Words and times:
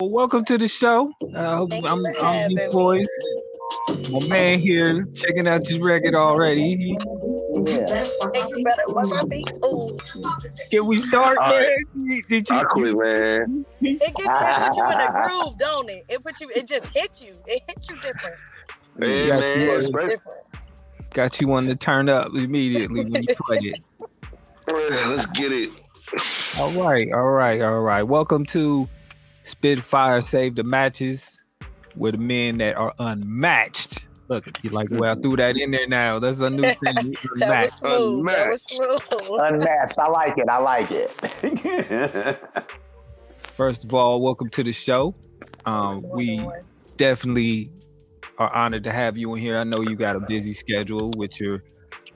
Well, 0.00 0.10
welcome 0.10 0.44
to 0.44 0.56
the 0.56 0.68
show. 0.68 1.12
Uh, 1.36 1.66
I'm, 1.72 1.84
I'm, 1.84 2.02
I'm 2.22 2.50
boys. 2.70 3.08
My 4.12 4.28
man 4.28 4.56
here 4.60 5.04
checking 5.06 5.48
out 5.48 5.66
his 5.66 5.80
record 5.80 6.14
already. 6.14 6.96
Yeah. 7.66 8.04
Can 10.70 10.86
we 10.86 10.98
start, 10.98 11.36
All 11.38 11.48
man? 11.48 11.64
right. 11.64 12.22
Did 12.28 12.48
you? 12.48 12.54
I 12.56 12.62
quit, 12.62 12.94
man. 12.96 13.64
It, 13.80 13.98
gets, 13.98 14.20
it 14.20 14.68
put 14.68 14.76
you 14.76 14.84
in 14.84 15.00
a 15.00 15.12
groove, 15.26 15.58
don't 15.58 15.90
it? 15.90 16.04
It 16.08 16.22
put 16.22 16.40
you. 16.40 16.48
It 16.54 16.68
just 16.68 16.86
hit 16.94 17.20
you. 17.20 17.32
It 17.48 17.62
hit 17.66 17.84
you 17.90 17.96
different. 17.98 18.36
Man, 18.98 19.26
Yeah, 19.26 19.40
man, 19.40 19.60
yeah. 19.60 19.72
especially- 19.78 20.10
Different. 20.10 20.38
Got 21.10 21.40
you 21.40 21.48
wanting 21.48 21.70
to 21.70 21.76
turn 21.76 22.08
up 22.08 22.28
immediately 22.36 23.02
when 23.02 23.12
you 23.24 23.34
play 23.36 23.58
it. 23.62 23.80
let's 25.08 25.26
get 25.26 25.50
it. 25.50 25.70
All 26.56 26.70
right, 26.80 27.12
all 27.12 27.30
right, 27.30 27.60
all 27.62 27.80
right. 27.80 28.04
Welcome 28.04 28.46
to 28.46 28.88
Spitfire 29.48 30.20
Save 30.20 30.56
the 30.56 30.62
Matches 30.62 31.42
with 31.96 32.12
the 32.12 32.18
men 32.18 32.58
that 32.58 32.76
are 32.76 32.92
unmatched. 32.98 34.08
Look, 34.28 34.62
you 34.62 34.70
like, 34.70 34.88
well, 34.90 35.16
I 35.16 35.20
threw 35.20 35.36
that 35.36 35.56
in 35.56 35.70
there 35.70 35.88
now. 35.88 36.18
That's 36.18 36.40
a 36.40 36.50
new 36.50 36.62
thing. 36.84 37.14
That 37.36 37.62
was 37.62 37.82
Unmatched. 37.82 38.36
That 38.36 38.48
was 38.50 38.62
smooth. 38.62 39.40
Unmatched. 39.42 39.98
I 39.98 40.08
like 40.08 40.36
it. 40.36 40.48
I 40.50 40.58
like 40.58 40.90
it. 40.90 42.38
First 43.56 43.84
of 43.84 43.94
all, 43.94 44.20
welcome 44.20 44.50
to 44.50 44.62
the 44.62 44.72
show. 44.72 45.14
Um, 45.64 46.04
we 46.10 46.46
definitely 46.98 47.70
are 48.38 48.54
honored 48.54 48.84
to 48.84 48.92
have 48.92 49.16
you 49.16 49.34
in 49.34 49.40
here. 49.40 49.56
I 49.56 49.64
know 49.64 49.80
you 49.80 49.96
got 49.96 50.14
a 50.14 50.20
busy 50.20 50.52
schedule 50.52 51.10
with 51.16 51.40
your 51.40 51.64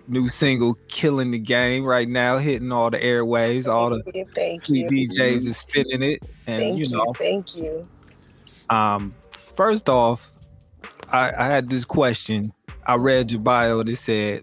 new 0.09 0.29
single 0.29 0.75
"Killing 0.89 1.31
the 1.31 1.39
Game" 1.39 1.85
right 1.85 2.09
now, 2.09 2.39
hitting 2.39 2.73
all 2.73 2.91
the 2.91 2.99
airwaves. 2.99 3.67
All 3.67 3.91
the 3.91 4.03
Thank 4.35 4.69
you. 4.69 4.89
Thank 4.89 4.93
you. 4.93 5.09
DJs 5.09 5.47
is 5.47 5.57
spinning 5.57 6.03
it, 6.03 6.23
and 6.47 6.61
Thank 6.61 6.79
you 6.79 6.85
you. 6.85 6.97
know. 6.97 7.13
Thank 7.19 7.57
you. 7.57 7.83
Um, 8.71 9.13
first 9.55 9.89
off, 9.89 10.33
I, 11.11 11.33
I 11.39 11.47
had 11.47 11.69
this 11.69 11.85
question. 11.85 12.53
I 12.87 12.97
read 12.97 13.31
your 13.31 13.43
bio 13.43 13.81
and 13.81 13.89
it 13.89 13.97
said, 13.97 14.43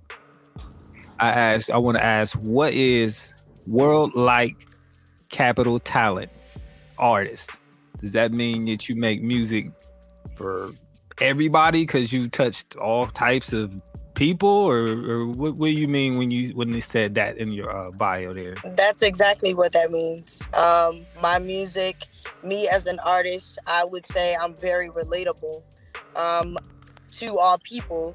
I 1.20 1.30
asked, 1.30 1.72
I 1.72 1.78
want 1.78 1.98
to 1.98 2.04
ask, 2.04 2.40
what 2.42 2.74
is 2.74 3.34
world 3.68 4.16
like 4.16 4.56
capital 5.30 5.80
talent 5.80 6.32
artist? 6.98 7.60
Does 8.00 8.14
that 8.14 8.32
mean 8.32 8.64
that 8.64 8.88
you 8.88 8.96
make 8.96 9.22
music 9.22 9.72
for 10.36 10.70
everybody 11.20 11.84
because 11.84 12.14
you 12.14 12.30
touched 12.30 12.78
all 12.78 13.08
types 13.08 13.52
of 13.52 13.76
people, 14.20 14.50
or, 14.50 14.84
or 15.10 15.26
what, 15.28 15.54
what 15.56 15.68
do 15.68 15.72
you 15.72 15.88
mean 15.88 16.18
when 16.18 16.30
you 16.30 16.50
when 16.50 16.72
they 16.72 16.82
said 16.82 17.16
that 17.16 17.38
in 17.38 17.54
your 17.54 17.74
uh, 17.74 17.90
bio 17.98 18.34
there? 18.34 18.54
That's 18.76 19.02
exactly 19.02 19.54
what 19.54 19.72
that 19.72 19.92
means. 19.92 20.48
Um, 20.58 21.08
my 21.22 21.40
music, 21.40 22.06
me 22.44 22.68
as 22.68 22.86
an 22.86 23.00
artist, 23.06 23.58
I 23.66 23.86
would 23.90 24.06
say 24.06 24.36
I'm 24.36 24.56
very 24.58 24.90
relatable 24.90 25.64
um, 26.18 26.58
to 27.12 27.38
all 27.40 27.58
people 27.64 28.14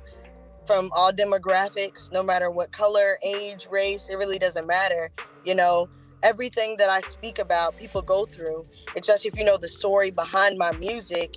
from 0.67 0.91
all 0.95 1.11
demographics, 1.11 2.13
no 2.13 2.23
matter 2.23 2.51
what 2.51 2.71
color, 2.71 3.17
age, 3.27 3.67
race, 3.71 4.11
it 4.11 4.17
really 4.17 4.39
doesn't 4.39 4.67
matter. 4.67 5.11
You 5.45 5.55
know, 5.55 5.89
everything 6.23 6.77
that 6.79 6.91
I 6.91 7.01
speak 7.01 7.39
about, 7.39 7.77
people 7.77 8.03
go 8.03 8.25
through. 8.25 8.63
Just 9.03 9.25
if 9.25 9.37
you 9.39 9.45
know 9.45 9.57
the 9.57 9.69
story 9.69 10.11
behind 10.11 10.59
my 10.59 10.73
music, 10.73 11.37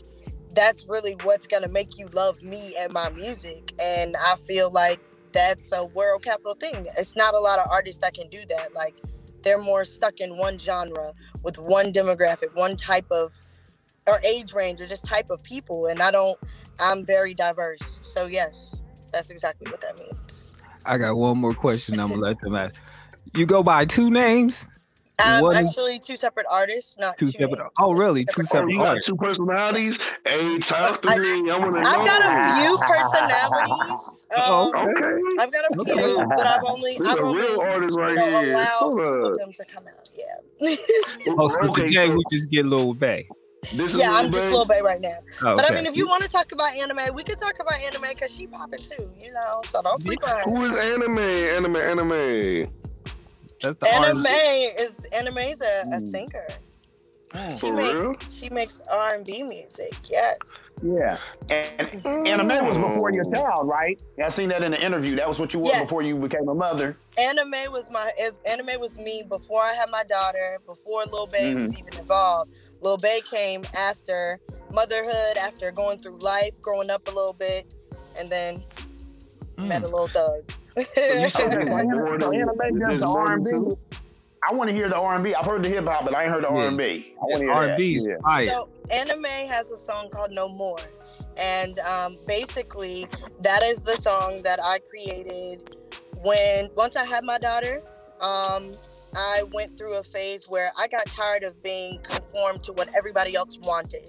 that's 0.57 0.87
really 0.87 1.15
what's 1.21 1.45
gonna 1.45 1.67
make 1.67 1.99
you 1.99 2.07
love 2.07 2.41
me 2.41 2.75
and 2.79 2.91
my 2.91 3.09
music. 3.11 3.73
And 3.79 4.15
I 4.17 4.35
feel 4.37 4.71
like 4.71 4.99
that's 5.31 5.71
a 5.71 5.85
world 5.85 6.23
capital 6.23 6.55
thing. 6.55 6.87
It's 6.97 7.15
not 7.15 7.35
a 7.35 7.39
lot 7.39 7.59
of 7.59 7.67
artists 7.71 8.01
that 8.01 8.15
can 8.15 8.27
do 8.29 8.39
that. 8.49 8.73
Like 8.73 8.95
they're 9.43 9.59
more 9.59 9.85
stuck 9.85 10.19
in 10.19 10.35
one 10.35 10.57
genre 10.57 11.13
with 11.43 11.57
one 11.57 11.93
demographic, 11.93 12.55
one 12.55 12.75
type 12.75 13.05
of 13.11 13.33
or 14.07 14.19
age 14.25 14.51
range 14.53 14.81
or 14.81 14.87
just 14.87 15.05
type 15.05 15.27
of 15.29 15.43
people. 15.43 15.85
And 15.85 16.01
I 16.01 16.09
don't 16.09 16.37
I'm 16.79 17.05
very 17.05 17.35
diverse. 17.35 17.99
So 18.01 18.25
yes, 18.25 18.81
that's 19.13 19.29
exactly 19.29 19.69
what 19.69 19.81
that 19.81 19.99
means. 19.99 20.57
I 20.87 20.97
got 20.97 21.15
one 21.17 21.37
more 21.37 21.53
question. 21.53 21.99
I'm 21.99 22.09
gonna 22.09 22.21
let 22.21 22.41
them 22.41 22.55
ask. 22.55 22.81
You 23.35 23.45
go 23.45 23.61
by 23.61 23.85
two 23.85 24.09
names, 24.09 24.67
I'm 25.19 25.41
What 25.43 25.55
is- 25.55 25.69
actually 25.69 25.97
two 25.99 26.15
separate 26.15 26.45
artists, 26.51 26.97
not 26.99 27.17
two 27.17 27.25
two 27.25 27.31
separate. 27.31 27.57
names. 27.59 27.71
Oh, 27.79 27.91
really? 27.93 28.23
Two 28.25 28.43
separate 28.43 28.71
you 28.71 28.77
got 28.81 28.89
artists. 28.89 29.07
two 29.07 29.15
personalities? 29.15 29.99
Hey, 30.25 30.59
talk 30.59 31.01
to 31.01 31.09
I- 31.09 31.17
me. 31.17 31.49
I 31.49 31.57
want 31.57 31.75
to 31.75 31.81
know. 31.81 31.89
I've 31.89 32.05
got 32.05 32.21
a 32.21 32.61
few 32.61 32.77
personalities. 32.77 34.25
Oh, 34.37 34.71
Um, 34.75 34.87
Okay. 34.87 35.21
I've 35.39 35.51
got 35.51 35.65
a 35.71 35.73
few, 35.73 35.93
Okay. 35.93 36.23
but 36.37 36.45
I've 36.47 36.63
only 36.65 36.97
This 36.99 37.07
I've 37.07 37.17
a 37.17 37.21
only 37.21 37.41
real 37.41 37.61
artist 37.61 37.97
right 37.97 38.09
you 38.09 38.15
know, 38.15 38.39
here. 38.41 38.51
allowed 38.51 38.67
Hold 38.77 39.01
up. 39.01 39.33
them 39.37 39.51
to 39.53 39.65
come 39.65 39.83
out. 39.87 40.09
Yeah. 40.15 40.75
Oh, 41.37 41.47
so 41.47 41.61
Okay, 41.69 41.87
today 41.87 42.07
so 42.07 42.17
we 42.17 42.23
just 42.31 42.49
get 42.51 42.65
Lil 42.65 42.93
Bay. 42.93 43.27
this 43.73 43.93
is 43.93 43.99
yeah, 43.99 44.11
I'm 44.11 44.25
Lil 44.25 44.31
just 44.31 44.43
Baby? 44.45 44.53
Lil 44.55 44.65
Bay 44.65 44.81
right 44.83 45.01
now. 45.01 45.15
Oh, 45.43 45.55
But 45.55 45.69
I 45.71 45.73
mean, 45.75 45.85
if 45.87 45.95
you 45.95 46.05
want 46.05 46.23
to 46.23 46.29
talk 46.29 46.51
about 46.51 46.73
anime, 46.75 47.13
we 47.15 47.23
could 47.23 47.37
talk 47.37 47.59
about 47.59 47.79
anime 47.81 48.03
because 48.09 48.33
she 48.35 48.47
popping 48.47 48.81
too, 48.81 49.11
you 49.19 49.33
know. 49.33 49.61
So 49.65 49.81
don't 49.81 49.99
sleep 50.01 50.19
on 50.23 50.29
her. 50.37 50.43
Who 50.43 50.63
is 50.65 50.77
anime? 50.77 51.17
Anime, 51.19 51.75
anime. 51.77 52.71
That's 53.61 53.75
the 53.77 53.87
Anime 53.89 54.25
artist. 54.25 54.79
is 54.79 55.05
anime 55.13 55.37
is 55.39 55.61
a, 55.61 55.81
a 55.93 55.97
Mm. 55.99 56.07
singer. 56.11 56.47
She 57.51 57.57
For 57.59 57.75
real? 57.75 58.09
makes 58.11 58.33
she 58.39 58.49
makes 58.49 58.81
R 58.89 59.15
and 59.15 59.25
B 59.25 59.43
music. 59.43 59.93
Yes. 60.09 60.73
yeah. 60.81 61.17
And 61.49 62.05
anime 62.27 62.65
was 62.65 62.77
before 62.77 63.11
your 63.11 63.25
child, 63.31 63.67
right? 63.67 64.01
I 64.23 64.29
seen 64.29 64.49
that 64.49 64.63
in 64.63 64.71
the 64.71 64.81
interview. 64.83 65.15
That 65.17 65.27
was 65.27 65.39
what 65.39 65.53
you 65.53 65.59
were 65.59 65.65
Yes. 65.67 65.83
before 65.83 66.01
you 66.01 66.19
became 66.19 66.47
a 66.47 66.55
mother. 66.55 66.97
Anime 67.17 67.71
was 67.71 67.91
my 67.91 68.11
is, 68.19 68.39
anime 68.45 68.79
was 68.79 68.97
me 68.97 69.23
before 69.27 69.61
I 69.61 69.73
had 69.73 69.89
my 69.91 70.03
daughter. 70.09 70.57
Before 70.65 71.03
Lil 71.11 71.27
Bay 71.27 71.53
was 71.55 71.73
Mm-hmm. 71.73 71.87
even 71.87 71.99
involved. 71.99 72.51
Lil 72.81 72.97
Bay 72.97 73.21
came 73.29 73.63
after 73.77 74.39
motherhood, 74.71 75.37
after 75.37 75.71
going 75.71 75.99
through 75.99 76.19
life, 76.19 76.59
growing 76.61 76.89
up 76.89 77.07
a 77.07 77.11
little 77.11 77.33
bit, 77.33 77.75
and 78.17 78.29
then 78.29 78.63
met 79.57 79.83
a 79.83 79.85
Mm. 79.87 79.91
little 79.91 80.07
thug. 80.07 80.43
You 80.77 81.29
said 81.29 81.57
Okay, 81.57 81.71
like 81.71 81.85
more 81.87 82.09
so 82.19 82.29
than- 82.31 82.41
anime 82.41 82.79
this 82.79 82.87
just 82.89 83.05
more 83.05 83.19
R 83.21 83.27
than 83.27 83.33
and 83.35 83.43
B. 83.43 83.49
two? 83.51 83.77
I 84.49 84.53
want 84.53 84.69
to 84.69 84.75
hear 84.75 84.87
the 84.87 84.95
R 84.97 85.15
and 85.15 85.23
B. 85.23 85.33
I've 85.35 85.45
heard 85.45 85.63
the 85.63 85.69
hip 85.69 85.85
hop, 85.85 86.05
but 86.05 86.15
I 86.15 86.23
ain't 86.23 86.31
heard 86.31 86.43
the 86.43 86.49
Yeah. 86.49 86.61
R 86.61 86.67
and 86.67 86.77
B. 86.77 87.13
I 87.19 87.25
want 87.25 87.39
to 87.39 87.45
hear 87.45 87.51
R&B 87.53 87.95
is 87.95 88.07
Yeah. 88.07 88.15
fire. 88.23 88.47
So 88.47 88.69
anime 88.91 89.23
has 89.25 89.71
a 89.71 89.77
song 89.77 90.09
called 90.09 90.31
No 90.31 90.47
More. 90.47 90.77
And 91.35 91.77
um, 91.79 92.17
basically 92.27 93.07
that 93.41 93.61
is 93.63 93.81
the 93.83 93.95
song 93.97 94.41
that 94.43 94.59
I 94.63 94.79
created 94.79 95.75
when 96.23 96.69
once 96.75 96.95
I 96.95 97.03
had 97.05 97.23
my 97.23 97.37
daughter, 97.39 97.81
um, 98.21 98.71
I 99.15 99.43
went 99.53 99.77
through 99.77 99.97
a 99.99 100.03
phase 100.03 100.47
where 100.47 100.71
I 100.79 100.87
got 100.87 101.05
tired 101.07 101.43
of 101.43 101.61
being 101.63 101.97
conformed 102.03 102.63
to 102.63 102.73
what 102.73 102.89
everybody 102.97 103.35
else 103.35 103.57
wanted. 103.57 104.07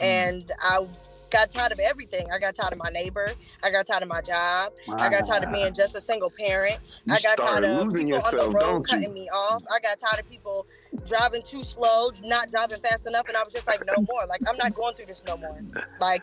And 0.00 0.50
I 0.62 0.86
got 1.32 1.50
tired 1.50 1.72
of 1.72 1.80
everything. 1.80 2.26
I 2.32 2.38
got 2.38 2.54
tired 2.54 2.72
of 2.72 2.78
my 2.78 2.90
neighbor. 2.90 3.32
I 3.64 3.70
got 3.70 3.86
tired 3.86 4.02
of 4.02 4.08
my 4.08 4.20
job. 4.20 4.72
I 4.92 5.10
got 5.10 5.26
tired 5.26 5.44
of 5.44 5.52
being 5.52 5.72
just 5.74 5.96
a 5.96 6.00
single 6.00 6.30
parent. 6.38 6.78
You 7.06 7.14
I 7.14 7.20
got 7.20 7.38
tired 7.38 7.64
of 7.64 7.92
people 7.92 8.20
on 8.20 8.36
the 8.36 8.50
road 8.50 8.86
cutting 8.86 9.08
you? 9.08 9.14
me 9.14 9.28
off. 9.34 9.64
I 9.72 9.80
got 9.80 9.98
tired 9.98 10.20
of 10.20 10.28
people 10.28 10.66
driving 11.06 11.42
too 11.42 11.62
slow, 11.62 12.10
not 12.24 12.48
driving 12.50 12.80
fast 12.80 13.06
enough, 13.08 13.26
and 13.28 13.36
I 13.36 13.42
was 13.42 13.52
just 13.52 13.66
like, 13.66 13.82
no 13.86 13.94
more. 14.08 14.26
Like 14.28 14.42
I'm 14.48 14.56
not 14.58 14.74
going 14.74 14.94
through 14.94 15.06
this 15.06 15.24
no 15.24 15.36
more. 15.36 15.58
Like 16.00 16.22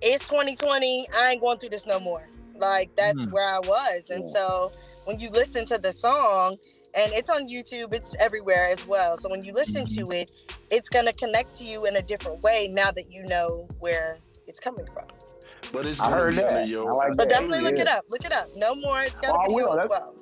it's 0.00 0.24
2020. 0.24 1.08
I 1.18 1.32
ain't 1.32 1.40
going 1.40 1.58
through 1.58 1.70
this 1.70 1.86
no 1.86 1.98
more. 2.00 2.22
Like 2.54 2.94
that's 2.96 3.24
Mm. 3.24 3.32
where 3.32 3.48
I 3.48 3.58
was, 3.58 4.10
and 4.10 4.24
Yeah. 4.26 4.32
so 4.32 4.72
when 5.06 5.18
you 5.18 5.30
listen 5.30 5.66
to 5.66 5.78
the 5.78 5.92
song. 5.92 6.56
And 6.96 7.12
it's 7.12 7.28
on 7.28 7.48
YouTube, 7.48 7.92
it's 7.92 8.14
everywhere 8.20 8.68
as 8.70 8.86
well. 8.86 9.16
So 9.16 9.28
when 9.28 9.42
you 9.44 9.52
listen 9.52 9.84
to 9.84 10.12
it, 10.12 10.30
it's 10.70 10.88
gonna 10.88 11.12
connect 11.12 11.56
to 11.56 11.64
you 11.64 11.86
in 11.86 11.96
a 11.96 12.02
different 12.02 12.40
way 12.44 12.68
now 12.70 12.92
that 12.92 13.10
you 13.10 13.24
know 13.24 13.66
where 13.80 14.18
it's 14.54 14.60
coming 14.60 14.86
from. 14.92 15.04
But 15.72 15.84
it's 15.86 15.98
I 16.00 16.04
gonna 16.04 16.16
heard 16.16 16.30
be 16.36 16.42
that. 16.42 16.68
your- 16.68 16.88
I 16.92 17.08
like 17.08 17.16
But 17.16 17.28
Yeah, 17.28 17.40
definitely 17.40 17.60
look 17.62 17.74
it 17.80 17.88
up. 17.88 18.04
Look 18.08 18.24
it 18.24 18.32
up. 18.32 18.46
No 18.54 18.76
more. 18.76 19.02
It's 19.02 19.18
got 19.20 19.32
Oh, 19.34 19.38
a 19.38 19.40
I 19.42 19.46
video 19.48 19.56
will. 19.66 19.80
as 19.80 19.88
well. 19.90 20.14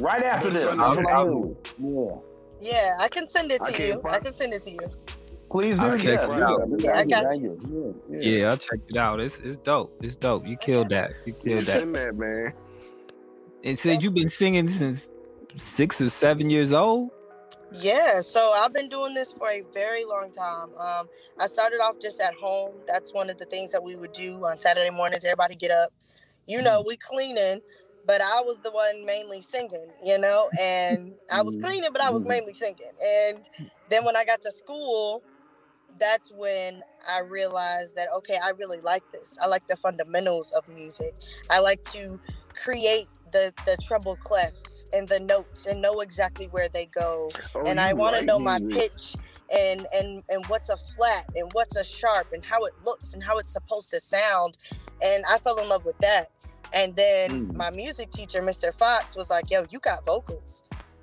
Right 0.00 0.22
after 0.24 0.50
this. 0.50 0.64
it's 0.64 0.76
That's 0.76 0.80
under- 0.80 1.02
what 1.02 1.14
I 1.14 1.24
do. 1.24 1.56
Yeah. 1.78 2.72
Yeah, 2.72 2.92
I 2.98 3.08
can 3.08 3.26
send 3.28 3.52
it 3.52 3.62
to 3.62 3.70
can't 3.72 4.02
you. 4.02 4.02
I 4.10 4.18
can 4.18 4.34
send 4.34 4.52
it 4.54 4.62
to 4.62 4.70
you. 4.72 4.80
Please 5.50 5.78
do. 5.78 5.84
I'll 5.84 5.96
check 5.98 6.04
yes, 6.20 6.32
it 6.32 6.42
out. 6.42 6.60
Yeah, 6.78 6.98
I 6.98 7.04
got 7.04 7.38
you. 7.40 7.96
Yeah, 8.08 8.18
Yeah, 8.20 8.52
I 8.52 8.56
checked 8.56 8.90
it 8.90 8.96
out. 8.96 9.20
It's 9.20 9.38
it's 9.40 9.56
dope. 9.56 9.90
It's 10.02 10.16
dope. 10.16 10.46
You 10.46 10.56
killed 10.56 10.88
that. 10.90 11.12
You 11.24 11.32
killed 11.32 11.64
that. 11.66 11.78
send 11.80 11.94
that, 11.94 12.16
man. 12.16 12.52
And 13.62 13.78
said 13.78 14.02
you've 14.02 14.14
been 14.14 14.28
singing 14.28 14.66
since 14.68 15.10
six 15.56 16.00
or 16.00 16.08
seven 16.10 16.50
years 16.50 16.72
old. 16.72 17.10
Yeah, 17.72 18.20
so 18.20 18.50
I've 18.52 18.72
been 18.72 18.88
doing 18.88 19.14
this 19.14 19.32
for 19.32 19.48
a 19.48 19.62
very 19.72 20.04
long 20.04 20.30
time. 20.32 20.70
Um, 20.78 21.06
I 21.38 21.46
started 21.46 21.76
off 21.76 22.00
just 22.00 22.20
at 22.20 22.34
home. 22.34 22.82
That's 22.86 23.14
one 23.14 23.30
of 23.30 23.38
the 23.38 23.44
things 23.46 23.70
that 23.72 23.84
we 23.84 23.94
would 23.96 24.12
do 24.12 24.44
on 24.44 24.56
Saturday 24.58 24.90
mornings. 24.90 25.24
Everybody 25.24 25.54
get 25.54 25.70
up, 25.70 25.92
you 26.46 26.62
know, 26.62 26.82
we 26.86 26.96
cleaning, 26.96 27.60
but 28.04 28.20
I 28.20 28.42
was 28.44 28.60
the 28.60 28.72
one 28.72 29.06
mainly 29.06 29.40
singing, 29.40 29.88
you 30.04 30.18
know, 30.18 30.48
and 30.60 31.14
I 31.32 31.42
was 31.42 31.56
Mhm. 31.56 31.62
cleaning, 31.62 31.92
but 31.92 32.02
I 32.02 32.10
was 32.10 32.24
Mhm. 32.24 32.28
mainly 32.28 32.54
singing. 32.54 32.92
And 33.00 33.48
then 33.88 34.04
when 34.04 34.16
I 34.16 34.24
got 34.24 34.42
to 34.42 34.52
school, 34.52 35.22
that's 35.98 36.30
when 36.32 36.82
I 37.08 37.20
realized 37.20 37.96
that 37.96 38.08
okay, 38.18 38.38
I 38.42 38.50
really 38.50 38.80
like 38.80 39.04
this. 39.12 39.36
I 39.42 39.46
like 39.46 39.66
the 39.68 39.76
fundamentals 39.76 40.52
of 40.52 40.66
music. 40.68 41.14
I 41.50 41.60
like 41.60 41.82
to 41.92 42.20
create 42.54 43.08
the 43.32 43.52
the 43.66 43.76
treble 43.76 44.16
clef 44.16 44.52
and 44.92 45.08
the 45.08 45.20
notes 45.20 45.66
and 45.66 45.80
know 45.82 46.00
exactly 46.00 46.46
where 46.46 46.68
they 46.68 46.86
go. 46.86 47.30
Oh, 47.54 47.62
and 47.66 47.80
I 47.80 47.92
want 47.92 48.16
to 48.16 48.24
know 48.24 48.38
my 48.38 48.60
pitch 48.70 49.14
and 49.52 49.86
and 49.94 50.22
and 50.28 50.44
what's 50.46 50.68
a 50.68 50.76
flat 50.76 51.24
and 51.34 51.48
what's 51.52 51.76
a 51.76 51.84
sharp 51.84 52.28
and 52.32 52.44
how 52.44 52.64
it 52.64 52.72
looks 52.84 53.14
and 53.14 53.22
how 53.24 53.38
it's 53.38 53.52
supposed 53.52 53.90
to 53.92 54.00
sound. 54.00 54.58
And 55.02 55.24
i 55.30 55.38
fell 55.38 55.56
in 55.58 55.68
love 55.68 55.84
with 55.84 55.98
that. 55.98 56.30
And 56.72 56.94
then 56.96 57.30
Mm. 57.48 57.56
my 57.56 57.70
music 57.70 58.10
teacher 58.10 58.40
mr 58.40 58.72
fox 58.74 59.16
was 59.16 59.30
like 59.30 59.50
yo 59.50 59.66
you 59.70 59.78
got 59.80 60.04
vocals. 60.06 60.62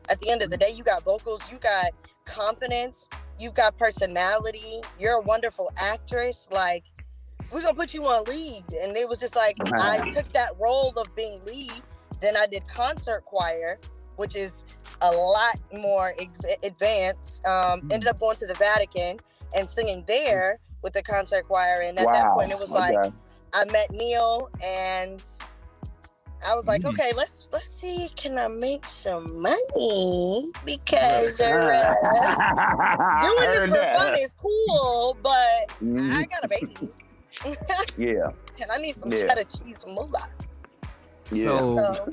At 0.09 0.19
the 0.19 0.29
end 0.29 0.41
of 0.41 0.49
the 0.49 0.57
day 0.57 0.71
you 0.73 0.83
got 0.83 1.03
vocals 1.03 1.49
you 1.51 1.57
got 1.57 1.91
confidence 2.25 3.09
you've 3.39 3.53
got 3.53 3.77
personality 3.77 4.81
you're 4.99 5.13
a 5.13 5.21
wonderful 5.21 5.71
actress 5.77 6.47
like 6.51 6.83
we're 7.51 7.61
gonna 7.61 7.73
put 7.73 7.93
you 7.93 8.03
on 8.03 8.23
lead. 8.25 8.63
And 8.83 8.95
it 8.97 9.07
was 9.09 9.19
just 9.19 9.35
like 9.35 9.55
i 9.79 9.97
took 10.09 10.31
that 10.33 10.51
role 10.59 10.93
of 10.97 11.13
being 11.15 11.39
lead 11.45 11.81
then 12.21 12.35
i 12.37 12.45
did 12.47 12.67
concert 12.69 13.23
choir 13.25 13.77
which 14.17 14.35
is 14.35 14.65
a 15.03 15.11
lot 15.11 15.59
more 15.73 16.11
ex- 16.19 16.55
advanced 16.63 17.45
um, 17.45 17.81
ended 17.91 18.07
up 18.09 18.19
going 18.19 18.35
to 18.35 18.45
the 18.47 18.53
vatican 18.55 19.19
and 19.55 19.69
singing 19.69 20.03
there 20.07 20.59
with 20.81 20.93
the 20.93 21.03
concert 21.03 21.45
choir 21.47 21.81
and 21.83 21.97
at 21.99 22.11
that 22.13 22.33
point 22.33 22.51
it 22.51 22.57
was 22.59 22.71
like 22.71 22.95
I 23.53 23.63
met 23.71 23.89
Neil 23.91 24.49
and 24.63 25.23
I 26.45 26.53
was 26.53 26.67
like, 26.67 26.81
Mm. 26.81 26.89
okay, 26.89 27.13
let's 27.15 27.49
let's 27.51 27.67
see, 27.67 28.09
can 28.15 28.37
I 28.37 28.47
make 28.49 28.85
some 28.85 29.41
money? 29.41 30.51
Because 30.65 31.39
uh, 31.41 31.47
doing 33.21 33.49
this 33.49 33.67
for 33.67 33.77
that. 33.77 33.95
fun 33.97 34.15
is 34.19 34.33
cool, 34.33 35.17
but 35.23 35.67
Mhm. 35.81 36.13
I 36.13 36.25
got 36.25 36.43
a 36.45 36.47
baby 36.49 36.91
Yeah. 37.97 38.27
and 38.61 38.69
I 38.71 38.77
need 38.77 38.95
some 38.95 39.11
Yeah. 39.11 39.27
cheddar 39.27 39.43
cheese 39.45 39.85
moolah. 39.87 40.27
Yeah. 41.31 41.43
So, 41.45 41.77
So 41.77 42.09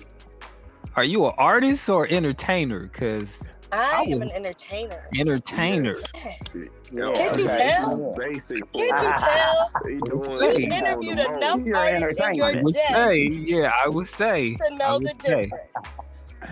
are 0.97 1.05
you 1.05 1.27
an 1.27 1.33
artist 1.39 1.89
or 1.89 2.07
entertainer? 2.09 2.81
Because 2.81 3.43
I 3.73 4.05
I 4.07 4.11
am 4.11 4.23
an 4.23 4.31
entertainer. 4.31 5.09
entertainer. 5.19 5.93
Yes. 6.15 6.71
Yo, 6.93 7.13
Can't 7.13 7.39
you 7.41 7.49
tell? 7.49 8.15
Basic. 8.17 8.73
Can't 8.73 9.03
you 9.03 9.15
tell? 9.19 9.71
He 9.85 10.45
Hey. 10.45 10.57
he 10.57 10.63
You've 10.65 10.73
interviewed 10.73 11.19
the 11.19 11.27
enough 11.37 11.59
most. 11.59 11.67
You're 11.67 11.77
artists 11.77 12.27
in 12.27 12.35
your 12.37 12.47
I 12.47 12.51
entertainment. 12.51 12.65
would 12.65 12.75
day 12.75 12.81
say, 12.93 13.25
yeah, 13.27 13.73
I 13.85 13.89
would 13.89 14.07
say, 14.07 14.55
to 14.55 14.77
know 14.77 14.99
the 15.01 15.09
say. 15.21 15.41
difference. 15.51 15.99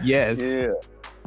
yes. 0.02 0.40
Yeah. 0.40 0.70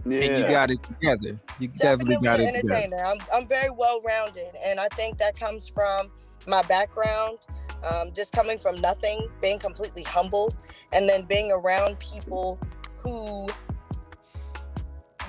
Yeah. 0.07 0.21
And 0.21 0.37
you 0.43 0.51
got 0.51 0.69
it 0.69 0.83
together. 0.83 1.39
You 1.59 1.67
definitely, 1.69 2.15
definitely 2.15 2.17
got 2.27 2.39
an 2.41 2.45
it 2.47 2.61
together. 2.61 2.73
entertainer. 2.83 3.05
I'm, 3.05 3.17
I'm 3.33 3.47
very 3.47 3.69
well 3.71 4.01
rounded, 4.05 4.49
and 4.65 4.79
I 4.79 4.87
think 4.89 5.17
that 5.19 5.39
comes 5.39 5.67
from 5.67 6.11
my 6.47 6.61
background, 6.63 7.39
um, 7.85 8.11
just 8.13 8.33
coming 8.33 8.57
from 8.57 8.79
nothing, 8.81 9.27
being 9.41 9.59
completely 9.59 10.03
humble, 10.03 10.53
and 10.93 11.07
then 11.07 11.23
being 11.23 11.51
around 11.51 11.99
people 11.99 12.59
who 12.97 13.47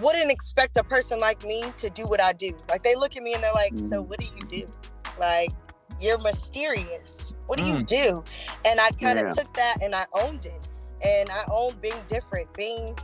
wouldn't 0.01 0.31
expect 0.31 0.77
a 0.77 0.85
person 0.85 1.19
like 1.21 1.43
me 1.43 1.65
to 1.79 1.91
do 1.91 2.07
what 2.07 2.21
I 2.21 2.33
do. 2.33 2.51
Like 2.69 2.83
they 2.83 2.95
look 2.95 3.17
at 3.17 3.23
me 3.23 3.35
and 3.35 3.43
they're 3.43 3.53
like, 3.53 3.77
"So 3.79 4.03
Mm. 4.03 4.09
what 4.09 4.19
do 4.19 4.27
you 4.27 4.63
do?" 4.63 4.67
Like 5.19 5.51
you're 6.01 6.19
mysterious. 6.19 7.35
What 7.47 7.59
do 7.59 7.65
you 7.65 7.77
Mm. 7.77 7.87
do? 7.87 8.25
And 8.67 8.81
I 8.81 8.91
kind 9.01 9.19
of 9.19 9.27
Yeah. 9.27 9.31
took 9.31 9.53
that 9.55 9.77
and 9.83 9.95
I 9.95 10.05
owned 10.13 10.45
it. 10.45 10.69
And 11.03 11.31
I 11.31 11.45
owned 11.53 11.81
being 11.81 12.03
different, 12.09 12.55
being 12.57 12.95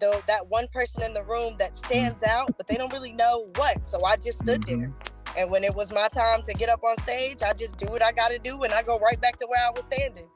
the 0.00 0.22
that 0.28 0.48
one 0.48 0.68
person 0.72 1.02
in 1.02 1.12
the 1.14 1.24
room 1.24 1.56
that 1.58 1.76
stands 1.76 2.22
out, 2.22 2.56
but 2.56 2.66
they 2.68 2.76
don't 2.76 2.92
really 2.92 3.12
know 3.12 3.48
what. 3.56 3.86
So 3.86 4.04
I 4.04 4.16
just 4.16 4.38
stood 4.40 4.62
there. 4.66 4.92
And 5.38 5.50
when 5.50 5.64
it 5.64 5.74
was 5.74 5.92
my 5.92 6.08
time 6.08 6.42
to 6.42 6.52
get 6.54 6.68
up 6.68 6.82
on 6.84 6.96
stage, 6.98 7.38
I 7.42 7.52
just 7.52 7.76
do 7.78 7.86
what 7.90 8.02
I 8.02 8.12
got 8.12 8.30
to 8.30 8.38
do, 8.38 8.62
and 8.62 8.72
I 8.72 8.82
go 8.82 8.98
right 8.98 9.20
back 9.20 9.36
to 9.38 9.46
where 9.46 9.60
I 9.66 9.70
was 9.70 9.84
standing. 9.84 10.28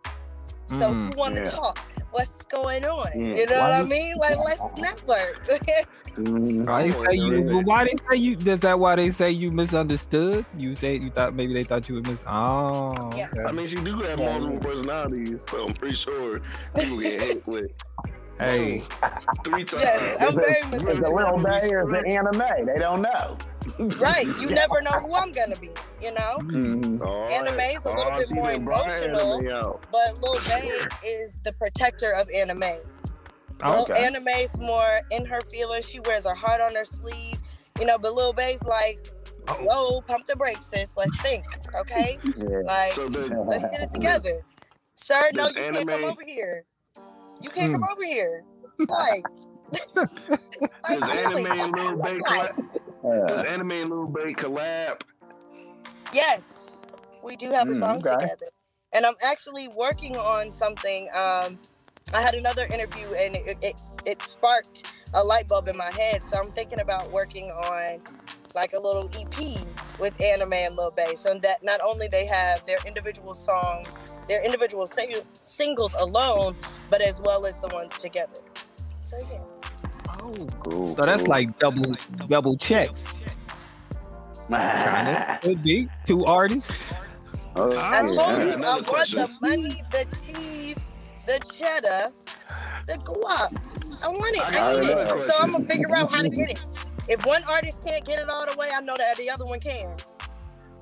So 0.67 0.93
Mm, 0.93 1.13
who 1.13 1.19
want 1.19 1.35
to 1.37 1.43
yeah. 1.43 1.51
talk? 1.51 1.79
What's 2.13 2.43
going 2.45 2.85
on? 2.85 3.09
Mm, 3.09 3.37
You 3.39 3.47
know 3.47 3.59
what 3.61 3.71
why 3.71 3.79
I 3.81 3.83
mean? 3.83 4.15
Like 4.19 4.37
let's 4.39 4.77
network. 4.79 5.61
Mhm. 6.15 6.67
Why 6.67 6.83
they 6.85 6.91
say 6.93 7.15
you? 7.15 7.33
yeah. 7.33 7.53
but 7.55 7.65
Why 7.67 7.85
they 7.85 7.95
say 8.09 8.17
you? 8.17 8.37
Is 8.53 8.61
that 8.61 8.79
why 8.79 8.95
they 8.97 9.11
say 9.11 9.31
you 9.31 9.49
misunderstood? 9.49 10.45
You 10.57 10.75
say 10.77 10.97
you 10.97 11.11
thought 11.11 11.35
maybe 11.35 11.55
they 11.55 11.63
thought 11.63 11.89
you 11.89 11.97
were 11.97 12.03
mis. 12.03 12.25
Oh, 12.29 12.91
Yeah. 13.17 13.29
okay. 13.33 13.45
I 13.49 13.53
mean, 13.53 13.67
she 13.67 13.77
do 13.81 13.97
have 14.03 14.19
multiple 14.19 14.59
personalities, 14.59 15.45
so 15.49 15.67
I'm 15.67 15.75
pretty 15.75 15.95
sure 15.97 16.33
you 16.81 16.91
will 16.91 17.01
get 17.01 17.21
hit 17.21 17.47
with 17.47 17.71
hey, 18.39 18.83
three 19.45 19.65
times. 19.65 19.83
Yes, 19.85 20.17
I'm 20.21 20.29
Is 20.29 20.37
very 20.37 20.51
it, 20.53 20.75
is 20.75 20.89
it 20.89 20.99
Lil 21.01 21.39
Bay 21.39 21.71
or 21.73 21.87
is 21.89 21.93
it 21.95 22.07
anime? 22.07 22.67
They 22.67 22.79
don't 22.79 23.03
know. 23.03 23.29
Right. 23.99 24.27
You 24.41 24.47
never 24.49 24.81
know 24.83 24.91
who 25.01 25.15
I'm 25.15 25.33
gonna 25.33 25.57
be. 25.57 25.71
You 26.01 26.13
know. 26.15 26.39
Mhm. 26.41 27.01
All 27.07 27.29
Anime's 27.31 27.85
a 27.85 27.91
little 27.93 28.13
bit 28.13 28.29
she 28.29 28.35
more 28.35 28.53
done 28.53 28.65
brought 28.65 28.87
emotional. 28.89 29.35
anime 29.39 29.53
out. 29.53 29.87
But 29.93 30.21
Lil 30.23 30.35
Bae 30.47 30.89
is 31.05 31.39
the 31.45 31.53
protector 31.53 32.13
of 32.13 32.29
anime. 32.35 32.61
Lil 33.65 33.83
Okay. 33.83 34.05
Anime's 34.05 34.59
more 34.59 35.01
in 35.11 35.25
her 35.27 35.41
feelings. 35.43 35.89
She 35.89 36.01
wears 36.01 36.27
her 36.27 36.35
heart 36.35 36.61
on 36.61 36.75
her 36.75 36.85
sleeve. 36.85 37.39
You 37.79 37.87
know, 37.87 37.99
but 37.99 38.15
Lil 38.15 38.33
Bae's 38.33 38.63
like, 38.65 39.11
whoa, 39.61 40.01
pump 40.03 40.27
the 40.27 40.37
brakes, 40.37 40.67
sis. 40.67 40.97
Let's 40.97 41.17
think, 41.23 41.45
okay? 41.77 42.19
Yeah. 42.37 42.61
Like, 42.67 42.93
So 42.93 43.09
does, 43.09 43.31
let's 43.47 43.65
get 43.69 43.81
it 43.83 43.91
together. 43.99 44.43
Sir, 44.95 45.21
no, 45.35 45.45
Does 45.45 45.57
you 45.57 45.73
can't 45.73 45.89
come 45.89 46.05
over 46.05 46.23
here. 46.27 46.65
You 47.41 47.49
can't 47.51 47.75
Hmm. 47.75 47.81
come 47.81 47.89
over 47.91 48.05
here. 48.05 48.45
Like, 48.89 49.23
like 49.97 51.01
does 51.01 51.09
really, 51.09 51.47
anime 51.47 51.61
and 51.61 51.79
Lil 51.79 51.99
what 51.99 52.13
Bay 52.13 52.65
like? 53.03 53.27
Does 53.27 53.43
Uh, 53.43 53.45
anime 53.45 53.73
and 53.73 53.91
Lil 53.91 54.07
Bay 54.09 54.35
collab? 54.35 55.03
Yes, 56.13 56.81
we 57.23 57.37
do 57.37 57.51
have 57.53 57.69
a 57.71 57.75
Mm, 57.75 57.75
song 57.75 58.03
okay. 58.05 58.11
together, 58.11 58.47
and 58.93 59.07
I'm 59.07 59.15
actually 59.25 59.69
working 59.69 60.17
on 60.17 60.51
something. 60.51 61.09
Um, 61.15 61.59
I 62.15 62.23
had 62.23 62.35
another 62.35 62.67
interview, 62.73 63.07
and 63.19 63.37
it, 63.37 63.59
it 63.63 63.81
it 64.07 64.23
sparked 64.23 64.93
a 65.15 65.23
light 65.25 65.49
bulb 65.49 65.69
in 65.69 65.77
my 65.77 65.91
head. 65.93 66.23
So 66.23 66.39
I'm 66.39 66.49
thinking 66.51 66.81
about 66.81 67.11
working 67.13 67.51
on 67.51 68.01
like 68.55 68.73
a 68.73 68.81
little 68.81 69.09
EP 69.19 69.67
with 70.01 70.21
Anime 70.23 70.55
and 70.55 70.77
Lil 70.77 70.93
Bay, 70.97 71.15
so 71.15 71.39
that 71.41 71.63
not 71.65 71.81
only 71.87 72.09
they 72.09 72.27
have 72.27 72.67
their 72.67 72.79
individual 72.87 73.35
songs, 73.35 74.27
their 74.29 74.45
individual 74.45 74.87
sing- 74.87 75.23
singles 75.35 75.95
alone, 76.01 76.57
but 76.91 77.03
as 77.03 77.21
well 77.21 77.47
as 77.47 77.61
the 77.61 77.69
ones 77.69 77.97
together. 77.99 78.39
So 78.99 79.19
yeah. 79.21 79.60
Oh, 80.23 80.47
cool, 80.65 80.89
so 80.89 81.07
that's 81.07 81.23
cool. 81.23 81.31
like 81.31 81.59
double 81.59 81.95
double 82.27 82.57
checks. 82.57 83.19
Kind 84.49 85.17
of 85.17 85.41
could 85.43 85.63
be 85.63 85.89
two 86.05 86.25
artists. 86.25 87.23
Oh, 87.57 87.73
I 87.77 88.01
told 88.01 88.13
yeah. 88.13 88.45
you, 88.45 88.51
I 88.53 88.57
want 88.57 88.87
question. 88.87 89.19
the 89.19 89.29
money, 89.41 89.83
the 89.91 90.07
cheese, 90.25 90.85
the 91.27 91.39
cheddar, 91.53 92.13
the 92.87 92.95
guap. 92.95 94.03
I 94.03 94.09
want 94.09 94.37
it. 94.37 94.43
I 94.43 94.77
I, 94.77 94.81
need 94.81 94.91
another 94.91 95.17
it. 95.17 95.31
So. 95.31 95.33
I'm 95.41 95.53
gonna 95.53 95.65
figure 95.67 95.95
out 95.95 96.13
how 96.13 96.23
to 96.23 96.29
get 96.29 96.51
it. 96.51 96.61
If 97.09 97.27
one 97.27 97.43
artist 97.49 97.85
can't 97.85 98.05
get 98.05 98.21
it 98.21 98.29
all 98.29 98.47
the 98.47 98.57
way, 98.57 98.69
I 98.75 98.81
know 98.81 98.95
that 98.97 99.17
the 99.17 99.31
other 99.31 99.45
one 99.45 99.61
can. 99.61 99.97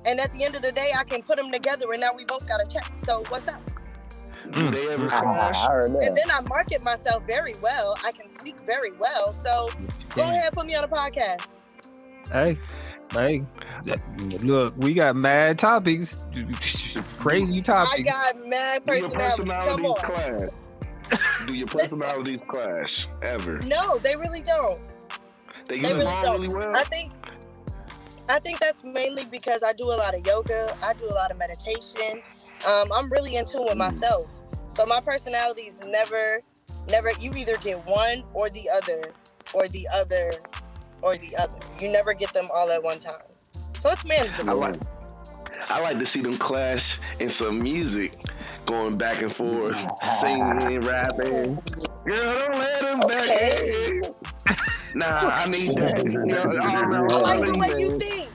And 0.05 0.19
at 0.19 0.31
the 0.33 0.43
end 0.43 0.55
of 0.55 0.61
the 0.61 0.71
day, 0.71 0.91
I 0.97 1.03
can 1.03 1.21
put 1.21 1.37
them 1.37 1.51
together, 1.51 1.91
and 1.91 2.01
now 2.01 2.11
we 2.15 2.23
both 2.25 2.47
got 2.47 2.61
a 2.61 2.71
check. 2.71 2.89
So 2.97 3.23
what's 3.29 3.47
up? 3.47 3.61
Do 4.51 4.61
mm. 4.61 4.73
they 4.73 4.89
ever 4.89 5.07
ah, 5.11 5.17
I 5.17 5.37
clash? 5.37 5.67
heard 5.67 5.83
And 5.85 6.17
then 6.17 6.31
I 6.31 6.41
market 6.47 6.83
myself 6.83 7.25
very 7.27 7.53
well. 7.61 7.95
I 8.05 8.11
can 8.11 8.29
speak 8.29 8.59
very 8.65 8.91
well. 8.99 9.27
So 9.27 9.69
go 10.15 10.23
Yeah. 10.23 10.31
ahead, 10.31 10.53
put 10.53 10.65
me 10.65 10.75
on 10.75 10.83
a 10.83 10.87
podcast. 10.87 11.59
Hey, 12.31 12.57
hey, 13.11 13.43
look, 14.43 14.75
we 14.77 14.93
got 14.93 15.15
mad 15.15 15.57
topics, 15.57 16.31
crazy 17.17 17.61
topics. 17.61 17.99
I 17.99 18.01
got 18.03 18.35
mad 18.47 18.85
personalities. 18.85 19.37
Do 19.37 19.47
your 19.47 19.57
personalities 19.57 19.97
clash? 20.03 21.47
Do 21.47 21.53
your 21.55 21.67
personalities 21.67 22.43
clash 22.47 23.07
ever? 23.23 23.57
No, 23.59 23.97
they 23.99 24.15
really 24.15 24.41
don't. 24.41 24.79
They 25.67 25.75
They 25.75 25.81
get 25.81 25.91
really 25.93 26.05
along 26.05 26.21
don't. 26.21 26.41
really 26.41 26.53
well. 26.53 26.75
I 26.75 26.83
think 26.83 27.13
I 28.29 28.37
think 28.37 28.59
that's 28.59 28.83
mainly 28.83 29.25
because 29.25 29.63
I 29.63 29.73
do 29.73 29.85
a 29.85 29.97
lot 29.97 30.13
of 30.13 30.25
yoga. 30.25 30.71
I 30.83 30.93
do 30.93 31.05
a 31.05 31.15
lot 31.15 31.31
of 31.31 31.37
meditation. 31.37 32.21
Um, 32.67 32.89
I'm 32.93 33.09
really 33.11 33.37
in 33.37 33.45
tune 33.45 33.65
with 33.65 33.77
myself. 33.77 34.41
So 34.67 34.85
my 34.85 34.99
personality 35.01 35.63
is 35.63 35.81
never, 35.85 36.41
never. 36.89 37.09
You 37.19 37.31
either 37.35 37.57
get 37.57 37.77
one 37.87 38.23
or 38.33 38.49
the 38.49 38.69
other, 38.69 39.11
or 39.53 39.67
the 39.67 39.87
other, 39.93 40.31
or 41.01 41.17
the 41.17 41.35
other. 41.37 41.59
You 41.79 41.91
never 41.91 42.13
get 42.13 42.33
them 42.33 42.47
all 42.53 42.69
at 42.69 42.83
one 42.83 42.99
time. 42.99 43.15
So 43.51 43.89
it's 43.89 44.05
manageable. 44.05 44.49
I 44.49 44.53
like 44.53 44.75
I 45.69 45.81
like 45.81 45.99
to 45.99 46.05
see 46.05 46.21
them 46.21 46.37
clash 46.37 46.99
in 47.19 47.29
some 47.29 47.61
music, 47.61 48.13
going 48.65 48.97
back 48.97 49.21
and 49.21 49.33
forth, 49.33 49.77
singing, 50.03 50.81
rapping. 50.81 51.61
Girl, 52.05 52.39
don't 52.39 52.57
let 52.57 52.81
them 52.81 53.01
Okay. 53.03 54.01
back. 54.01 54.55
Nah, 54.95 55.29
I 55.31 55.45
need 55.47 55.75
that. 55.77 56.03
You 56.09 56.25
know, 56.25 56.41
I 56.41 57.21
like 57.21 57.45
the 57.45 57.57
way 57.57 57.67
you 57.79 57.99
think. 57.99 58.28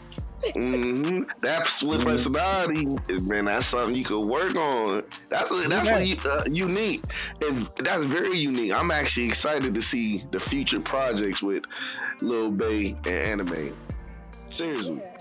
Hmm 0.54 1.22
That's 1.42 1.82
with 1.82 2.04
personality, 2.04 2.86
man. 3.26 3.46
That's 3.46 3.66
something 3.66 3.94
you 3.94 4.04
could 4.04 4.24
work 4.26 4.54
on. 4.54 5.02
That's 5.28 5.50
that's 5.68 5.90
Okay. 5.90 6.16
uh, 6.24 6.44
unique, 6.46 7.02
and 7.42 7.66
that's 7.78 8.04
very 8.04 8.38
unique. 8.38 8.72
I'm 8.72 8.90
actually 8.90 9.26
excited 9.28 9.74
to 9.74 9.82
see 9.82 10.24
the 10.30 10.38
future 10.40 10.80
projects 10.80 11.42
with 11.42 11.64
Lil 12.22 12.50
Bay 12.52 12.94
and 13.06 13.40
Anime. 13.40 13.76
Seriously, 14.30 15.00
Yeah. 15.02 15.13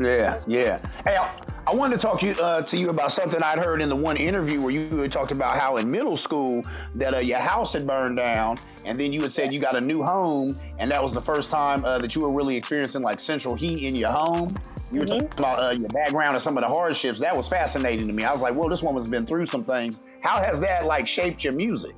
Yeah, 0.00 0.40
yeah. 0.46 0.78
Hey, 1.04 1.18
I, 1.66 1.74
wanted 1.74 1.96
to 1.96 2.00
talk 2.00 2.22
you, 2.22 2.30
uh, 2.32 2.62
to 2.62 2.76
you 2.78 2.88
about 2.88 3.12
something 3.12 3.42
I'd 3.42 3.58
heard 3.58 3.82
in 3.82 3.90
the 3.90 3.96
one 3.96 4.16
interview 4.16 4.62
where 4.62 4.70
you 4.70 4.96
had 4.96 5.12
talked 5.12 5.30
about 5.30 5.58
how 5.58 5.76
in 5.76 5.90
middle 5.90 6.16
school 6.16 6.62
that 6.94 7.12
uh, 7.12 7.18
your 7.18 7.38
house 7.38 7.74
had 7.74 7.86
burned 7.86 8.16
down, 8.16 8.56
and 8.86 8.98
then 8.98 9.12
you 9.12 9.20
had 9.20 9.30
said 9.30 9.52
you 9.52 9.60
got 9.60 9.76
a 9.76 9.80
new 9.80 10.02
home, 10.02 10.48
and 10.78 10.90
that 10.90 11.02
was 11.02 11.12
the 11.12 11.20
first 11.20 11.50
time 11.50 11.84
uh, 11.84 11.98
that 11.98 12.14
you 12.14 12.22
were 12.22 12.32
really 12.32 12.56
experiencing 12.56 13.02
like 13.02 13.20
central 13.20 13.54
heat 13.54 13.82
in 13.86 13.94
your 13.94 14.10
home. 14.10 14.48
You 14.90 15.00
were 15.00 15.06
Mhm. 15.06 15.20
talking 15.20 15.38
about 15.38 15.64
uh, 15.64 15.70
your 15.72 15.90
background 15.90 16.34
and 16.34 16.42
some 16.42 16.56
of 16.56 16.62
the 16.62 16.68
hardships. 16.68 17.20
That 17.20 17.36
was 17.36 17.46
fascinating 17.46 18.06
to 18.06 18.14
me. 18.14 18.24
I 18.24 18.32
was 18.32 18.40
like, 18.40 18.54
well, 18.54 18.70
this 18.70 18.82
woman's 18.82 19.10
been 19.10 19.26
through 19.26 19.48
some 19.48 19.64
things. 19.64 20.00
How 20.22 20.40
has 20.40 20.60
that 20.60 20.86
like 20.86 21.06
shaped 21.06 21.44
your 21.44 21.52
music? 21.52 21.94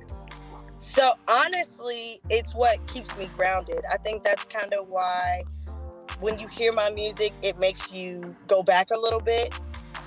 So 0.77 1.13
honestly, 1.29 2.19
it's 2.29 2.53
what 2.53 2.85
keeps 2.87 3.17
me 3.17 3.29
grounded. 3.37 3.79
I 3.89 3.95
think 3.95 4.23
that's 4.23 4.45
kind 4.45 4.73
of 4.73 4.89
why 4.89 5.45
when 6.19 6.39
you 6.39 6.47
hear 6.47 6.71
my 6.71 6.89
music, 6.91 7.33
it 7.41 7.57
makes 7.59 7.93
you 7.93 8.35
go 8.47 8.63
back 8.63 8.89
a 8.91 8.97
little 8.97 9.19
bit. 9.19 9.57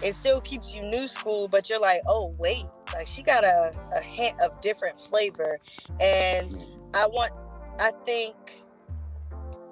It 0.02 0.14
still 0.14 0.40
keeps 0.40 0.74
you 0.74 0.82
new 0.82 1.06
school, 1.06 1.48
but 1.48 1.68
you're 1.68 1.80
like, 1.80 2.00
oh 2.06 2.34
wait, 2.38 2.64
like 2.92 3.06
she 3.06 3.22
got 3.22 3.44
a, 3.44 3.72
a 3.96 4.00
hint 4.00 4.34
of 4.44 4.60
different 4.60 4.98
flavor. 4.98 5.58
And 6.00 6.56
I 6.94 7.06
want 7.06 7.32
I 7.80 7.92
think 8.04 8.36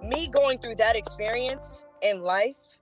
me 0.03 0.29
going 0.29 0.59
through 0.59 0.77
that 0.77 0.97
experience 0.97 1.85
in 2.03 2.23
life 2.23 2.81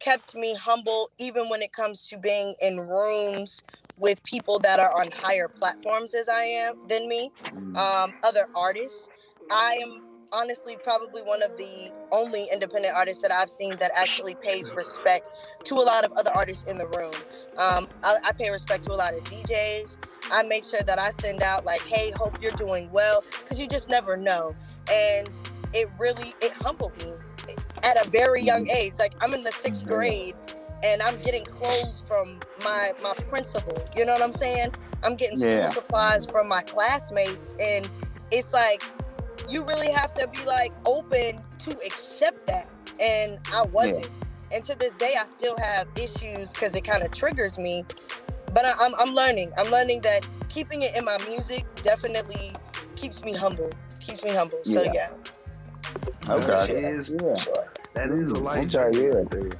kept 0.00 0.34
me 0.34 0.54
humble 0.54 1.10
even 1.18 1.48
when 1.48 1.62
it 1.62 1.72
comes 1.72 2.08
to 2.08 2.18
being 2.18 2.54
in 2.62 2.78
rooms 2.78 3.62
with 3.96 4.22
people 4.24 4.58
that 4.60 4.78
are 4.78 4.92
on 5.00 5.10
higher 5.10 5.48
platforms 5.48 6.14
as 6.14 6.28
I 6.28 6.44
am 6.44 6.80
than 6.88 7.08
me, 7.08 7.32
um, 7.74 8.12
other 8.24 8.46
artists. 8.54 9.08
I 9.50 9.80
am 9.82 10.07
honestly 10.32 10.76
probably 10.82 11.22
one 11.22 11.42
of 11.42 11.56
the 11.56 11.90
only 12.12 12.46
independent 12.52 12.94
artists 12.96 13.22
that 13.22 13.32
I've 13.32 13.50
seen 13.50 13.76
that 13.78 13.90
actually 13.96 14.34
pays 14.36 14.72
respect 14.74 15.28
to 15.64 15.74
a 15.74 15.82
lot 15.82 16.04
of 16.04 16.12
other 16.12 16.30
artists 16.34 16.64
in 16.68 16.76
the 16.78 16.86
room. 16.88 17.12
Um, 17.58 17.88
I, 18.04 18.18
I 18.24 18.32
pay 18.32 18.50
respect 18.50 18.84
to 18.84 18.92
a 18.92 18.94
lot 18.94 19.14
of 19.14 19.24
DJs. 19.24 19.98
I 20.32 20.42
make 20.44 20.64
sure 20.64 20.80
that 20.86 20.98
I 20.98 21.10
send 21.10 21.42
out 21.42 21.64
like, 21.64 21.82
"Hey, 21.82 22.12
hope 22.16 22.38
you're 22.42 22.52
doing 22.52 22.90
well," 22.92 23.24
because 23.42 23.58
you 23.60 23.66
just 23.68 23.88
never 23.88 24.16
know. 24.16 24.54
And 24.90 25.28
it 25.74 25.88
really 25.98 26.34
it 26.40 26.52
humbled 26.52 26.96
me 26.98 27.12
at 27.84 28.04
a 28.04 28.08
very 28.10 28.42
young 28.42 28.68
age. 28.70 28.94
Like 28.98 29.14
I'm 29.20 29.34
in 29.34 29.44
the 29.44 29.52
sixth 29.52 29.86
grade 29.86 30.34
and 30.84 31.02
I'm 31.02 31.18
getting 31.22 31.44
clothes 31.44 32.04
from 32.06 32.40
my 32.62 32.92
my 33.02 33.14
principal. 33.28 33.76
You 33.96 34.04
know 34.04 34.12
what 34.12 34.22
I'm 34.22 34.32
saying? 34.32 34.70
I'm 35.02 35.16
getting 35.16 35.36
school 35.36 35.50
Yeah. 35.52 35.66
supplies 35.66 36.26
from 36.26 36.48
my 36.48 36.62
classmates, 36.62 37.54
and 37.60 37.88
it's 38.30 38.52
like 38.52 38.82
you 39.48 39.64
really 39.64 39.90
have 39.90 40.14
to 40.14 40.28
be 40.28 40.44
like 40.44 40.72
open 40.86 41.40
to 41.58 41.70
accept 41.86 42.46
that. 42.46 42.68
And 43.00 43.38
I 43.52 43.64
wasn't. 43.72 44.10
And 44.52 44.64
to 44.64 44.78
this 44.78 44.96
day, 44.96 45.14
I 45.18 45.26
still 45.26 45.56
have 45.58 45.88
issues 45.96 46.52
because 46.52 46.74
it 46.74 46.84
kind 46.84 47.02
of 47.02 47.10
triggers 47.12 47.58
me. 47.58 47.84
But 48.54 48.64
I, 48.64 48.72
I'm 48.80 48.92
I'm 48.98 49.14
learning. 49.14 49.52
I'm 49.58 49.70
learning 49.70 50.00
that 50.02 50.26
keeping 50.48 50.82
it 50.82 50.96
in 50.96 51.04
my 51.04 51.18
music 51.28 51.64
definitely 51.82 52.54
keeps 52.96 53.22
me 53.22 53.34
humble. 53.34 53.70
Keeps 54.00 54.24
me 54.24 54.30
humble. 54.30 54.58
So 54.64 54.82
Yeah. 54.82 54.92
yeah. 54.94 55.10
Okay. 56.28 56.46
That 56.46 56.70
is, 56.70 57.16
yeah. 57.22 57.54
that 57.94 58.10
is 58.10 58.32
a 58.32 58.34
life 58.36 58.74
Okay, 58.74 58.98
change 58.98 59.32
yeah. 59.32 59.58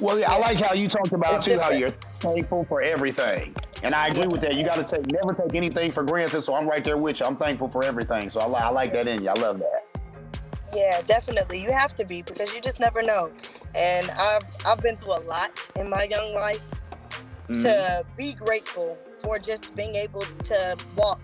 Well, 0.00 0.18
yeah, 0.18 0.32
I 0.32 0.38
like 0.38 0.58
how 0.58 0.74
you 0.74 0.88
talked 0.88 1.12
about 1.12 1.36
It's 1.36 1.44
too 1.44 1.58
how 1.58 1.70
you're 1.70 1.90
thankful 1.90 2.64
for 2.64 2.82
everything, 2.82 3.54
and 3.82 3.94
I 3.94 4.08
agree 4.08 4.26
with 4.26 4.40
that. 4.42 4.56
You 4.56 4.64
got 4.64 4.76
to 4.76 4.84
take 4.96 5.06
never 5.06 5.32
take 5.34 5.54
anything 5.54 5.90
for 5.90 6.02
granted. 6.04 6.42
So 6.42 6.54
I'm 6.54 6.68
right 6.68 6.84
there 6.84 6.96
with 6.96 7.20
you. 7.20 7.26
I'm 7.26 7.36
thankful 7.36 7.68
for 7.68 7.84
everything. 7.84 8.30
So 8.30 8.40
I, 8.40 8.66
I 8.66 8.68
like 8.70 8.92
that 8.92 9.06
in 9.06 9.22
you. 9.22 9.28
I 9.30 9.34
love 9.34 9.58
that. 9.58 9.84
Yeah, 10.74 11.00
definitely. 11.02 11.62
You 11.62 11.72
have 11.72 11.94
to 11.94 12.04
be 12.04 12.22
because 12.22 12.54
you 12.54 12.60
just 12.60 12.80
never 12.80 13.02
know. 13.02 13.32
And 13.74 14.10
I've 14.10 14.42
I've 14.66 14.80
been 14.80 14.96
through 14.96 15.12
a 15.14 15.22
lot 15.26 15.70
in 15.76 15.88
my 15.88 16.04
young 16.04 16.34
life 16.34 16.62
Mhm. 17.48 17.62
to 17.62 18.04
be 18.16 18.32
grateful 18.32 18.98
for 19.20 19.38
just 19.38 19.74
being 19.74 19.94
able 19.94 20.20
to 20.44 20.76
walk. 20.96 21.20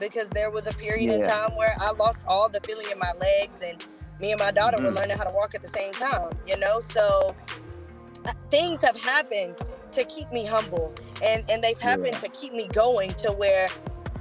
Because 0.00 0.28
there 0.30 0.50
was 0.50 0.66
a 0.66 0.72
period 0.72 1.10
in 1.10 1.22
time 1.22 1.56
where 1.56 1.72
I 1.80 1.92
lost 1.92 2.26
all 2.28 2.48
the 2.48 2.60
feeling 2.60 2.86
in 2.90 2.98
my 2.98 3.12
legs 3.20 3.62
and 3.62 3.86
me 4.20 4.32
and 4.32 4.40
my 4.40 4.50
daughter 4.50 4.82
were 4.82 4.90
Mhm. 4.90 4.96
learning 4.96 5.16
how 5.16 5.24
to 5.24 5.30
walk 5.30 5.54
at 5.54 5.62
the 5.62 5.68
same 5.68 5.92
time, 5.92 6.30
you 6.46 6.56
know? 6.58 6.80
So 6.80 7.34
uh, 8.26 8.32
things 8.50 8.82
have 8.82 9.00
happened 9.00 9.54
to 9.92 10.04
keep 10.04 10.30
me 10.32 10.44
humble 10.44 10.92
and 11.22 11.44
and 11.50 11.62
they've 11.62 11.80
happened 11.80 12.12
Yeah. 12.12 12.18
to 12.20 12.28
keep 12.28 12.52
me 12.52 12.68
going 12.68 13.12
to 13.14 13.32
where 13.32 13.68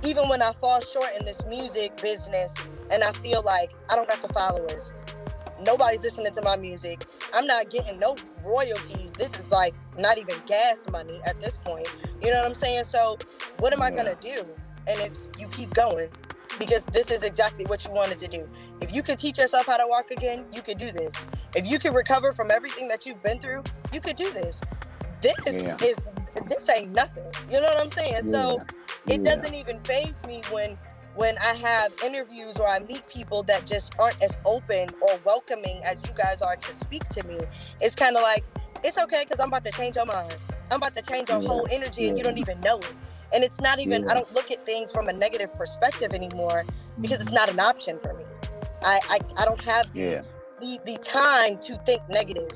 even 0.03 0.27
when 0.29 0.41
I 0.41 0.51
fall 0.62 0.81
short 0.81 1.10
in 1.19 1.25
this 1.25 1.43
music 1.45 1.95
business 2.01 2.53
and 2.91 3.03
I 3.03 3.12
feel 3.13 3.41
like 3.41 3.72
I 3.91 3.95
don't 3.95 4.07
got 4.07 4.22
the 4.22 4.31
followers, 4.34 4.93
nobody's 5.62 6.03
listening 6.03 6.31
to 6.34 6.41
my 6.43 6.55
music, 6.55 7.05
I'm 7.34 7.48
not 7.48 7.69
getting 7.69 8.00
no 8.00 8.15
royalties. 8.43 9.12
This 9.12 9.38
is 9.39 9.50
like 9.51 9.74
not 9.98 10.17
even 10.17 10.36
gas 10.45 10.86
money 10.91 11.19
at 11.25 11.39
this 11.41 11.57
point. 11.57 11.88
You 12.22 12.31
know 12.31 12.39
what 12.41 12.48
I'm 12.50 12.53
saying? 12.53 12.84
So 12.84 13.17
what 13.60 13.74
am 13.74 13.81
I 13.81 13.89
gonna 13.89 14.15
do? 14.22 14.45
And 14.88 15.00
it's 15.01 15.31
you 15.39 15.48
keep 15.48 15.74
going 15.74 16.10
because 16.60 16.86
this 16.86 17.10
is 17.10 17.24
exactly 17.24 17.65
what 17.65 17.84
you 17.86 17.91
wanted 17.91 18.19
to 18.19 18.27
do. 18.27 18.48
If 18.81 18.93
you 18.93 19.01
could 19.01 19.17
teach 19.17 19.38
yourself 19.38 19.65
how 19.65 19.77
to 19.77 19.88
walk 19.88 20.12
again, 20.12 20.45
you 20.53 20.62
could 20.62 20.77
do 20.77 20.91
this. 20.91 21.25
If 21.55 21.69
you 21.69 21.79
could 21.79 21.95
recover 21.95 22.31
from 22.31 22.51
everything 22.51 22.88
that 22.89 23.05
you've 23.05 23.22
been 23.24 23.39
through, 23.39 23.63
you 23.91 24.00
could 24.00 24.15
do 24.15 24.31
this. 24.31 24.62
This 25.25 25.63
Yeah. 25.63 25.77
is 25.82 26.05
this 26.48 26.70
ain't 26.70 26.91
nothing. 26.91 27.25
You 27.50 27.60
know 27.62 27.67
what 27.74 27.82
I'm 27.82 27.91
saying? 27.91 28.32
So 28.32 28.60
it 29.08 29.22
Yeah. 29.24 29.36
doesn't 29.36 29.55
even 29.55 29.79
phase 29.82 30.22
me 30.27 30.41
when 30.51 30.77
when 31.15 31.36
I 31.39 31.53
have 31.55 31.94
interviews 32.03 32.58
or 32.58 32.67
I 32.67 32.79
meet 32.79 33.08
people 33.08 33.41
that 33.44 33.65
just 33.65 33.98
aren't 34.00 34.22
as 34.22 34.38
open 34.46 34.89
or 35.01 35.17
welcoming 35.24 35.82
as 35.86 36.05
you 36.05 36.13
guys 36.13 36.41
are 36.41 36.58
to 36.58 36.74
speak 36.75 37.08
to 37.10 37.25
me. 37.27 37.39
It's 37.82 37.96
kind 37.96 38.15
of 38.17 38.22
like 38.22 38.44
it's 38.84 38.98
okay 39.00 39.24
because 39.24 39.39
I'm 39.39 39.48
about 39.48 39.63
to 39.65 39.72
change 39.72 39.96
your 39.96 40.05
mind. 40.05 40.44
I'm 40.70 40.77
about 40.77 40.94
to 40.96 41.01
change 41.01 41.29
your 41.29 41.41
Yeah. 41.41 41.48
whole 41.48 41.67
energy 41.72 42.08
and 42.10 42.17
you 42.17 42.24
don't 42.24 42.38
even 42.38 42.60
know 42.62 42.77
it. 42.77 42.94
And 43.34 43.44
it's 43.44 43.60
not 43.62 43.79
even 43.79 44.03
Yeah. 44.03 44.12
I 44.12 44.13
don't 44.15 44.32
look 44.34 44.51
at 44.51 44.63
things 44.65 44.91
from 44.91 45.08
a 45.08 45.13
negative 45.13 45.51
perspective 45.58 46.13
anymore 46.13 46.65
because 47.01 47.20
it's 47.22 47.29
mm-hmm. 47.32 47.36
not 47.36 47.50
an 47.50 47.60
option 47.60 47.98
for 47.98 48.13
me. 48.13 48.25
I 48.84 49.00
I, 49.10 49.20
I 49.41 49.46
don't 49.46 49.62
have 49.62 49.91
the, 49.94 50.24
the 50.62 50.79
the 50.86 50.98
time 51.00 51.58
to 51.60 51.77
think 51.88 52.01
negative. 52.10 52.51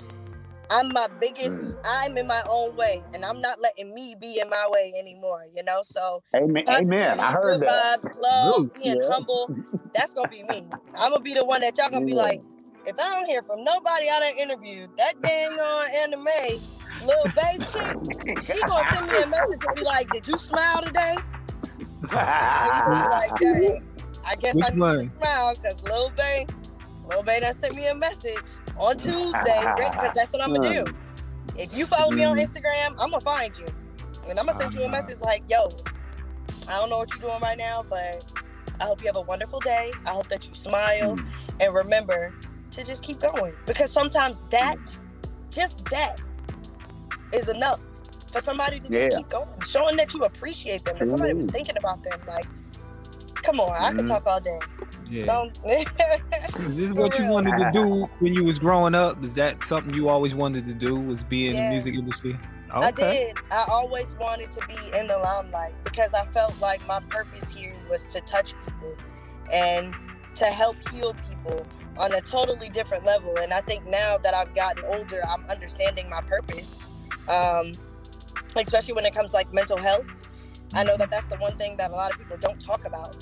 I'm 0.69 0.93
my 0.93 1.07
biggest. 1.19 1.77
Mm. 1.77 1.81
I'm 1.85 2.17
in 2.17 2.27
my 2.27 2.41
own 2.49 2.75
way, 2.75 3.03
and 3.13 3.25
I'm 3.25 3.41
not 3.41 3.61
letting 3.61 3.93
me 3.93 4.15
be 4.19 4.39
in 4.39 4.49
my 4.49 4.67
way 4.69 4.93
anymore. 4.99 5.45
You 5.55 5.63
know, 5.63 5.81
so 5.83 6.23
Amen. 6.35 6.63
Amen. 6.69 7.19
I 7.19 7.31
heard 7.31 7.61
good 7.61 7.67
that. 7.67 7.99
vibes, 8.01 8.21
love, 8.21 8.73
being 8.75 8.97
Yeah. 9.01 9.07
humble. 9.09 9.51
That's 9.93 10.13
gonna 10.13 10.29
be 10.29 10.43
me. 10.43 10.67
I'm 10.95 11.11
gonna 11.11 11.21
be 11.23 11.33
the 11.33 11.45
one 11.45 11.61
that 11.61 11.77
y'all 11.77 11.89
gonna 11.89 12.05
be 12.05 12.13
like, 12.13 12.41
if 12.85 12.99
I 12.99 13.15
don't 13.15 13.25
hear 13.27 13.41
from 13.41 13.63
nobody 13.63 14.05
I 14.09 14.19
done 14.19 14.37
interviewed, 14.37 14.91
that 14.97 15.21
dang 15.21 15.59
on 15.59 15.87
anime, 16.03 16.61
little 17.01 17.29
baby 17.29 17.65
chick, 17.65 17.97
she 18.39 18.63
gonna 18.65 18.85
send 18.85 19.07
me 19.07 19.17
a 19.21 19.27
message 19.27 19.63
and 19.63 19.73
be 19.75 19.83
like, 19.83 20.11
"Did 20.11 20.27
you 20.27 20.37
smile 20.37 20.81
today?" 20.83 21.15
And 22.61 22.75
you 22.75 22.83
gonna 22.83 23.01
be 23.01 23.07
like, 23.09 23.31
I 24.25 24.35
guess 24.35 24.55
Which 24.55 24.65
I 24.65 24.69
need 24.71 24.79
one? 24.79 24.99
to 24.99 25.05
smile 25.05 25.53
because 25.55 25.83
little 25.83 26.11
Bay, 26.11 26.45
Lil 27.09 27.23
Bay 27.23 27.39
done 27.39 27.53
sent 27.53 27.75
me 27.75 27.87
a 27.87 27.95
message 27.95 28.37
on 28.77 28.95
Tuesday 28.97 29.63
because 29.77 30.11
that's 30.13 30.31
what 30.33 30.41
I'm 30.43 30.53
gonna 30.53 30.83
do. 30.85 30.93
If 31.57 31.75
you 31.75 31.85
follow 31.85 32.11
me 32.11 32.23
on 32.23 32.37
Mm. 32.37 32.43
Instagram, 32.45 32.89
I'm 32.99 33.09
gonna 33.11 33.19
find 33.21 33.57
you, 33.57 33.65
and 34.29 34.39
I'm 34.39 34.45
gonna 34.45 34.57
send 34.59 34.73
you 34.73 34.83
a 34.83 34.89
message 34.89 35.19
like, 35.21 35.43
"Yo, 35.49 35.67
I 36.69 36.77
don't 36.77 36.89
know 36.89 36.99
what 36.99 37.09
you're 37.09 37.19
doing 37.29 37.41
right 37.41 37.57
now, 37.57 37.83
but 37.89 38.31
I 38.79 38.85
hope 38.85 39.01
you 39.01 39.07
have 39.07 39.17
a 39.17 39.21
wonderful 39.21 39.59
day. 39.59 39.91
I 40.05 40.11
hope 40.11 40.27
that 40.27 40.47
you 40.47 40.53
smile 40.53 41.15
Mm. 41.15 41.25
and 41.59 41.73
remember 41.73 42.33
to 42.71 42.83
just 42.83 43.03
keep 43.03 43.19
going 43.19 43.53
because 43.65 43.91
sometimes 43.91 44.47
that, 44.49 44.77
just 45.49 45.83
that, 45.85 46.21
is 47.33 47.49
enough 47.49 47.79
for 48.31 48.41
somebody 48.41 48.79
to 48.79 48.87
just 48.87 49.11
Yeah. 49.11 49.17
keep 49.17 49.27
going, 49.29 49.47
showing 49.67 49.97
that 49.97 50.13
you 50.13 50.21
appreciate 50.21 50.85
them, 50.85 50.97
that 50.99 51.07
somebody 51.07 51.33
was 51.33 51.47
Mhm. 51.47 51.51
thinking 51.51 51.75
about 51.79 52.01
them. 52.03 52.19
Like, 52.27 52.45
come 53.43 53.59
on, 53.59 53.75
I 53.81 53.91
could 53.91 54.05
Mhm. 54.05 54.09
talk 54.09 54.27
all 54.27 54.39
day. 54.39 54.59
Yeah. 55.09 55.23
Don't. 55.23 55.57
Is 56.67 56.77
this 56.77 56.93
what 56.93 57.17
you 57.17 57.25
wanted 57.25 57.57
to 57.57 57.69
do 57.73 58.07
when 58.19 58.33
you 58.33 58.43
was 58.43 58.59
growing 58.59 58.93
up? 58.93 59.23
Is 59.23 59.33
that 59.35 59.63
something 59.63 59.93
you 59.93 60.07
always 60.09 60.35
wanted 60.35 60.65
to 60.65 60.73
do? 60.73 60.99
Was 60.99 61.23
be 61.23 61.47
in 61.47 61.55
Yeah. 61.55 61.63
the 61.65 61.69
music 61.71 61.95
industry? 61.95 62.37
I 62.71 62.91
did. 62.91 63.35
I 63.51 63.65
always 63.71 64.13
wanted 64.13 64.51
to 64.51 64.67
be 64.67 64.95
in 64.95 65.07
the 65.07 65.17
limelight 65.17 65.73
because 65.83 66.13
I 66.13 66.25
felt 66.25 66.59
like 66.61 66.85
my 66.87 66.99
purpose 67.09 67.49
here 67.51 67.73
was 67.89 68.05
to 68.07 68.21
touch 68.21 68.53
people 68.63 68.93
and 69.51 69.95
to 70.35 70.45
help 70.45 70.75
heal 70.91 71.15
people 71.27 71.65
on 71.97 72.13
a 72.13 72.21
totally 72.21 72.69
different 72.69 73.03
level. 73.05 73.35
And 73.39 73.51
I 73.51 73.61
think 73.61 73.87
now 73.87 74.19
that 74.19 74.35
I've 74.35 74.53
gotten 74.53 74.85
older, 74.85 75.19
I'm 75.27 75.43
understanding 75.49 76.07
my 76.09 76.21
purpose, 76.21 77.09
um, 77.27 77.71
especially 78.55 78.93
when 78.93 79.05
it 79.05 79.15
comes 79.15 79.31
to 79.31 79.37
like 79.37 79.51
mental 79.53 79.77
health. 79.81 80.28
I 80.75 80.83
know 80.83 80.95
that 80.97 81.09
that's 81.09 81.27
the 81.27 81.37
one 81.37 81.53
thing 81.57 81.77
that 81.77 81.89
a 81.89 81.93
lot 81.93 82.11
of 82.11 82.19
people 82.19 82.37
don't 82.37 82.59
talk 82.59 82.85
about, 82.85 83.15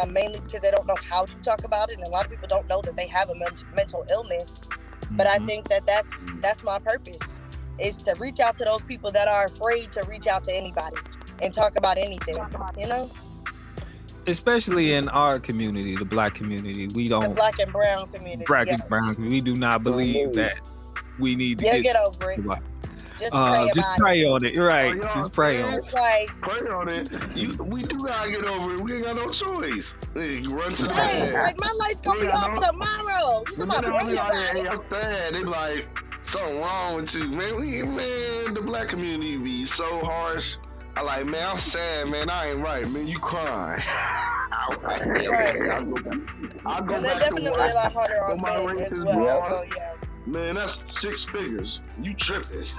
um, 0.00 0.12
mainly 0.12 0.40
because 0.40 0.62
they 0.62 0.70
don't 0.70 0.86
know 0.86 0.96
how 1.10 1.24
to 1.24 1.34
talk 1.42 1.64
about 1.64 1.90
it, 1.92 1.98
and 1.98 2.06
a 2.06 2.10
lot 2.10 2.24
of 2.24 2.30
people 2.30 2.48
don't 2.48 2.68
know 2.68 2.80
that 2.82 2.96
they 2.96 3.06
have 3.08 3.28
a 3.28 3.34
men- 3.38 3.52
mental 3.76 4.04
illness. 4.10 4.64
But 5.10 5.26
I 5.26 5.38
Mhm. 5.38 5.46
think 5.46 5.68
that 5.68 5.82
that's 5.86 6.24
that's 6.40 6.64
my 6.64 6.78
purpose 6.78 7.40
is 7.78 7.96
to 7.98 8.14
reach 8.20 8.40
out 8.40 8.56
to 8.56 8.64
those 8.64 8.82
people 8.82 9.10
that 9.12 9.28
are 9.28 9.46
afraid 9.46 9.92
to 9.92 10.02
reach 10.08 10.26
out 10.26 10.44
to 10.44 10.54
anybody 10.54 10.96
and 11.42 11.52
talk 11.52 11.76
about 11.76 11.98
anything. 11.98 12.36
You 12.78 12.86
know, 12.86 13.10
especially 14.26 14.94
in 14.94 15.08
our 15.10 15.38
community, 15.38 15.96
the 15.96 16.04
black 16.04 16.34
community, 16.34 16.88
we 16.94 17.08
don't 17.08 17.34
black 17.34 17.58
and 17.58 17.70
brown 17.72 18.08
community. 18.08 18.44
black 18.46 18.68
and 18.68 18.78
yes. 18.78 18.88
brown. 18.88 19.14
We 19.18 19.40
do 19.40 19.54
not 19.56 19.82
believe 19.84 20.32
that 20.34 20.54
we 21.18 21.36
need 21.36 21.58
to 21.58 21.64
Yeah, 21.66 21.78
get. 21.78 21.82
get 21.82 21.96
over 21.96 22.30
it. 22.30 22.40
Just 23.24 23.34
Uh, 23.34 23.50
pray 23.50 23.66
just 23.74 23.78
about 23.88 23.98
pray 23.98 24.24
on 24.24 24.44
it. 24.44 24.56
Right. 24.58 24.92
Oh, 24.92 25.06
yeah. 25.06 25.14
Just 25.14 25.32
pray 25.32 25.62
on 25.62 25.74
it. 25.74 25.92
Like, 25.94 26.40
Pray 26.42 26.70
on 26.70 26.88
it. 26.92 27.36
You, 27.36 27.64
we 27.64 27.82
do 27.82 27.96
gotta 27.98 28.30
get 28.30 28.44
over 28.44 28.74
it. 28.74 28.80
We 28.80 28.94
ain't 28.96 29.04
got 29.06 29.16
no 29.16 29.30
choice. 29.30 29.94
Hey, 30.14 30.38
You 30.40 30.48
run 30.48 30.72
to 30.74 30.82
the 30.84 30.94
hey, 30.94 31.32
like 31.32 31.58
my 31.58 31.72
light's 31.78 32.00
gonna 32.00 32.20
be 32.20 32.26
off 32.26 32.48
no. 32.54 32.70
tomorrow. 32.70 33.44
You 33.56 33.62
And 33.62 33.70
talking 33.70 33.70
about 33.70 33.82
they 33.82 33.90
pray 33.90 34.06
be 34.10 34.14
like, 34.16 34.28
about 34.30 34.56
it? 34.56 34.80
I'm 34.80 34.86
sad. 34.86 35.34
They 35.34 35.42
like, 35.42 35.86
something 36.26 36.58
wrong 36.60 36.96
with 36.96 37.14
you, 37.14 37.28
man. 37.30 37.56
We, 37.60 37.82
man, 37.82 38.54
the 38.54 38.62
black 38.62 38.88
community 38.88 39.36
be 39.38 39.64
so 39.64 40.00
harsh. 40.04 40.56
I 40.96 41.02
like, 41.02 41.26
man, 41.26 41.48
I'm 41.50 41.58
sad, 41.58 42.08
man. 42.08 42.30
I 42.30 42.50
ain't 42.50 42.60
right, 42.60 42.88
man. 42.88 43.06
You 43.08 43.18
crying. 43.18 43.82
I'm 44.52 44.82
like, 44.82 45.02
okay, 45.02 45.28
Right. 45.28 45.68
I'll 45.70 45.84
go, 45.84 46.10
I'll 46.66 46.82
go 46.82 46.94
And 46.94 47.04
they're 47.04 47.12
back 47.14 47.20
definitely 47.22 47.44
to 47.46 47.54
a 47.54 47.74
lot 47.74 47.92
harder 47.92 48.14
on 48.24 48.40
my 48.40 48.64
men 48.64 48.78
as 48.78 48.90
racist 48.90 49.04
well. 49.04 49.40
boss. 49.48 49.64
So 49.64 49.68
yeah, 49.76 49.94
Man, 50.26 50.54
that's 50.54 50.80
six 50.86 51.24
figures. 51.24 51.82
You 52.00 52.14
tripping. 52.14 52.64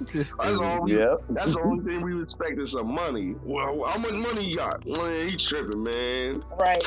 That's 0.00 0.60
all 0.60 0.82
we, 0.82 0.96
Yep. 0.96 1.24
that's 1.30 1.54
the 1.54 1.60
only 1.60 1.84
thing 1.92 2.00
we 2.02 2.12
respect 2.12 2.60
is 2.60 2.70
some 2.72 2.94
money. 2.94 3.34
Well, 3.42 3.82
how 3.84 3.98
much 3.98 4.12
money 4.12 4.44
you 4.48 4.56
got? 4.56 4.86
Man, 4.86 5.28
he 5.28 5.36
tripping, 5.36 5.82
man. 5.82 6.42
right. 6.58 6.82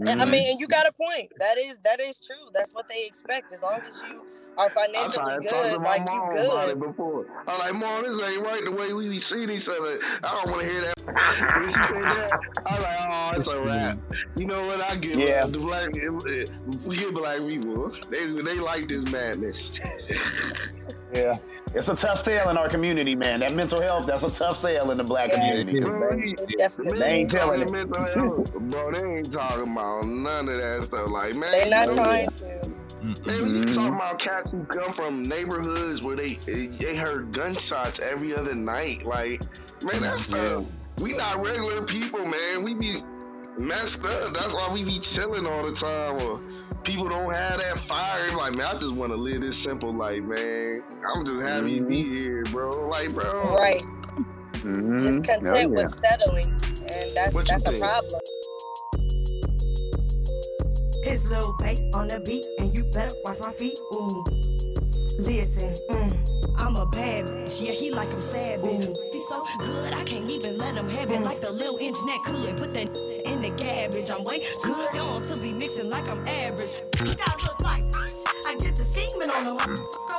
And 0.00 0.22
I 0.22 0.24
mean, 0.24 0.46
mm. 0.48 0.52
and 0.52 0.60
you 0.60 0.66
got 0.66 0.86
a 0.86 0.92
point. 0.92 1.30
That 1.38 1.58
is 1.58 1.78
that 1.84 2.00
is 2.00 2.18
true. 2.18 2.48
That's 2.54 2.72
what 2.72 2.88
they 2.88 3.04
expect. 3.04 3.52
As 3.52 3.62
long 3.62 3.80
as 3.86 4.02
you 4.02 4.22
are 4.58 4.66
I 4.66 4.68
financially 4.68 5.24
tried 5.24 5.42
to 5.42 5.48
talk 5.48 5.64
to 5.64 5.70
good, 5.70 5.82
my 5.82 5.88
like 5.90 6.00
you 6.00 6.04
mom 6.06 6.30
about 6.32 6.68
it 6.70 6.78
good. 6.80 6.86
before. 6.88 7.26
I'm 7.46 7.58
like, 7.58 7.74
Mom, 7.74 8.02
this 8.02 8.28
ain't 8.28 8.44
right 8.44 8.64
the 8.64 8.72
way 8.72 8.92
we 8.92 9.08
be 9.08 9.20
seeing 9.20 9.50
each 9.50 9.68
other. 9.68 9.98
I 10.24 10.42
don't 10.44 10.50
want 10.50 10.62
to 10.62 10.68
hear 10.68 10.80
that. 10.82 11.56
When 11.56 11.66
she 11.66 11.72
said 11.72 12.02
that, 12.02 12.40
I 12.66 12.74
was 12.74 12.82
like, 12.82 12.98
oh, 13.08 13.30
it's 13.38 13.48
a 13.48 13.60
wrap. 13.62 13.98
You 14.36 14.46
know 14.46 14.60
what? 14.66 14.80
I 14.82 14.96
give 14.96 15.18
Yeah. 15.18 15.44
uh, 15.44 15.46
the 15.46 15.58
black, 15.60 15.88
we 16.84 16.96
give 16.96 17.14
black 17.14 17.38
people. 17.48 17.92
They 18.10 18.26
they 18.32 18.58
like 18.58 18.88
this 18.88 19.10
madness. 19.10 19.78
Yeah. 21.14 21.34
It's 21.74 21.88
a 21.88 21.96
tough 21.96 22.18
sale 22.18 22.50
in 22.50 22.58
our 22.58 22.68
community, 22.68 23.16
man. 23.16 23.40
That 23.40 23.54
mental 23.54 23.80
health, 23.80 24.06
that's 24.06 24.24
a 24.24 24.30
tough 24.30 24.58
sale 24.58 24.90
in 24.90 24.98
the 24.98 25.04
black 25.04 25.30
Yeah. 25.30 25.36
community. 25.62 25.80
Bro, 25.80 26.16
we- 26.16 26.34
They 26.98 27.06
ain't 27.10 27.30
telling 27.30 27.62
it. 27.62 27.70
health, 27.70 28.52
bro. 28.52 28.92
They 28.92 29.16
ain't 29.16 29.32
talking 29.32 29.72
about 29.72 30.04
none 30.06 30.48
of 30.50 30.56
that 30.56 30.84
stuff. 30.84 31.08
Like, 31.10 31.34
man, 31.34 31.50
They're 31.50 31.70
not 31.70 31.90
trying 31.94 32.28
to. 32.28 32.70
Man, 33.26 33.60
we 33.60 33.72
talking 33.72 33.94
about 33.94 34.18
cats 34.18 34.52
who 34.52 34.64
come 34.64 34.92
from 34.92 35.22
neighborhoods 35.22 36.02
where 36.02 36.16
they 36.16 36.34
they 36.44 36.94
heard 36.94 37.32
gunshots 37.32 38.00
every 38.00 38.36
other 38.36 38.54
night. 38.54 39.04
Like, 39.06 39.42
man, 39.82 40.02
that's 40.02 40.28
Yeah. 40.28 40.38
uh, 40.38 40.64
we 40.98 41.14
not 41.16 41.42
regular 41.42 41.82
people, 41.82 42.26
man. 42.26 42.62
We 42.62 42.74
be 42.74 43.02
messed 43.56 44.04
up. 44.04 44.34
That's 44.34 44.52
why 44.54 44.68
we 44.72 44.84
be 44.84 44.98
chilling 44.98 45.46
all 45.46 45.64
the 45.66 45.72
time. 45.74 46.20
Or 46.22 46.40
people 46.84 47.08
don't 47.08 47.32
have 47.32 47.58
that 47.60 47.78
fire. 47.86 48.28
Like, 48.36 48.56
man, 48.56 48.66
I 48.66 48.72
just 48.74 48.92
want 48.92 49.12
to 49.12 49.16
live 49.16 49.40
this 49.40 49.56
simple 49.56 49.92
life, 49.94 50.22
man. 50.22 50.82
I'm 51.14 51.24
just 51.24 51.40
happy 51.40 51.78
to 51.78 51.84
be 51.86 52.02
here, 52.02 52.42
bro. 52.50 52.88
Like, 52.88 53.14
bro, 53.14 53.54
Right. 53.54 53.82
Mhm. 54.56 54.98
Just 55.02 55.30
Oh, 55.30 55.34
content 55.34 55.70
yeah. 55.72 55.82
with 55.82 55.88
settling, 55.90 56.48
and 56.50 57.10
that's 57.14 57.32
What 57.32 57.46
you 57.46 57.52
that's 57.52 57.64
a 57.64 57.68
think? 57.70 57.80
problem. 57.80 58.20
His 61.08 61.30
little 61.30 61.54
vape 61.54 61.94
on 61.94 62.08
the 62.08 62.20
beat, 62.20 62.44
and 62.60 62.76
you 62.76 62.84
better 62.92 63.14
watch 63.24 63.38
my 63.40 63.52
feet. 63.52 63.78
Ooh. 63.94 64.24
Listen, 65.18 65.74
mm. 65.90 66.38
I'm 66.60 66.76
a 66.76 66.86
bad 66.86 67.24
bitch, 67.48 67.64
yeah, 67.64 67.72
he 67.72 67.90
like 67.90 68.12
I'm 68.12 68.20
savage. 68.20 68.86
He's 69.12 69.28
so 69.28 69.44
good, 69.58 69.94
I 69.94 70.04
can't 70.04 70.30
even 70.30 70.58
let 70.58 70.74
him 70.76 70.88
have 70.90 71.10
it. 71.10 71.22
Like 71.22 71.40
the 71.40 71.50
little 71.50 71.78
inch 71.78 71.96
that 71.96 72.20
could 72.24 72.56
put 72.58 72.74
that 72.74 72.88
in 73.24 73.40
the 73.40 73.50
garbage. 73.56 74.10
I'm 74.10 74.24
way 74.24 74.40
too 74.62 74.76
young 74.94 75.22
to 75.22 75.36
be 75.36 75.52
mixing 75.52 75.88
like 75.88 76.08
I'm 76.10 76.20
average. 76.44 76.70
You 77.00 77.14
guys 77.14 77.42
look 77.42 77.60
like 77.62 77.82
I 78.46 78.54
get 78.58 78.76
the 78.76 78.84
semen 78.84 79.30
on 79.30 79.44
the 79.44 80.17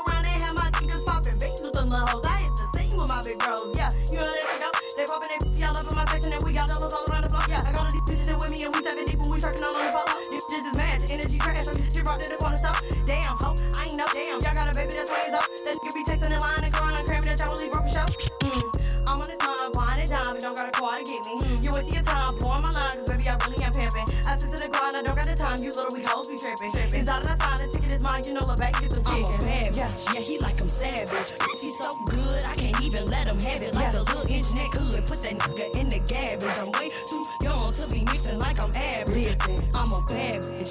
Just 12.19 12.35
brought 12.39 12.55
to 12.55 12.61
the 12.61 12.67
stop. 12.67 12.77
Damn, 13.07 13.39
ho, 13.39 13.55
I 13.73 13.87
ain't 13.87 13.97
know, 13.97 14.07
damn. 14.11 14.39
Y'all 14.43 14.53
got 14.53 14.67
a 14.67 14.75
baby 14.75 14.91
that's 14.91 15.11
ways 15.11 15.31
up. 15.31 15.47
That 15.63 15.75
nigga 15.79 15.93
be 15.95 16.03
texting 16.03 16.31
the 16.35 16.39
line 16.39 16.63
and 16.67 16.73
crying 16.73 16.95
and 16.99 17.07
cramming 17.07 17.31
that 17.31 17.39
y'all 17.39 17.55
leave 17.55 17.71
broke 17.71 17.87
for 17.87 17.93
show. 17.95 18.07
Mm. 18.43 18.67
I'm 19.07 19.23
on 19.23 19.27
this 19.27 19.39
mind, 19.39 19.99
and 19.99 20.09
dime, 20.09 20.35
and 20.35 20.43
don't 20.43 20.57
got 20.57 20.67
a 20.67 20.75
car 20.75 20.99
to 20.99 21.03
get 21.03 21.21
me. 21.25 21.39
Mm. 21.39 21.63
You 21.63 21.71
waste 21.71 21.93
your 21.95 22.03
time 22.03 22.37
blowing 22.37 22.61
my 22.61 22.71
line, 22.71 22.93
cause 22.93 23.07
baby, 23.09 23.25
I 23.25 23.39
really 23.41 23.63
am 23.63 23.73
pimping. 23.73 24.07
I 24.27 24.37
sit 24.37 24.51
to 24.53 24.57
the 24.61 24.69
grind, 24.69 24.95
I 24.95 25.01
don't 25.01 25.15
got 25.15 25.25
the 25.25 25.35
time, 25.35 25.63
you 25.63 25.71
little 25.71 25.89
weak 25.95 26.05
hoes 26.05 26.27
be 26.27 26.37
tripping. 26.37 26.69
It's 26.75 27.09
out 27.09 27.23
of 27.23 27.31
the 27.31 27.35
sign, 27.39 27.57
the 27.63 27.67
ticket 27.71 27.93
is 27.93 28.01
mine, 28.01 28.23
you 28.27 28.33
know, 28.35 28.45
look 28.45 28.59
back, 28.59 28.77
get 28.77 28.91
them 28.91 29.03
chicken. 29.03 29.25
I'm 29.25 29.39
a 29.39 29.45
bad 29.45 29.73
bitch, 29.73 30.13
yeah, 30.13 30.21
he 30.21 30.37
like 30.39 30.61
I'm 30.61 30.69
savage. 30.69 31.33
He's 31.57 31.77
so 31.77 31.89
good, 32.05 32.41
I 32.45 32.53
can't 32.59 32.77
even 32.85 33.05
let 33.09 33.25
him 33.25 33.39
have 33.41 33.61
it. 33.63 33.73
Like 33.73 33.93
a 33.93 34.05
little 34.05 34.27
inch 34.29 34.53
neck 34.53 34.69
could 34.75 35.01
put 35.09 35.19
that 35.25 35.35
nigga 35.41 35.65
in 35.79 35.89
the 35.89 36.01
garbage. 36.05 36.57
I'm 36.61 36.69
way 36.77 36.91
too 37.09 37.23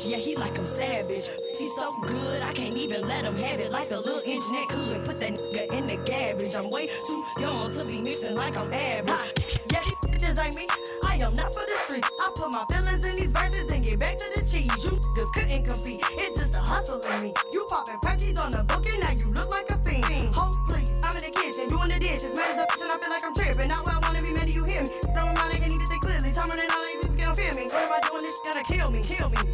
yeah, 0.06 0.18
he 0.18 0.37
like 0.37 0.56
I'm 0.58 0.66
savage. 0.66 1.26
He's 1.56 1.74
so 1.74 1.94
good, 2.02 2.42
I 2.42 2.52
can't 2.52 2.76
even 2.76 3.08
let 3.08 3.24
him 3.24 3.34
have 3.37 3.58
it. 3.58 3.72
Like 3.72 3.90
a 3.90 3.96
little 3.96 4.22
inch 4.24 4.44
neck 4.52 4.68
could 4.68 5.04
put 5.04 5.18
that 5.20 5.32
nigga 5.32 5.64
in 5.74 5.87
the 5.88 5.96
garbage. 6.06 6.54
I'm 6.54 6.70
way 6.70 6.87
too 6.87 7.24
young 7.40 7.70
to 7.72 7.84
be 7.84 8.00
mixing 8.00 8.37
like 8.37 8.56
I'm 8.56 8.70
average. 8.72 9.32
Yeah, 9.72 9.82
these 9.82 9.98
bitches 10.06 10.38
ain't 10.38 10.54
me. 10.54 10.68
I 11.08 11.16
am 11.24 11.34
not 11.34 11.54
for 11.54 11.64
the 11.66 11.76
streets. 11.82 12.06
I 12.20 12.30
put 12.37 12.52
my 12.52 12.64
feelings 12.70 13.02
in 13.02 13.14
these 13.16 13.32
verses 13.32 13.72
and 13.72 13.84
get 13.84 13.98
back 13.98 14.18
to 14.18 14.28
the 14.37 14.42
cheese. 14.46 14.70
You 14.84 15.00
just 15.16 15.32
couldn't 15.34 15.64
compete. 15.66 16.04
It's 16.20 16.38
just 16.38 16.54
a 16.54 16.61
hustle 16.61 17.00
in 17.02 17.22
me. 17.22 17.34
You 17.52 17.66
popping 17.68 17.98
perkies 18.04 18.38
on 18.38 18.52
the 18.54 18.62
book 18.68 18.87
and 18.92 19.00
now 19.02 19.16
you 19.18 19.32
look 19.34 19.50
like 19.50 19.66
a 19.72 19.78
fiend. 19.82 20.30
Hold 20.37 20.54
please. 20.68 20.92
I'm 21.02 21.16
in 21.16 21.22
the 21.26 21.32
kitchen 21.32 21.66
doing 21.66 21.90
the 21.90 21.98
dishes. 21.98 22.37
Mad 22.37 22.54
as 22.54 22.61
a 22.61 22.66
bitch 22.70 22.82
and 22.87 22.92
I 22.92 22.96
feel 23.02 23.11
like 23.11 23.24
I'm 23.24 23.34
tripping. 23.34 23.66
Not 23.66 23.82
where 23.82 23.96
I 23.96 24.00
wanna 24.04 24.22
be, 24.22 24.30
man, 24.30 24.46
do 24.46 24.52
you 24.52 24.64
hear 24.68 24.84
me? 24.84 24.92
From 25.16 25.32
my 25.32 25.34
mind, 25.34 25.50
I 25.54 25.58
can't 25.58 25.72
even 25.72 25.87
think 25.88 26.02
clearly. 26.04 26.30
Time 26.30 26.46
running 26.52 26.70
out, 26.70 26.84
these 26.87 27.02
people 27.02 27.16
can't 27.18 27.34
feel 27.34 27.54
me. 27.56 27.64
What 27.72 27.82
am 27.82 27.92
I 27.96 28.00
doing? 28.04 28.22
This 28.22 28.37
shit 28.37 28.44
gonna 28.46 28.64
kill 28.68 28.88
me. 28.92 29.00
Kill 29.02 29.30
me. 29.32 29.47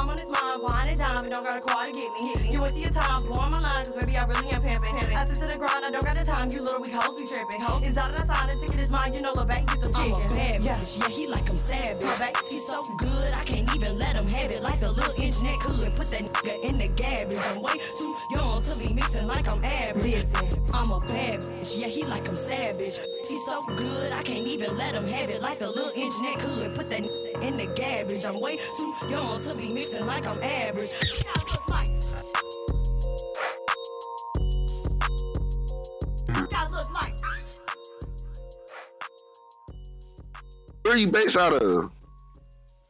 Yeah, 0.00 0.08
yeah, 0.08 0.08
yeah. 0.08 0.08
I'm 0.08 0.08
on 0.08 0.16
this 0.16 0.28
mind, 0.28 0.62
wine 0.62 0.88
and 0.88 0.98
dime, 0.98 1.24
and 1.24 1.32
don't 1.32 1.44
got 1.44 1.56
a 1.56 1.60
car 1.60 1.84
to 1.84 1.92
get 1.92 2.08
me. 2.20 2.32
You 2.50 2.62
waste 2.62 2.78
your 2.78 2.90
time 2.90 3.22
blowing 3.22 3.52
my 3.52 3.60
line, 3.60 3.84
cause 3.84 3.96
baby, 3.96 4.16
I 4.16 4.24
really 4.24 4.48
am 4.50 4.62
pimping. 4.62 4.96
I 4.96 5.24
sit 5.24 5.42
to 5.42 5.48
the 5.52 5.58
grind, 5.58 5.84
I 5.84 5.90
don't 5.90 6.04
got 6.04 6.16
the 6.16 6.24
time, 6.24 6.50
you 6.50 6.62
little 6.62 6.80
weak 6.80 6.92
hoes 6.92 7.20
be 7.20 7.28
tripping. 7.28 7.60
It's 7.84 7.96
out 7.96 8.10
of 8.10 8.16
the 8.16 8.24
sign, 8.24 8.48
the 8.48 8.56
ticket 8.56 8.80
is 8.80 8.90
mine, 8.90 9.12
you 9.12 9.22
know, 9.22 9.32
look 9.36 9.48
back, 9.48 9.66
get 9.66 9.80
the 9.80 9.88
chicken. 9.92 10.16
I'm 10.16 10.24
a 10.24 10.34
bad 10.34 10.60
bitch, 10.62 11.00
yeah, 11.00 11.08
he 11.08 11.28
like 11.28 11.50
I'm 11.50 11.56
savage. 11.60 12.00
Back, 12.18 12.36
he's 12.48 12.66
so 12.66 12.82
good, 12.98 13.32
I 13.36 13.44
can't 13.44 13.68
even 13.76 13.98
let 13.98 14.16
him 14.16 14.28
have 14.28 14.50
it. 14.50 14.62
Like 14.62 14.80
the 14.80 14.92
little 14.92 15.14
inch 15.20 15.42
neck 15.44 15.60
could 15.60 15.92
put 15.92 16.08
that 16.08 16.24
nigga 16.24 16.54
in 16.64 16.78
the 16.80 16.88
garbage. 16.96 17.44
I'm 17.52 17.60
way 17.60 17.76
too 17.76 18.16
young 18.32 18.62
to 18.62 18.72
be 18.80 18.94
mixing 18.96 19.28
like 19.28 19.48
I'm 19.52 19.60
average. 19.64 20.24
I'm 20.80 20.90
a 20.92 21.00
bad 21.00 21.40
bitch, 21.40 21.78
yeah, 21.78 21.88
he 21.88 22.06
like 22.06 22.26
I'm 22.26 22.34
savage. 22.34 22.98
He's 23.28 23.44
so 23.44 23.62
good, 23.66 24.12
I 24.14 24.22
can't 24.22 24.46
even 24.46 24.78
let 24.78 24.94
him 24.94 25.06
have 25.08 25.28
it. 25.28 25.42
Like 25.42 25.60
a 25.60 25.66
little 25.66 25.92
inch 25.94 26.14
neck 26.22 26.38
could 26.38 26.74
put 26.74 26.88
that 26.88 27.00
in 27.42 27.58
the 27.58 27.66
garbage. 27.76 28.24
I'm 28.24 28.40
way 28.40 28.56
too 28.56 28.94
young 29.10 29.38
to 29.40 29.54
be 29.56 29.74
mixing 29.74 30.06
like 30.06 30.26
I'm 30.26 30.38
average. 30.42 30.88
I 31.28 31.44
look 31.52 31.68
like. 31.68 31.88
I 36.54 36.66
look 36.72 36.92
like. 36.94 37.14
where 40.84 40.96
you 40.96 41.08
based 41.08 41.36
out 41.36 41.52
of? 41.52 41.90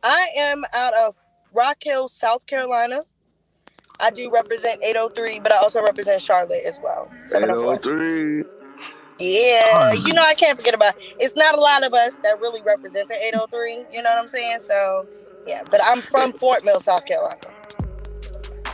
I 0.04 0.28
am 0.38 0.62
out 0.76 0.94
of 0.94 1.16
Rock 1.52 1.78
Hill, 1.82 2.06
South 2.06 2.46
Carolina. 2.46 3.02
I 4.02 4.10
do 4.10 4.30
represent 4.30 4.82
803, 4.82 5.40
but 5.40 5.52
I 5.52 5.56
also 5.56 5.82
represent 5.82 6.20
Charlotte 6.20 6.62
as 6.66 6.80
well. 6.82 7.10
803. 7.34 8.44
Yeah, 9.18 9.92
you 9.92 10.14
know 10.14 10.22
I 10.22 10.34
can't 10.34 10.56
forget 10.56 10.74
about. 10.74 10.94
It's 11.18 11.36
not 11.36 11.54
a 11.54 11.60
lot 11.60 11.84
of 11.84 11.92
us 11.92 12.18
that 12.20 12.40
really 12.40 12.62
represent 12.62 13.08
the 13.08 13.14
803. 13.14 13.84
You 13.92 14.02
know 14.02 14.10
what 14.10 14.18
I'm 14.18 14.28
saying? 14.28 14.60
So 14.60 15.06
yeah, 15.46 15.62
but 15.70 15.80
I'm 15.84 16.00
from 16.00 16.30
eh. 16.30 16.32
Fort 16.32 16.64
Mill, 16.64 16.80
South 16.80 17.04
Carolina. 17.04 17.36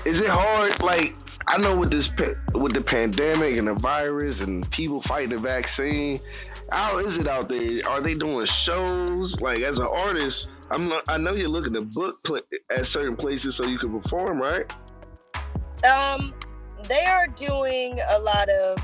Is 0.04 0.20
it 0.20 0.28
hard? 0.28 0.80
Like, 0.80 1.14
I 1.48 1.58
know 1.58 1.76
with 1.76 1.90
this 1.90 2.12
with 2.54 2.72
the 2.72 2.80
pandemic 2.80 3.56
and 3.56 3.66
the 3.66 3.74
virus 3.74 4.40
and 4.40 4.68
people 4.70 5.02
fighting 5.02 5.30
the 5.30 5.38
vaccine, 5.38 6.20
how 6.70 6.98
is 6.98 7.18
it 7.18 7.26
out 7.26 7.48
there? 7.48 7.60
Are 7.88 8.00
they 8.00 8.14
doing 8.14 8.46
shows? 8.46 9.40
Like, 9.40 9.60
as 9.60 9.80
an 9.80 9.88
artist, 9.92 10.48
I'm 10.70 10.88
not, 10.88 11.02
I 11.08 11.18
know 11.18 11.32
you're 11.32 11.48
looking 11.48 11.72
to 11.72 11.82
book 11.82 12.22
pla 12.22 12.38
at 12.70 12.86
certain 12.86 13.16
places 13.16 13.56
so 13.56 13.64
you 13.66 13.78
can 13.78 14.00
perform, 14.00 14.40
right? 14.40 14.72
Um, 15.86 16.34
they 16.88 17.04
are 17.04 17.26
doing 17.28 17.98
a 18.10 18.18
lot 18.20 18.48
of 18.48 18.78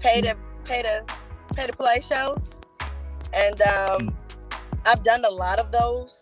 pay 0.00 0.20
to 0.22 0.36
pay 0.64 0.82
to 0.82 1.04
pay 1.54 1.66
to 1.66 1.72
play 1.72 2.00
shows, 2.00 2.60
and 3.34 3.60
um, 3.62 4.16
I've 4.86 5.02
done 5.02 5.24
a 5.24 5.30
lot 5.30 5.58
of 5.58 5.72
those 5.72 6.20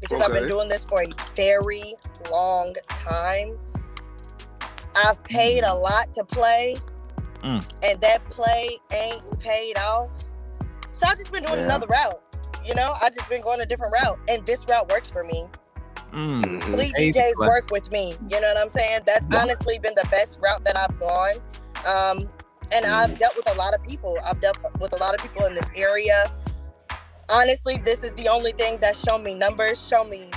because 0.00 0.20
I've 0.22 0.32
been 0.32 0.48
doing 0.48 0.68
this 0.68 0.84
for 0.84 1.02
a 1.02 1.08
very 1.34 1.94
long 2.30 2.74
time. 2.88 3.58
I've 5.06 5.22
paid 5.24 5.62
a 5.64 5.74
lot 5.74 6.12
to 6.14 6.24
play, 6.24 6.74
Mm. 7.42 7.76
and 7.82 8.00
that 8.02 8.28
play 8.28 8.78
ain't 8.92 9.40
paid 9.40 9.78
off. 9.78 10.24
So 10.92 11.06
I've 11.06 11.16
just 11.16 11.32
been 11.32 11.44
doing 11.44 11.58
Yeah. 11.58 11.64
another 11.66 11.86
route. 11.86 12.20
You 12.64 12.74
know, 12.74 12.94
I 13.00 13.08
just 13.08 13.28
been 13.30 13.40
going 13.40 13.60
a 13.62 13.66
different 13.66 13.94
route, 13.94 14.18
and 14.28 14.44
this 14.44 14.66
route 14.66 14.90
works 14.90 15.08
for 15.08 15.22
me. 15.24 15.48
Mm. 16.12 16.40
Mhm. 16.40 16.62
Fleet 16.74 16.94
DJs 16.96 17.32
like- 17.38 17.48
work 17.48 17.68
with 17.70 17.90
me. 17.92 18.14
You 18.28 18.40
know 18.40 18.48
what 18.48 18.58
I'm 18.58 18.70
saying? 18.70 19.00
That's 19.06 19.26
Yeah. 19.30 19.40
honestly 19.42 19.78
been 19.78 19.94
the 19.94 20.06
best 20.10 20.38
route 20.40 20.64
that 20.64 20.76
I've 20.76 20.98
gone. 20.98 21.36
Um, 21.86 22.28
and 22.72 22.84
I've 22.86 23.16
dealt 23.18 23.36
with 23.36 23.50
a 23.50 23.54
lot 23.56 23.74
of 23.74 23.82
people. 23.84 24.16
I've 24.24 24.40
dealt 24.40 24.58
with 24.80 24.92
a 24.92 24.96
lot 24.96 25.14
of 25.14 25.20
people 25.22 25.46
in 25.46 25.54
this 25.54 25.70
area. 25.76 26.30
Honestly, 27.30 27.76
this 27.84 28.02
is 28.02 28.12
the 28.14 28.28
only 28.28 28.52
thing 28.52 28.78
that's 28.80 28.98
shown 29.04 29.22
me 29.22 29.34
numbers, 29.34 29.86
show 29.86 30.04
me. 30.04 30.30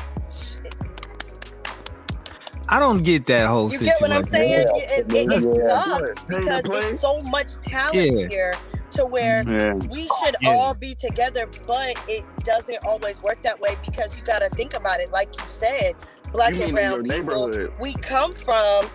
I 2.69 2.79
don't 2.79 3.03
get 3.03 3.25
that 3.27 3.47
whole 3.47 3.65
You 3.71 3.77
situation. 3.77 3.97
get 3.99 4.09
what 4.09 4.11
I'm 4.17 4.25
saying? 4.25 4.67
It, 4.69 5.05
it, 5.11 5.13
it 5.13 5.43
Yeah. 5.67 5.79
sucks 5.81 6.23
Pay 6.23 6.35
to 6.35 6.39
because 6.39 6.63
there's 6.63 6.99
so 6.99 7.21
much 7.23 7.53
talent 7.61 8.19
Yeah. 8.19 8.27
here 8.27 8.53
to 8.93 9.05
where 9.05 9.43
Yeah. 9.49 9.73
we 9.89 10.09
should 10.23 10.35
Yeah. 10.41 10.51
all 10.51 10.73
be 10.73 10.95
together, 10.95 11.47
but 11.67 11.95
it 12.07 12.23
doesn't 12.43 12.83
always 12.85 13.21
work 13.23 13.41
that 13.43 13.59
way 13.59 13.75
because 13.85 14.15
you 14.17 14.23
got 14.23 14.39
to 14.39 14.49
think 14.49 14.75
about 14.75 14.99
it. 14.99 15.11
Like 15.11 15.29
you 15.39 15.47
said, 15.47 15.93
black 16.33 16.53
You 16.53 16.63
and 16.63 16.71
brown 16.73 17.03
people, 17.03 17.51
we 17.79 17.93
come 17.93 18.33
from 18.35 18.89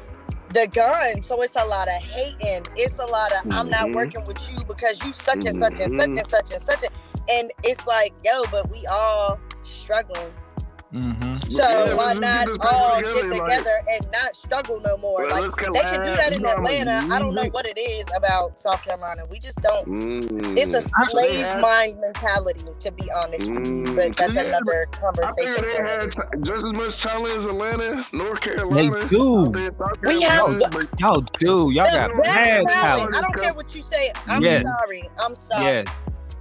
the 0.54 0.66
gun, 0.68 1.20
so 1.22 1.42
it's 1.42 1.56
a 1.56 1.66
lot 1.66 1.88
of 1.88 2.02
hating. 2.02 2.66
It's 2.76 2.98
a 2.98 3.06
lot 3.06 3.30
of 3.32 3.52
I'm 3.52 3.68
not 3.68 3.86
Mhm. 3.86 3.94
working 3.94 4.24
with 4.26 4.48
you 4.50 4.56
because 4.64 5.04
you 5.04 5.12
such 5.12 5.44
and 5.44 5.58
such 5.62 5.78
and 5.78 5.92
such 6.00 6.08
Mhm. 6.08 6.18
and 6.18 6.26
such 6.26 6.50
and 6.52 6.62
such, 6.62 6.82
and, 6.82 6.92
and 7.30 7.52
it's 7.64 7.86
like 7.86 8.14
yo, 8.24 8.42
but 8.50 8.70
we 8.70 8.86
all 8.90 9.38
struggling. 9.62 10.32
Mm-hmm. 10.92 11.34
So 11.50 11.62
Yeah, 11.62 11.94
why 11.94 12.14
let's 12.14 12.20
not 12.20 12.46
get 12.46 12.56
all 12.66 12.96
together, 12.96 13.14
get 13.14 13.30
like- 13.30 13.42
together 13.50 13.76
and 13.92 14.10
not 14.10 14.34
struggle 14.34 14.80
no 14.80 14.96
more? 14.96 15.26
Well, 15.26 15.42
like 15.42 15.50
they 15.74 15.80
can 15.80 16.00
do 16.00 16.16
that 16.16 16.32
in 16.32 16.40
you 16.40 16.46
Atlanta. 16.48 17.06
I 17.12 17.18
don't 17.18 17.34
know 17.34 17.44
what 17.50 17.66
it 17.66 17.78
is 17.78 18.06
about 18.16 18.58
South 18.58 18.82
Carolina. 18.82 19.22
We 19.30 19.38
just 19.38 19.60
don't. 19.62 19.86
Mm. 19.86 20.56
It's 20.56 20.72
a 20.72 20.80
slave 20.80 21.42
had- 21.44 21.60
mind 21.60 22.00
mentality, 22.00 22.64
to 22.80 22.90
be 22.92 23.04
honest 23.14 23.50
with 23.50 23.66
you. 23.66 23.84
Mm, 23.84 23.96
But 23.96 24.16
that's 24.16 24.34
yeah, 24.34 24.42
another 24.44 24.86
conversation. 24.92 25.54
think 25.54 25.66
they 25.66 25.76
for 25.76 25.82
had 25.82 26.02
another 26.02 26.10
t- 26.10 26.38
just 26.42 26.66
as 26.66 26.72
much 26.72 27.00
talent 27.02 27.36
as 27.36 27.44
Atlanta, 27.46 28.06
North 28.14 28.40
Carolina. 28.40 29.06
do. 29.08 29.46
out 29.46 29.52
there 29.52 29.66
in 29.66 29.74
South 29.76 29.98
We 30.02 30.22
have- 30.22 30.40
Carolina, 30.48 30.88
Y'all 30.98 31.20
do. 31.38 31.68
Y'all 31.74 31.84
got 31.84 32.10
best 32.16 32.34
mad 32.34 32.46
talent. 32.46 32.68
talent. 32.70 33.14
I 33.14 33.20
don't 33.20 33.36
care 33.40 33.52
what 33.52 33.74
you 33.74 33.82
say. 33.82 34.10
I'm 34.26 34.42
Yes. 34.42 34.62
sorry. 34.62 35.02
I'm 35.18 35.34
sorry. 35.34 35.64
Yes. 35.64 35.86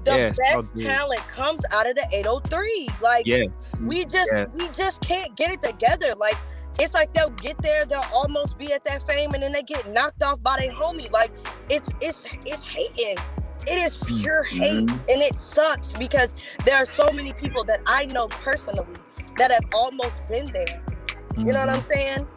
The 0.04 0.16
yes, 0.16 0.38
best 0.38 0.78
talent 0.78 1.22
comes 1.28 1.64
out 1.74 1.90
of 1.90 1.96
the 1.96 2.08
803. 2.14 2.90
Like 3.02 3.26
Yes. 3.26 3.80
we 3.86 4.06
just 4.06 4.30
Yes. 4.32 4.48
we 4.54 4.68
just 4.70 5.02
can't 5.02 5.36
get 5.36 5.52
it 5.52 5.62
together. 5.62 6.14
Like 6.18 6.38
it's 6.80 6.94
like 6.94 7.14
they'll 7.14 7.30
get 7.32 7.58
there, 7.62 7.86
they'll 7.86 8.04
almost 8.14 8.58
be 8.58 8.72
at 8.72 8.86
that 8.86 9.08
fame, 9.08 9.34
and 9.34 9.44
then 9.44 9.52
they 9.52 9.64
get 9.64 9.92
knocked 9.92 10.24
off 10.24 10.42
by 10.44 10.58
their 10.60 10.72
homie. 10.72 11.12
Like 11.12 11.32
it's 11.70 11.92
it's 12.02 12.26
it's 12.46 12.68
hating. 12.70 13.18
It 13.70 13.84
is 13.84 13.98
pure 13.98 14.46
mm-hmm. 14.46 14.58
hate, 14.58 14.90
and 14.90 15.22
it 15.22 15.36
sucks 15.36 15.94
because 15.94 16.36
there 16.66 16.78
are 16.78 16.86
so 16.86 17.10
many 17.14 17.34
people 17.34 17.64
that 17.66 17.82
I 17.86 18.06
know 18.06 18.28
personally 18.28 18.96
that 19.38 19.52
have 19.52 19.66
almost 19.74 20.26
been 20.28 20.46
there. 20.54 20.82
You 21.38 21.52
know 21.52 21.60
what 21.60 21.70
I'm 21.70 21.80
mm-hmm. 21.80 21.82
saying? 21.82 22.28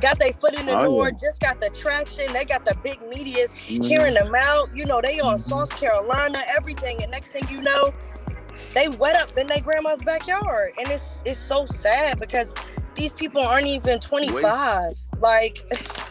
Got 0.00 0.18
their 0.20 0.32
foot 0.32 0.58
in 0.58 0.66
the 0.66 0.78
Oh, 0.78 0.84
door, 0.84 1.10
just 1.10 1.40
got 1.40 1.60
the 1.60 1.70
traction. 1.70 2.32
They 2.32 2.44
got 2.44 2.64
the 2.64 2.76
big 2.84 3.00
medias 3.02 3.54
Mm-hmm. 3.54 3.82
hearing 3.82 4.14
them 4.14 4.32
out. 4.36 4.68
You 4.74 4.84
know, 4.84 5.00
they 5.02 5.18
on 5.20 5.34
Mhm. 5.34 5.38
South 5.40 5.76
Carolina, 5.78 6.42
everything. 6.56 7.02
And 7.02 7.10
next 7.10 7.30
thing 7.32 7.44
you 7.50 7.60
know, 7.60 7.92
they 8.74 8.88
wet 8.88 9.16
up 9.16 9.36
in 9.36 9.46
their 9.48 9.60
grandma's 9.60 10.02
backyard. 10.04 10.70
And 10.78 10.88
it's 10.90 11.22
it's 11.26 11.38
so 11.38 11.66
sad 11.66 12.18
because 12.20 12.52
these 12.94 13.12
people 13.12 13.40
aren't 13.42 13.66
even 13.66 13.98
25. 13.98 14.94
Like 15.20 15.58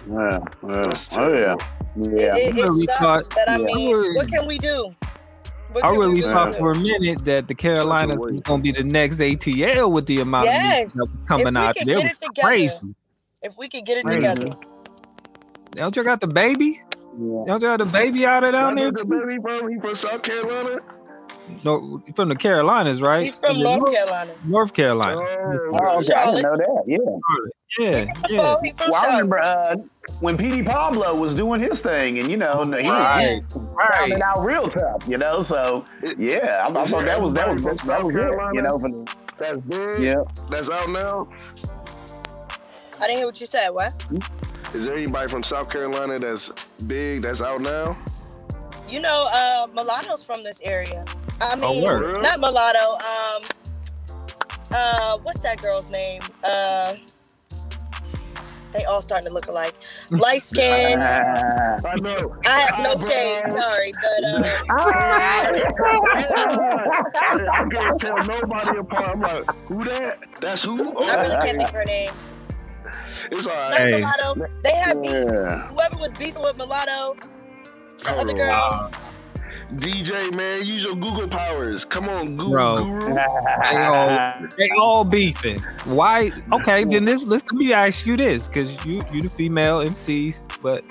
Yeah. 0.10 0.40
yeah. 0.68 0.94
Oh 1.18 1.34
yeah. 1.34 1.56
Yeah. 1.96 2.36
it, 2.36 2.56
it, 2.58 2.64
really 2.64 2.84
it 2.84 2.90
sucks. 2.90 3.00
thought- 3.00 3.24
but 3.36 3.50
I 3.50 3.58
yeah. 3.58 3.66
mean, 3.66 4.14
what 4.16 4.28
can 4.30 4.46
we 4.48 4.58
do? 4.58 4.94
What 5.72 5.84
I 5.84 5.90
can 5.90 5.98
we 6.00 6.06
really 6.06 6.22
do? 6.22 6.32
thought 6.32 6.56
for 6.56 6.72
a 6.72 6.78
minute 6.80 7.24
that 7.26 7.48
the 7.48 7.56
Carolinas 7.56 8.18
waste. 8.18 8.32
was 8.32 8.40
gonna 8.42 8.64
be 8.64 8.72
the 8.72 8.84
next 8.84 9.20
ATL 9.20 9.92
with 9.92 10.06
the 10.08 10.22
amount 10.22 10.46
Yes. 10.46 10.94
of 11.00 11.12
music 11.12 11.16
coming 11.28 11.48
If 11.48 11.54
we 11.54 11.60
out. 11.60 11.76
could 11.76 11.88
It 11.90 11.96
was 11.96 12.04
together. 12.18 12.48
crazy. 12.48 12.96
If 13.44 13.58
we 13.58 13.68
could 13.70 13.86
get 13.86 13.98
it 13.98 14.06
Crazy. 14.06 14.20
together. 14.20 14.56
Don't 15.72 15.96
you 15.96 16.04
got 16.04 16.20
the 16.20 16.28
baby? 16.28 16.82
Yeah. 17.20 17.44
Don't 17.48 17.62
you 17.62 17.68
got 17.68 17.78
the 17.78 17.86
baby 17.86 18.26
out 18.26 18.44
of 18.44 18.54
down 18.54 18.76
there 18.76 18.92
the 18.92 19.06
baby 19.06 19.38
from 19.42 19.72
he 19.72 19.80
from 19.80 19.96
South 19.96 20.22
Carolina. 20.24 20.80
No, 21.64 22.04
from 22.16 22.28
the 22.30 22.36
Carolinas, 22.36 23.02
right? 23.02 23.26
He's 23.26 23.38
from 23.38 23.52
Is 23.52 23.60
it 23.62 23.64
North 23.64 23.94
Carolina. 23.94 24.32
North 24.46 24.74
Carolina. 24.74 25.22
Oh, 25.22 25.72
Oh, 25.82 26.00
okay. 26.00 26.14
I 26.14 26.26
didn't 26.26 26.42
know 26.44 26.58
that. 26.58 26.84
Yeah. 26.88 26.98
Yeah, 27.80 28.06
He 28.28 28.36
yeah. 28.36 28.56
he 28.64 28.72
from 28.72 28.92
Well, 28.92 28.96
I 28.96 29.02
Charlotte. 29.02 29.14
remember 29.16 29.40
uh, 29.40 29.76
when 30.22 30.38
Petey 30.38 30.64
Pablo 30.64 31.16
was 31.20 31.36
doing 31.36 31.60
his 31.62 31.82
thing, 31.82 32.18
and 32.20 32.30
you 32.32 32.38
know, 32.38 32.64
he 32.66 32.88
Right, 32.90 33.42
was 33.44 33.76
right. 33.78 33.94
sounding 34.00 34.22
out 34.22 34.40
real 34.44 34.68
tough, 34.70 35.06
you 35.08 35.18
know. 35.18 35.42
So 35.42 35.86
yeah, 36.18 36.66
I, 36.66 36.70
I 36.70 36.86
thought 36.86 37.04
that 37.06 37.22
was 37.22 37.34
that 37.34 37.50
was 37.52 37.62
that 37.64 37.74
was, 37.74 37.82
South 37.84 38.10
it, 38.10 38.20
Carolina? 38.20 38.52
you 38.54 38.62
know. 38.62 38.80
For 38.80 38.90
the, 38.90 39.16
That's 39.38 39.58
big. 39.58 40.02
yeah. 40.04 40.16
That's 40.50 40.70
out 40.70 40.90
now. 40.90 41.28
I 43.00 43.08
didn't 43.08 43.18
hear 43.18 43.26
what 43.28 43.40
you 43.42 43.48
said. 43.48 43.70
What? 43.70 43.92
Is 44.74 44.86
there 44.86 44.98
anybody 44.98 45.30
from 45.30 45.44
South 45.44 45.70
Carolina 45.72 46.20
that's 46.20 46.50
big 46.88 47.22
that's 47.22 47.42
out 47.42 47.62
now? 47.62 47.94
You 48.90 49.02
know, 49.02 49.28
uh, 49.34 49.68
mulatto's 49.74 50.24
from 50.26 50.44
this 50.44 50.62
area. 50.64 51.06
I 51.42 51.56
Oh, 51.62 51.74
mean, 51.74 51.84
word. 51.86 52.22
not 52.22 52.40
mulatto. 52.40 52.94
Um, 52.96 53.44
uh, 54.72 55.18
what's 55.20 55.40
that 55.42 55.62
girl's 55.62 55.92
name? 55.92 56.22
Uh, 56.44 56.96
they 58.74 58.84
all 58.86 59.02
starting 59.02 59.28
to 59.28 59.34
look 59.34 59.48
alike. 59.48 59.74
Light 60.12 60.42
skin. 60.42 61.00
I 61.02 61.96
know. 62.02 62.36
I 62.46 62.60
have 62.60 62.80
no 62.84 62.98
shade. 63.08 63.44
Sorry, 63.52 63.92
but 63.94 64.24
uh, 64.24 64.44
I 67.50 67.68
can't 67.72 68.00
tell 68.00 68.18
nobody 68.26 68.78
apart. 68.80 69.10
I'm 69.10 69.20
like, 69.22 69.46
who 69.68 69.84
that? 69.86 70.20
That's 70.42 70.64
who? 70.64 70.94
Oh, 70.96 71.06
I 71.08 71.16
really 71.16 71.36
can't 71.46 71.58
think 71.58 71.70
of 71.70 71.76
her 71.76 71.86
name. 71.86 72.10
It's 73.32 73.48
all 73.48 73.54
Not 73.54 73.72
right. 73.72 73.80
Hey. 73.80 73.98
mulatto. 73.98 74.48
They 74.64 74.72
had 74.76 75.02
beef. 75.02 75.12
yeah. 75.12 75.68
Whoever 75.70 75.98
was 75.98 76.12
beefing 76.14 76.42
with 76.44 76.58
mulatto, 76.58 77.16
the 78.04 78.10
other 78.12 78.32
on. 78.32 78.36
girl. 78.36 78.92
DJ, 79.76 80.32
man, 80.34 80.64
use 80.64 80.86
your 80.86 80.96
Google 80.96 81.28
powers. 81.28 81.84
Come 81.84 82.08
on, 82.08 82.38
Google 82.38 82.52
Bro. 82.52 82.78
Guru. 82.78 83.14
They 83.70 83.78
all, 83.84 84.48
they 84.58 84.70
all 84.80 85.10
beefing. 85.10 85.60
Why? 85.86 86.32
Okay, 86.54 86.86
then 86.86 87.04
this. 87.04 87.26
Let's 87.26 87.44
let 87.52 87.60
me 87.60 87.74
ask 87.74 88.06
you 88.06 88.16
this, 88.16 88.48
because 88.48 88.86
you 88.86 89.04
you 89.12 89.22
the 89.22 89.30
female 89.30 89.80
MCs, 89.86 90.62
but 90.62 90.86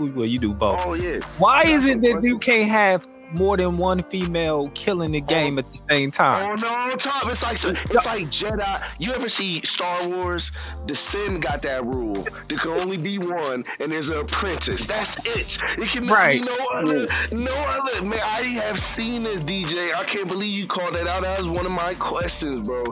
you, 0.00 0.06
well 0.14 0.24
you 0.26 0.38
do 0.38 0.54
both. 0.54 0.80
Oh 0.86 0.94
yeah. 0.94 1.20
Why 1.38 1.64
is 1.64 1.86
it 1.86 2.00
that 2.00 2.22
you 2.22 2.38
can't 2.38 2.70
have 2.70 3.06
more 3.38 3.56
than 3.56 3.76
one 3.76 4.02
female 4.02 4.68
killing 4.74 5.12
the 5.12 5.20
game 5.20 5.58
at 5.58 5.64
the 5.64 5.76
same 5.88 6.10
time? 6.10 6.50
Oh 6.50 6.54
no, 6.54 6.94
top. 6.96 7.22
It's 7.26 7.42
like 7.42 7.54
it's 7.54 8.06
like 8.06 8.24
Jedi. 8.26 9.00
You 9.00 9.12
ever 9.12 9.28
see 9.28 9.60
Star 9.64 10.06
Wars? 10.08 10.50
The 10.86 10.94
Sith 10.94 11.40
got 11.40 11.62
that 11.62 11.84
rule. 11.84 12.14
There 12.48 12.58
can 12.58 12.70
only 12.80 12.96
be 12.96 13.18
one, 13.18 13.64
and 13.80 13.92
there's 13.92 14.08
an 14.08 14.20
apprentice. 14.20 14.86
That's 14.86 15.18
it. 15.24 15.58
It 15.78 15.88
can 15.88 16.06
Right. 16.06 16.40
be 16.40 16.46
no 16.46 16.56
other. 16.72 17.06
No 17.32 17.52
other. 17.68 18.04
Man, 18.06 18.20
I 18.22 18.42
have 18.64 18.78
seen 18.78 19.22
this 19.22 19.40
DJ. 19.40 19.92
I 19.94 20.04
can't 20.04 20.28
believe 20.28 20.52
you 20.52 20.66
called 20.66 20.94
that 20.94 21.06
out. 21.06 21.22
That 21.22 21.38
was 21.38 21.48
one 21.48 21.66
of 21.66 21.72
my 21.72 21.94
questions, 21.98 22.66
bro. 22.66 22.84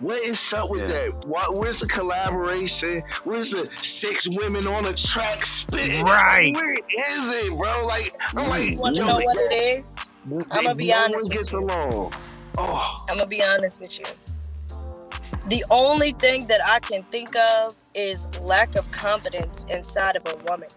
What 0.00 0.18
is 0.22 0.52
up 0.52 0.70
with 0.70 0.82
Yeah. 0.82 0.88
that? 0.88 1.24
What, 1.26 1.58
where's 1.58 1.80
the 1.80 1.86
collaboration? 1.88 3.02
Where's 3.24 3.50
the 3.52 3.68
six 3.82 4.28
women 4.28 4.66
on 4.66 4.84
a 4.86 4.92
track 4.92 5.44
spitting? 5.46 6.04
Right. 6.04 6.54
Where 6.54 6.74
is 6.74 7.44
it, 7.44 7.56
bro? 7.56 7.82
Like, 7.86 8.12
I'm 8.36 8.48
like, 8.48 8.70
You 8.72 8.78
want 8.80 8.96
to 8.96 9.04
know 9.06 9.16
what 9.16 9.36
it 9.38 9.54
is? 9.54 10.12
I'ma 10.50 10.74
be 10.74 10.88
no 10.88 10.96
honest 10.96 11.14
one 11.14 11.22
with 11.24 11.32
gets 11.32 11.52
you. 11.52 11.58
along. 11.60 12.12
Oh. 12.58 12.96
I'm 13.08 13.16
gonna 13.18 13.28
be 13.28 13.42
honest 13.42 13.80
with 13.80 13.98
you. 13.98 14.04
The 15.48 15.64
only 15.70 16.12
thing 16.12 16.46
that 16.48 16.60
I 16.66 16.80
can 16.80 17.02
think 17.04 17.34
of 17.36 17.74
is 17.94 18.38
lack 18.40 18.74
of 18.74 18.90
confidence 18.90 19.64
inside 19.70 20.16
of 20.16 20.24
a 20.26 20.36
woman. 20.50 20.68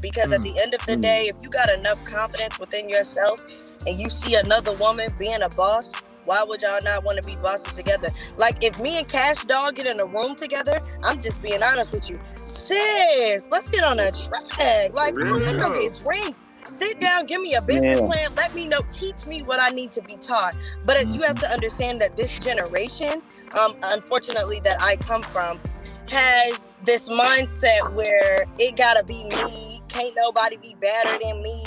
Because 0.00 0.30
at 0.32 0.40
Mm. 0.40 0.54
the 0.54 0.60
end 0.60 0.74
of 0.74 0.84
the 0.86 0.96
day, 0.96 1.26
if 1.28 1.36
you 1.42 1.48
got 1.48 1.68
enough 1.70 2.02
confidence 2.04 2.58
within 2.60 2.88
yourself 2.88 3.42
and 3.86 3.98
you 3.98 4.08
see 4.10 4.34
another 4.36 4.72
woman 4.74 5.08
being 5.18 5.42
a 5.42 5.48
boss, 5.50 5.92
why 6.28 6.44
would 6.46 6.60
y'all 6.60 6.78
not 6.84 7.04
want 7.04 7.20
to 7.20 7.26
be 7.26 7.34
bosses 7.42 7.74
together? 7.74 8.08
Like 8.36 8.62
if 8.62 8.78
me 8.78 8.98
and 8.98 9.08
Cash 9.08 9.46
Doll 9.46 9.72
get 9.72 9.86
in 9.86 9.98
a 9.98 10.04
room 10.04 10.36
together, 10.36 10.78
I'm 11.02 11.22
just 11.22 11.42
being 11.42 11.62
honest 11.62 11.90
with 11.90 12.10
you. 12.10 12.20
Sis, 12.34 13.48
let's 13.50 13.70
get 13.70 13.82
on 13.82 13.98
a 13.98 14.10
track. 14.12 14.92
Like, 14.92 15.14
come 15.14 15.28
on, 15.32 15.40
let's 15.40 15.56
go 15.56 15.70
get 15.72 15.98
drinks. 16.04 16.42
Sit 16.66 17.00
down, 17.00 17.24
give 17.24 17.40
me 17.40 17.54
a 17.54 17.62
business 17.62 17.98
Yeah. 17.98 18.06
plan. 18.06 18.34
Let 18.36 18.54
me 18.54 18.66
know, 18.66 18.80
teach 18.92 19.26
me 19.26 19.40
what 19.42 19.58
I 19.58 19.70
need 19.70 19.90
to 19.92 20.02
be 20.02 20.16
taught. 20.16 20.54
But 20.84 20.98
you 21.06 21.22
have 21.22 21.36
to 21.40 21.50
understand 21.50 21.98
that 22.02 22.14
this 22.14 22.34
generation, 22.34 23.22
um, 23.58 23.74
unfortunately, 23.82 24.60
that 24.64 24.76
I 24.82 24.96
come 24.96 25.22
from, 25.22 25.58
has 26.10 26.78
this 26.84 27.08
mindset 27.08 27.96
where 27.96 28.44
it 28.58 28.76
gotta 28.76 29.02
be 29.04 29.24
me. 29.30 29.80
Can't 29.88 30.14
nobody 30.16 30.58
be 30.58 30.76
better 30.78 31.18
than 31.22 31.42
me. 31.42 31.64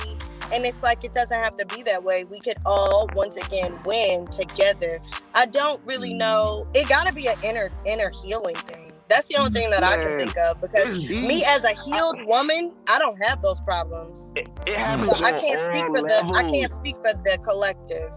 And 0.53 0.65
it's 0.65 0.83
like 0.83 1.03
it 1.03 1.13
doesn't 1.13 1.39
have 1.39 1.55
to 1.57 1.65
be 1.67 1.83
that 1.83 2.03
way. 2.03 2.25
We 2.25 2.39
could 2.39 2.57
all 2.65 3.09
once 3.15 3.37
again 3.37 3.77
win 3.85 4.27
together. 4.27 4.99
I 5.33 5.45
don't 5.45 5.81
really 5.85 6.13
know. 6.13 6.67
It 6.73 6.89
gotta 6.89 7.13
be 7.13 7.27
an 7.27 7.35
inner 7.43 7.69
inner 7.85 8.11
healing 8.23 8.55
thing. 8.55 8.91
That's 9.09 9.27
the 9.27 9.37
only 9.37 9.51
thing 9.51 9.69
that 9.71 9.83
I 9.83 9.97
can 9.97 10.17
think 10.17 10.35
of 10.49 10.61
because 10.61 11.09
me 11.09 11.43
as 11.45 11.63
a 11.65 11.73
healed 11.83 12.17
woman, 12.27 12.71
I 12.89 12.97
don't 12.97 13.21
have 13.25 13.41
those 13.41 13.59
problems. 13.61 14.31
It, 14.37 14.47
it 14.65 14.75
happens 14.77 15.17
So 15.17 15.25
I 15.25 15.31
can't 15.33 15.75
speak 15.75 15.83
all 15.83 15.95
for 15.95 16.01
the 16.01 16.31
I 16.35 16.43
can't 16.49 16.71
speak 16.71 16.95
for 16.97 17.13
the 17.23 17.37
collective. 17.43 18.09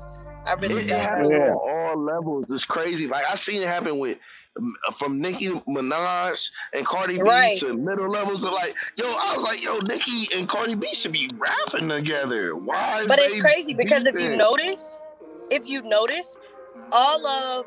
I 0.47 0.55
really 0.55 0.83
It, 0.83 0.85
it 0.85 0.89
don't. 0.91 1.01
happens 1.01 1.31
Yeah. 1.31 1.53
on 1.53 1.97
all 1.97 2.05
levels. 2.05 2.45
It's 2.51 2.65
crazy. 2.65 3.09
Like 3.09 3.25
I 3.29 3.35
seen 3.35 3.63
it 3.63 3.69
happen 3.69 3.99
with 3.99 4.19
from 4.99 5.21
Nicki 5.21 5.49
Minaj 5.51 6.51
and 6.73 6.87
Cardi 6.87 7.17
B 7.17 7.23
Right. 7.23 7.57
to 7.59 7.75
middle 7.75 8.09
levels 8.09 8.45
of 8.45 8.53
like, 8.53 8.75
yo, 8.97 9.05
I 9.05 9.33
was 9.35 9.45
like, 9.45 9.63
yo, 9.63 9.79
Nicki 9.89 10.29
and 10.37 10.49
Cardi 10.49 10.75
B 10.75 10.87
should 10.95 11.13
be 11.13 11.29
rapping 11.37 11.89
together. 11.89 12.55
Why? 12.57 13.01
Is 13.01 13.09
But 13.09 13.19
it's 13.19 13.35
they 13.35 13.41
crazy 13.41 13.75
because 13.75 14.07
if 14.07 14.15
you 14.21 14.37
notice, 14.37 15.09
if 15.51 15.69
you 15.69 15.83
notice, 15.83 16.39
all 16.93 17.27
of 17.27 17.67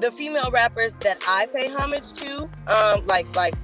the 0.00 0.10
female 0.10 0.50
rappers 0.50 0.94
that 0.96 1.18
I 1.28 1.46
pay 1.54 1.68
homage 1.68 2.12
to, 2.14 2.48
um, 2.68 3.04
like 3.06 3.34
like 3.36 3.54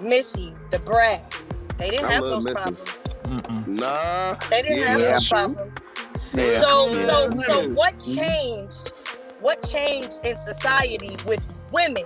Missy, 0.00 0.54
Da 0.70 0.78
Brat, 0.78 1.34
they 1.76 1.90
didn't 1.90 2.06
I 2.06 2.12
have 2.12 2.22
those 2.22 2.44
Missy. 2.44 2.54
problems. 2.54 3.18
Mm-mm. 3.24 3.66
nah, 3.68 4.36
They 4.50 4.62
didn't 4.62 4.78
Yeah, 4.78 4.84
have 4.86 5.00
yeah. 5.00 5.12
those 5.14 5.28
problems. 5.28 5.88
Yeah. 6.34 6.48
So 6.58 6.88
Yeah. 6.92 7.06
so 7.06 7.36
so 7.36 7.68
what 7.70 7.94
changed? 7.98 8.92
What 9.40 9.66
changed 9.68 10.20
in 10.24 10.36
society 10.36 11.16
with 11.26 11.44
women 11.72 12.04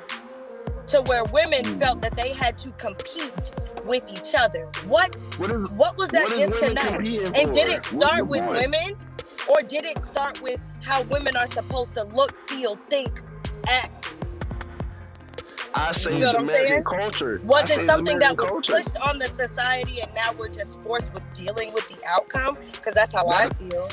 to 0.88 1.00
where 1.02 1.24
women 1.24 1.64
Mm. 1.64 1.78
felt 1.78 2.02
that 2.02 2.16
they 2.16 2.32
had 2.32 2.58
to 2.58 2.70
compete 2.72 3.52
with 3.84 4.02
each 4.12 4.34
other? 4.38 4.68
What 4.86 5.16
what 5.38 5.50
is 5.50 5.70
what 5.70 5.96
was 5.96 6.08
that 6.10 6.28
what 6.28 6.38
disconnect? 6.38 7.36
And 7.36 7.52
did 7.52 7.68
it 7.68 7.82
start 7.84 8.26
with 8.28 8.42
point? 8.42 8.58
women 8.60 8.96
or 9.50 9.62
did 9.62 9.84
it 9.84 10.02
start 10.02 10.40
with 10.42 10.60
how 10.82 11.02
women 11.04 11.36
are 11.36 11.46
supposed 11.46 11.94
to 11.94 12.04
look, 12.04 12.36
feel, 12.48 12.78
think, 12.90 13.20
act? 13.68 14.14
I 15.74 15.92
say 15.92 16.14
You 16.14 16.20
know 16.20 16.26
it's 16.30 16.34
American 16.34 16.68
saying? 16.68 16.84
culture. 16.84 17.40
Was 17.44 17.72
say 17.72 17.82
it 17.82 17.86
something 17.86 18.18
that 18.18 18.36
was 18.36 18.46
culture. 18.50 18.72
pushed 18.74 18.96
on 18.98 19.18
the 19.18 19.26
society 19.28 20.00
and 20.02 20.12
now 20.14 20.32
we're 20.38 20.48
just 20.48 20.80
forced 20.82 21.14
with 21.14 21.22
dealing 21.34 21.72
with 21.72 21.88
the 21.88 21.98
outcome? 22.14 22.58
Because 22.72 22.92
that's 22.94 23.12
how 23.14 23.26
I 23.28 23.48
feel. 23.54 23.84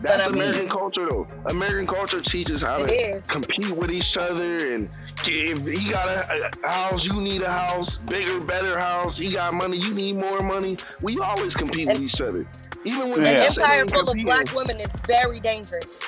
That's 0.00 0.26
But 0.26 0.28
I 0.28 0.32
mean- 0.32 0.42
American 0.42 0.68
culture, 0.68 1.06
though. 1.10 1.26
American 1.46 1.86
culture 1.86 2.20
teaches 2.20 2.62
how 2.62 2.78
to 2.78 2.84
is. 2.92 3.26
compete 3.26 3.70
with 3.70 3.90
each 3.90 4.16
other, 4.16 4.56
and 4.74 4.88
if 5.26 5.66
he 5.66 5.90
got 5.90 6.06
a, 6.08 6.50
a 6.64 6.68
house, 6.68 7.04
you 7.04 7.14
need 7.20 7.42
a 7.42 7.50
house, 7.50 7.96
bigger, 7.96 8.38
better 8.40 8.78
house. 8.78 9.18
He 9.18 9.32
got 9.32 9.54
money, 9.54 9.76
you 9.78 9.92
need 9.92 10.16
more 10.16 10.40
money. 10.40 10.76
We 11.02 11.18
always 11.18 11.54
compete 11.54 11.88
And- 11.88 11.98
with 11.98 12.06
each 12.06 12.20
other, 12.20 12.46
even 12.84 13.10
when 13.10 13.22
Yeah. 13.22 13.28
An 13.30 13.36
empire 13.58 13.84
they 13.84 13.92
full 13.96 14.10
of 14.10 14.16
black 14.24 14.54
women 14.54 14.78
is 14.80 14.94
very 15.06 15.40
dangerous. 15.40 15.98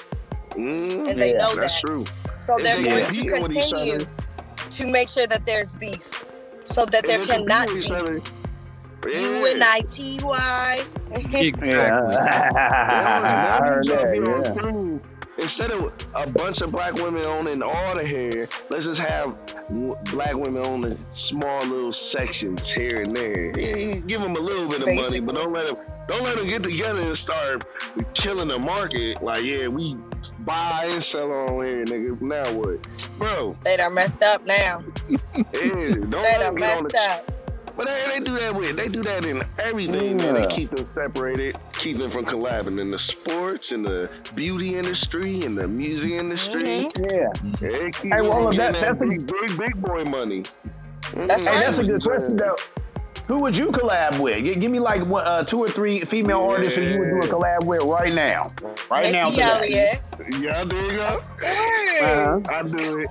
Mm, 0.50 1.08
and 1.10 1.20
they 1.20 1.32
Yeah, 1.32 1.38
know 1.38 1.54
that's 1.56 1.80
that. 1.80 1.86
true. 1.86 2.02
So 2.38 2.56
If 2.58 2.64
they're 2.64 2.76
they 2.76 2.82
going 2.84 2.96
to 2.98 3.04
competing 3.10 3.42
with 3.42 3.56
each 3.56 3.62
continue 3.70 3.94
other- 3.96 4.06
to 4.70 4.86
make 4.86 5.08
sure 5.08 5.26
that 5.26 5.44
there's 5.46 5.74
beef. 5.74 6.24
So 6.64 6.84
that 6.86 7.04
there 7.08 7.24
cannot 7.26 7.68
be 7.68 7.82
other, 7.92 8.20
U 9.06 9.10
yeah. 9.12 9.52
N 9.54 9.62
I 9.62 9.80
T 9.88 10.18
Y. 10.22 10.84
Exactly. 11.12 11.70
Yeah. 11.72 13.60
I 13.62 13.66
heard 13.66 13.84
that. 13.86 14.56
Yeah. 14.56 14.98
Instead 15.38 15.70
of 15.70 15.92
a 16.14 16.28
bunch 16.28 16.60
of 16.60 16.70
black 16.70 16.92
women 16.94 17.22
owning 17.24 17.62
all 17.62 17.94
the 17.94 18.04
hair, 18.06 18.46
let's 18.68 18.84
just 18.84 19.00
have 19.00 19.34
black 20.10 20.34
women 20.34 20.66
owning 20.66 20.98
small 21.12 21.60
little 21.64 21.92
sections 21.92 22.70
here 22.70 23.02
and 23.02 23.16
there. 23.16 23.58
Yeah, 23.58 24.00
give 24.00 24.20
them 24.20 24.36
a 24.36 24.40
little 24.40 24.68
bit 24.68 24.82
of 24.82 24.94
money, 24.94 25.20
but 25.20 25.34
don't 25.34 25.52
let 25.52 25.68
them 25.68 25.76
don't 26.08 26.22
let 26.24 26.36
them 26.36 26.46
get 26.46 26.62
together 26.62 27.00
and 27.00 27.16
start 27.16 27.64
killing 28.14 28.48
the 28.48 28.58
market. 28.58 29.22
Like, 29.22 29.44
yeah, 29.44 29.68
we 29.68 29.96
buy 30.40 30.88
and 30.90 31.02
sell 31.02 31.30
on 31.30 31.64
here, 31.64 31.84
nigga. 31.84 32.20
Now 32.20 32.52
what, 32.52 32.86
bro? 33.18 33.56
They 33.64 33.76
done 33.76 33.94
messed 33.94 34.22
up 34.22 34.44
now. 34.46 34.84
Yeah, 35.08 35.14
don't 35.54 36.10
They 36.10 36.18
let 36.18 36.40
done 36.40 36.54
them 36.54 36.56
get 36.56 36.76
on 36.76 36.82
messed 36.82 36.88
the 36.88 37.32
up. 37.32 37.39
But 37.80 37.88
they, 37.88 38.18
they 38.18 38.24
do 38.24 38.36
that 38.38 38.54
with 38.54 38.76
they 38.76 38.88
do 38.88 39.00
that 39.02 39.24
in 39.24 39.42
everything. 39.58 40.18
Man. 40.18 40.34
They 40.34 40.46
keep 40.48 40.70
them 40.76 40.86
separated, 40.92 41.56
keep 41.72 41.96
them 41.96 42.10
from 42.10 42.26
collabing 42.26 42.78
in 42.78 42.90
the 42.90 42.98
sports, 42.98 43.72
in 43.72 43.82
the 43.82 44.10
beauty 44.34 44.76
industry, 44.76 45.42
in 45.42 45.54
the 45.54 45.66
music 45.66 46.10
industry. 46.12 46.62
Mhm. 46.62 47.10
Yeah. 47.10 47.50
They 47.58 47.90
keep 47.90 48.12
Hey, 48.12 48.18
them 48.20 48.28
well, 48.28 48.48
from 48.48 48.56
that- 48.58 48.72
getting 48.74 48.80
that, 48.82 48.98
that's 48.98 49.22
a- 49.22 49.26
big, 49.26 49.48
big, 49.48 49.58
big 49.58 49.82
boy 49.82 50.04
money. 50.04 50.42
That's 51.14 51.46
right. 51.46 51.56
That's 51.56 51.78
a 51.78 51.84
good 51.84 52.02
question 52.02 52.36
though. 52.36 52.56
Who 53.28 53.38
would 53.38 53.56
you 53.56 53.66
collab 53.70 54.18
with? 54.18 54.44
Give 54.60 54.70
me 54.70 54.78
like 54.80 55.06
one, 55.06 55.24
uh, 55.24 55.44
two 55.44 55.60
or 55.60 55.68
three 55.70 56.00
female 56.00 56.40
artists 56.42 56.74
who 56.76 56.82
you 56.82 56.98
would 56.98 57.20
do 57.22 57.28
a 57.28 57.30
collab 57.32 57.64
with 57.64 57.82
right 57.84 58.12
now. 58.12 58.48
Right 58.90 59.10
now. 59.12 59.30
Missy 59.30 59.40
today. 59.40 60.00
Elliott. 60.28 60.42
Yeah, 60.42 60.64
there 60.64 60.82
you 60.90 60.96
go. 60.98 61.20
Uh-huh. 62.02 62.40
I 62.50 62.62
do 62.62 62.98
it. 62.98 63.08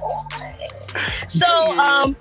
So, 1.29 1.47
um, 1.79 2.15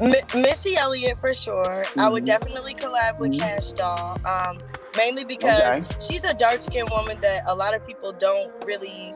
M- 0.00 0.12
Missy 0.42 0.76
Elliott 0.76 1.18
for 1.18 1.34
sure. 1.34 1.84
I 1.98 2.08
would 2.08 2.22
Mhm. 2.22 2.26
definitely 2.26 2.74
collab 2.74 3.18
with 3.18 3.32
Mhm. 3.32 3.40
Cash 3.40 3.72
Doll. 3.72 4.16
Um, 4.24 4.58
mainly 4.96 5.24
because 5.24 5.78
Okay. 5.80 5.84
she's 6.00 6.24
a 6.24 6.34
dark 6.34 6.62
skinned 6.62 6.88
woman 6.90 7.18
that 7.20 7.42
a 7.48 7.54
lot 7.54 7.74
of 7.74 7.84
people 7.86 8.12
don't 8.12 8.52
really 8.64 9.14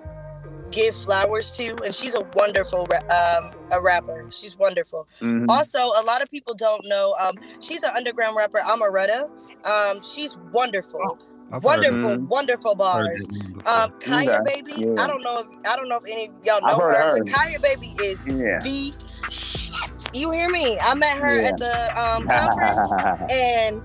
give 0.70 0.96
flowers 0.96 1.52
to, 1.52 1.76
and 1.84 1.94
she's 1.94 2.14
a 2.14 2.22
wonderful 2.34 2.86
um, 3.10 3.50
a 3.72 3.80
rapper. 3.80 4.26
She's 4.30 4.56
wonderful. 4.58 5.06
Mhm. 5.20 5.44
Also, 5.48 5.78
a 5.78 6.02
lot 6.02 6.22
of 6.22 6.30
people 6.30 6.54
don't 6.54 6.84
know. 6.86 7.14
Um, 7.20 7.34
she's 7.60 7.82
an 7.82 7.90
underground 7.94 8.36
rapper, 8.36 8.58
Amaretta. 8.58 9.30
Um, 9.64 10.02
she's 10.02 10.36
wonderful, 10.52 11.18
I've 11.52 11.62
wonderful, 11.62 12.18
wonderful 12.26 12.74
bars. 12.74 13.20
that 13.20 13.30
name 13.32 13.52
before. 13.58 13.72
Um, 13.72 13.92
Kaya 14.00 14.40
Okay. 14.40 14.62
Baby. 14.62 14.72
Yeah. 14.78 15.04
I 15.04 15.06
don't 15.06 15.22
know 15.22 15.38
if 15.40 15.46
I 15.70 15.76
don't 15.76 15.88
know 15.88 15.98
if 15.98 16.04
any 16.10 16.26
of 16.28 16.32
y'all 16.42 16.60
know 16.62 16.76
her, 16.84 16.92
her. 16.94 17.18
but 17.18 17.32
Kaya 17.32 17.60
Baby 17.60 17.86
is 18.02 18.26
Yeah. 18.26 18.58
the. 18.62 18.94
You 20.12 20.30
hear 20.30 20.48
me? 20.50 20.76
I 20.82 20.94
met 20.94 21.16
her 21.16 21.40
Yeah. 21.40 21.48
at 21.48 21.56
the 21.58 22.00
um, 22.00 22.26
conference, 22.28 23.30
and 23.32 23.82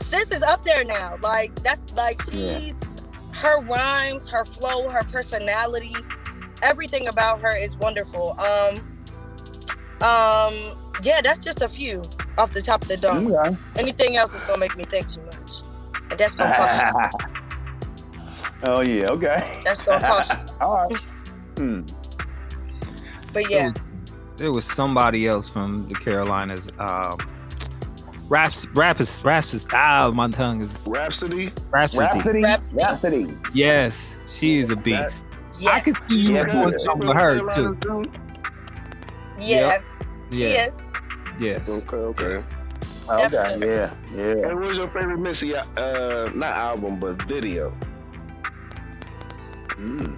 sis 0.00 0.30
is 0.32 0.42
up 0.42 0.62
there 0.62 0.84
now. 0.84 1.16
Like 1.22 1.54
that's 1.62 1.92
like 1.94 2.20
Yeah. 2.32 2.58
she's 2.58 3.02
her 3.36 3.60
rhymes, 3.62 4.28
her 4.30 4.44
flow, 4.44 4.88
her 4.88 5.04
personality, 5.04 5.94
everything 6.62 7.08
about 7.08 7.40
her 7.40 7.56
is 7.56 7.76
wonderful. 7.76 8.32
Um, 8.40 8.74
um, 10.00 10.54
yeah, 11.02 11.20
that's 11.22 11.38
just 11.40 11.62
a 11.62 11.68
few 11.68 12.02
off 12.36 12.52
the 12.52 12.62
top 12.62 12.82
of 12.82 12.88
the 12.88 12.96
dome. 12.96 13.32
Okay. 13.34 13.56
Anything 13.76 14.16
else 14.16 14.34
is 14.34 14.44
gonna 14.44 14.58
make 14.58 14.76
me 14.76 14.84
think 14.84 15.08
too 15.08 15.20
much, 15.22 15.50
and 16.10 16.18
that's 16.18 16.36
gonna 16.36 16.54
cost. 16.54 17.14
you. 17.20 17.28
oh 18.64 18.80
yeah. 18.80 19.06
Okay. 19.10 19.60
That's 19.64 19.84
gonna 19.84 20.04
cost. 20.06 20.32
you. 20.32 20.54
All 20.62 20.88
right. 20.88 20.96
Hmm. 21.56 21.80
But 23.34 23.50
yeah, 23.50 23.72
There 24.38 24.52
was 24.52 24.64
somebody 24.64 25.26
else 25.26 25.48
from 25.48 25.86
the 25.88 25.94
Carolinas. 25.94 26.70
Um, 26.78 27.18
raps, 28.30 28.66
rappers, 28.68 29.22
rappers. 29.24 29.66
Ah, 29.72 30.10
my 30.14 30.28
tongue 30.28 30.60
is 30.60 30.86
Rapsody. 30.88 31.50
Rapsody. 31.70 32.04
Rapsody. 32.04 32.42
Rapsody. 32.42 32.82
Rapsody. 32.82 33.34
Yes, 33.52 34.16
she 34.32 34.58
is 34.58 34.70
a 34.70 34.76
beast. 34.76 35.24
I 35.56 35.60
yes, 35.60 35.84
could 35.84 35.96
see 35.96 36.20
you 36.20 36.34
Yeah, 36.34 36.44
doing 36.44 36.70
good. 36.70 36.80
something 36.82 37.08
with 37.08 37.16
her 37.16 37.74
too. 37.80 38.04
yeah, 39.40 39.78
she 40.30 40.42
Yeah. 40.44 40.66
is. 40.68 40.92
Yes. 41.40 41.68
Okay, 41.68 41.96
okay. 41.96 42.26
Okay. 43.10 43.28
Definitely. 43.28 43.68
Yeah. 43.68 43.90
Yeah. 44.14 44.34
Hey, 44.48 44.54
what's 44.54 44.76
your 44.76 44.88
favorite 44.88 45.18
Missy? 45.18 45.54
Uh, 45.56 46.30
not 46.34 46.52
album, 46.56 47.00
but 47.00 47.20
video. 47.22 47.72
Mm. 49.70 50.16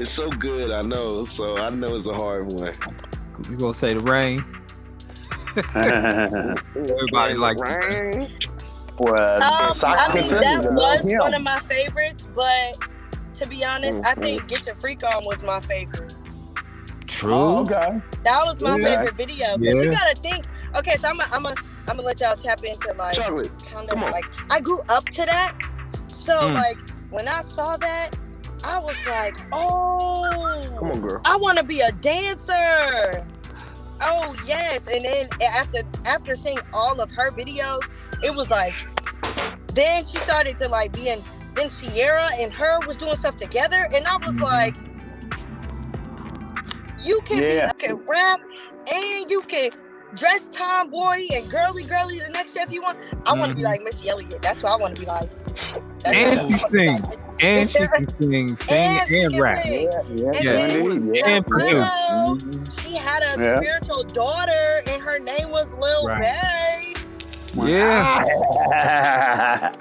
It's 0.00 0.10
so 0.10 0.30
good, 0.30 0.70
I 0.70 0.80
know. 0.80 1.24
So 1.24 1.58
I 1.58 1.68
know 1.68 1.94
it's 1.96 2.06
a 2.06 2.14
hard 2.14 2.50
one. 2.52 2.72
You 3.50 3.56
gonna 3.58 3.74
say 3.74 3.92
the 3.92 4.00
rain? 4.00 4.42
Everybody 5.74 7.34
like 7.34 7.58
Rain. 7.58 8.28
well, 8.98 9.42
Um, 9.42 9.72
I 9.84 10.14
mean, 10.14 10.26
that 10.30 10.68
was 10.72 11.06
him. 11.06 11.18
one 11.18 11.34
of 11.34 11.42
my 11.42 11.58
favorites, 11.68 12.26
but 12.34 12.78
to 13.34 13.46
be 13.46 13.62
honest, 13.64 14.04
I 14.06 14.14
Mhm. 14.14 14.22
think 14.22 14.46
"Get 14.46 14.66
Your 14.66 14.74
Freak 14.76 15.02
On" 15.04 15.24
was 15.26 15.42
my 15.42 15.60
favorite. 15.60 16.14
True. 17.06 17.34
Oh, 17.34 17.58
okay. 17.60 18.00
That 18.24 18.42
was 18.46 18.62
my 18.62 18.76
Yeah. 18.78 18.84
favorite 19.02 19.14
video. 19.16 19.46
Cause 19.48 19.58
you 19.60 19.90
gotta 19.90 20.16
think. 20.16 20.46
Okay, 20.78 20.96
so 20.96 21.08
I'm 21.08 21.18
gonna 21.18 21.28
I'm 21.34 21.42
gonna 21.42 21.56
I'm 21.88 21.96
gonna 21.96 22.06
let 22.06 22.20
y'all 22.20 22.36
tap 22.36 22.60
into 22.64 22.94
like 22.96 23.16
Chocolate. 23.16 23.50
kind 23.74 23.90
of 23.90 24.00
like 24.00 24.24
I 24.50 24.60
grew 24.60 24.80
up 24.88 25.04
to 25.10 25.26
that. 25.26 25.52
So 26.08 26.34
Mm. 26.36 26.54
like 26.54 26.78
when 27.10 27.26
I 27.28 27.40
saw 27.42 27.76
that, 27.78 28.10
I 28.64 28.78
was 28.80 29.06
like, 29.06 29.36
oh, 29.52 30.62
Come 30.78 30.90
on, 30.92 31.00
girl. 31.00 31.20
I 31.24 31.36
want 31.36 31.58
to 31.58 31.64
be 31.64 31.80
a 31.80 31.92
dancer. 31.92 33.26
Oh 34.02 34.34
yes, 34.46 34.86
and 34.92 35.04
then 35.04 35.26
after 35.56 35.80
after 36.06 36.34
seeing 36.34 36.58
all 36.72 37.00
of 37.00 37.10
her 37.12 37.30
videos, 37.32 37.90
it 38.22 38.34
was 38.34 38.50
like, 38.50 38.76
then 39.74 40.04
she 40.06 40.18
started 40.18 40.56
to 40.58 40.68
like 40.68 40.92
be 40.92 41.08
in. 41.10 41.20
Then 41.54 41.68
Ciara 41.68 42.28
and 42.38 42.52
her 42.52 42.86
was 42.86 42.96
doing 42.96 43.14
stuff 43.16 43.36
together, 43.36 43.86
and 43.94 44.06
I 44.06 44.16
was 44.18 44.36
like, 44.40 44.74
you 47.02 47.20
can 47.24 47.42
Yeah. 47.42 47.70
be 47.78 47.86
can 47.86 47.96
rap 48.06 48.40
and 48.92 49.30
you 49.30 49.42
can 49.42 49.70
dress 50.14 50.48
tomboy 50.48 51.18
and 51.34 51.50
girly 51.50 51.82
girly 51.84 52.18
the 52.18 52.28
next 52.30 52.50
step 52.52 52.70
you 52.72 52.82
want. 52.82 52.98
I 53.26 53.32
want 53.34 53.50
to 53.50 53.54
be 53.54 53.62
Mhm. 53.62 53.64
like 53.66 53.82
Missy 53.82 54.08
Elliott. 54.08 54.40
That's 54.42 54.62
what 54.62 54.72
I 54.72 54.76
want 54.76 54.94
to 54.96 55.00
be 55.02 55.06
like. 55.06 55.28
That's 56.02 56.16
And 56.16 56.48
she 56.58 56.64
I 56.64 56.92
like. 56.96 57.04
And 57.40 57.70
she 57.70 57.78
can 57.78 58.08
sing, 58.20 58.56
sing 58.56 59.00
And 59.00 59.10
and 59.34 59.40
rap. 59.40 59.56
sing. 59.58 59.90
Yeah. 59.92 60.02
Yeah. 60.08 60.26
And 60.26 60.44
yeah 60.44 60.52
then- 60.52 61.14
Yeah. 61.14 61.28
And 61.28 61.46
produce. 61.46 61.70
Hello. 61.90 62.36
Mhm. 62.36 62.82
She 62.82 62.96
had 62.96 63.22
a 63.22 63.42
Yeah. 63.42 63.56
spiritual 63.56 64.02
daughter, 64.04 64.82
and 64.88 65.02
her 65.02 65.18
name 65.18 65.50
was 65.50 65.66
Lil 65.78 66.06
Right. 66.06 66.94
Bae. 67.56 67.66
Yeah. 67.68 68.24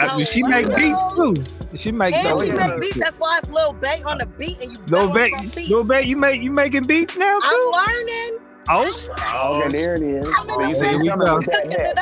I 0.00 0.16
mean, 0.16 0.24
she 0.24 0.42
make 0.42 0.74
beats 0.74 1.02
too. 1.14 1.34
She 1.76 1.92
make 1.92 2.14
And 2.14 2.38
she 2.38 2.50
make 2.52 2.80
beats. 2.80 2.96
That's 2.98 3.16
why 3.18 3.38
it's 3.38 3.50
Lil 3.50 3.74
Bay 3.74 4.02
on 4.06 4.16
the 4.18 4.26
beat, 4.26 4.56
and 4.62 4.72
you 4.72 4.78
Lil 4.88 5.10
Bay, 5.10 5.26
it's 5.30 5.40
on 5.40 5.48
beat. 5.48 5.70
Lil 5.70 5.84
Bay, 5.84 6.02
you 6.04 6.16
make 6.16 6.40
you 6.42 6.50
making 6.50 6.84
beats 6.84 7.16
now 7.16 7.38
too. 7.38 7.72
I'm 7.74 8.06
too? 8.06 8.38
Learning. 8.68 8.94
Oh, 9.32 9.60
Okay, 9.62 9.68
there 9.70 9.94
it 9.94 10.02
is. 10.02 10.36
So 10.54 10.62
you 10.62 10.74
There 10.74 10.88
see, 10.90 10.96
we 10.96 11.08
coming 11.08 11.26
go. 11.26 11.36
with 11.36 11.46
that 11.46 11.64
Cooking 11.64 11.72
it 11.72 11.80
head, 11.80 11.96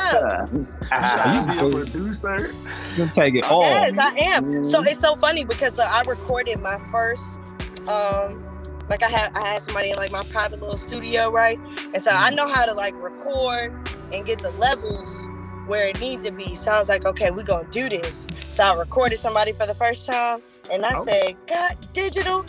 You 0.93 1.39
son. 1.39 1.43
should 1.43 1.59
be 1.59 1.67
a 1.67 1.69
producer. 1.71 2.55
you 2.97 3.09
take 3.13 3.35
it 3.35 3.45
all. 3.45 3.61
Yes, 3.61 3.97
I 3.99 4.17
am. 4.19 4.63
So 4.63 4.81
it's 4.83 4.99
so 4.99 5.15
funny 5.17 5.45
because 5.45 5.79
uh, 5.79 5.87
I 5.89 6.01
recorded 6.07 6.59
my 6.59 6.79
first, 6.91 7.39
um, 7.87 8.43
like 8.89 9.03
I 9.03 9.09
had 9.09 9.31
I 9.35 9.47
had 9.47 9.61
somebody 9.61 9.91
in 9.91 9.97
like 9.97 10.11
my 10.11 10.23
private 10.23 10.59
little 10.61 10.77
studio, 10.77 11.31
right? 11.31 11.59
And 11.93 12.01
so 12.01 12.11
I 12.13 12.31
know 12.31 12.47
how 12.47 12.65
to 12.65 12.73
like 12.73 12.93
record 13.01 13.73
and 14.13 14.25
get 14.25 14.39
the 14.39 14.51
levels 14.51 15.27
where 15.67 15.87
it 15.87 15.99
need 15.99 16.23
to 16.23 16.31
be. 16.31 16.55
So 16.55 16.71
I 16.71 16.79
was 16.79 16.89
like, 16.89 17.05
okay, 17.05 17.29
we're 17.31 17.43
gonna 17.43 17.69
do 17.69 17.89
this. 17.89 18.27
So 18.49 18.63
I 18.63 18.73
recorded 18.75 19.19
somebody 19.19 19.51
for 19.51 19.67
the 19.67 19.75
first 19.75 20.07
time, 20.07 20.41
and 20.71 20.83
I 20.85 20.93
Oh. 20.95 21.03
said, 21.03 21.35
God, 21.47 21.75
digital, 21.93 22.43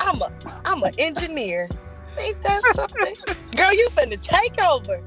I'm 0.00 0.20
a 0.22 0.32
I'm 0.64 0.82
an 0.82 0.92
engineer. 0.98 1.68
Ain't 2.20 2.42
that 2.42 2.62
something? 2.74 3.36
Girl, 3.56 3.72
you 3.72 3.88
finna 3.92 4.20
take 4.20 4.62
over. 4.64 5.00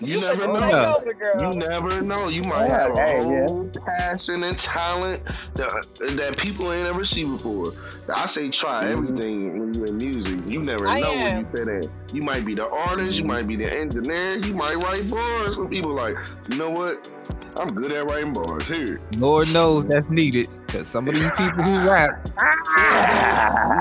You 0.00 0.20
never 0.20 0.42
finna 0.48 0.54
know. 0.54 0.60
take 0.60 0.74
over, 0.74 1.14
girl. 1.14 1.52
You 1.54 1.58
never 1.58 2.02
know. 2.02 2.28
You 2.28 2.42
might 2.42 2.66
Yeah, 2.66 2.80
have 2.80 2.90
a 2.96 3.00
hey, 3.00 3.16
yeah. 3.20 3.46
whole 3.46 3.70
passion 3.86 4.42
and 4.42 4.58
talent 4.58 5.22
that, 5.54 5.70
that 6.16 6.36
people 6.36 6.72
ain't 6.72 6.86
ever 6.88 7.04
seen 7.04 7.32
before. 7.36 7.72
I 8.14 8.26
say 8.26 8.50
try 8.50 8.84
Mhm. 8.84 8.92
everything 8.92 9.58
when 9.60 9.74
you're 9.74 9.86
in 9.86 9.96
music. 9.98 10.40
You 10.52 10.62
never 10.62 10.86
I 10.88 11.00
know 11.00 11.12
where 11.12 11.28
am. 11.36 11.38
you 11.40 11.46
fit 11.46 11.68
in. 11.68 11.82
You 12.12 12.22
might 12.22 12.44
be 12.44 12.54
the 12.54 12.68
artist, 12.68 13.18
you 13.18 13.24
might 13.24 13.46
be 13.46 13.56
the 13.56 13.72
engineer, 13.72 14.36
you 14.38 14.52
might 14.52 14.74
write 14.82 15.08
bars 15.08 15.56
when 15.56 15.68
people 15.68 15.92
like, 15.94 16.16
you 16.50 16.56
know 16.58 16.70
what? 16.70 17.08
I'm 17.56 17.72
good 17.74 17.92
at 17.92 18.10
writing 18.10 18.32
bars. 18.32 18.64
Here. 18.68 19.00
Lord 19.18 19.48
knows 19.52 19.84
that's 19.86 20.10
needed 20.10 20.48
because 20.66 20.88
some 20.88 21.06
of 21.08 21.14
these 21.14 21.30
people 21.32 21.62
who 21.62 21.88
rap, 21.88 22.28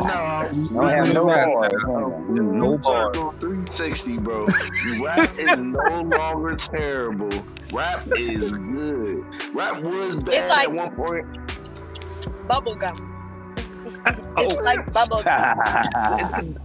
No, 0.04 0.50
Don't 0.74 0.90
have 0.90 1.14
no 1.14 1.26
Rap. 1.26 1.48
more. 1.48 1.70
No 2.30 2.78
Full 2.78 2.78
bar. 2.94 3.14
circle 3.14 3.32
360, 3.40 4.18
bro. 4.18 4.46
Rap 5.04 5.32
is 5.40 5.58
no 5.58 6.02
longer 6.18 6.56
terrible. 6.56 7.30
Rap 7.74 8.06
is 8.18 8.52
good. 8.52 9.26
Rap 9.54 9.82
was 9.82 10.16
bad 10.18 10.50
like- 10.50 10.70
at 10.70 10.72
one 10.74 10.96
point. 10.96 11.26
Bubble 12.48 12.76
gum. 14.04 14.20
Oh. 14.36 14.46
It's 14.46 14.56
like 14.62 14.80
oh. 14.88 14.92
bubble 14.92 15.22
gum. 15.24 15.60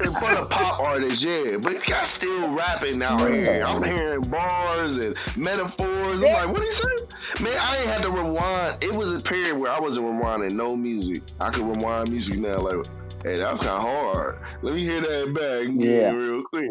And 0.01 0.14
for 0.16 0.35
the 0.35 0.46
pop 0.48 0.81
artists, 0.81 1.22
yeah, 1.22 1.59
but 1.59 1.87
y'all 1.87 2.05
still 2.05 2.51
rapping 2.55 3.03
out 3.03 3.20
here. 3.29 3.62
I'm 3.66 3.83
hearing 3.85 4.22
bars 4.22 4.96
and 4.96 5.14
metaphors. 5.37 6.22
Yeah. 6.22 6.37
I'm 6.38 6.46
like, 6.46 6.55
what 6.55 6.64
he 6.64 6.70
say? 6.72 7.42
Man, 7.44 7.53
I 7.61 7.77
ain't 7.81 7.90
had 7.90 8.03
to 8.03 8.11
rewind. 8.11 8.83
It 8.83 8.94
was 8.94 9.14
a 9.14 9.20
period 9.20 9.57
where 9.59 9.70
I 9.70 9.79
wasn't 9.81 10.07
rewinding 10.07 10.53
no 10.53 10.74
music. 10.77 11.22
I 11.40 11.51
could 11.51 11.64
rewind 11.64 12.11
music 12.11 12.38
now, 12.38 12.57
like, 12.57 12.87
hey, 13.22 13.37
that 13.37 13.53
was 13.53 13.61
kind 13.61 13.72
of 13.72 13.83
hard. 13.83 14.38
Let 14.62 14.74
me 14.74 14.81
hear 14.81 15.01
that 15.03 15.35
back 15.35 15.68
again 15.68 15.81
Yeah. 15.81 16.11
real 16.12 16.42
quick. 16.44 16.70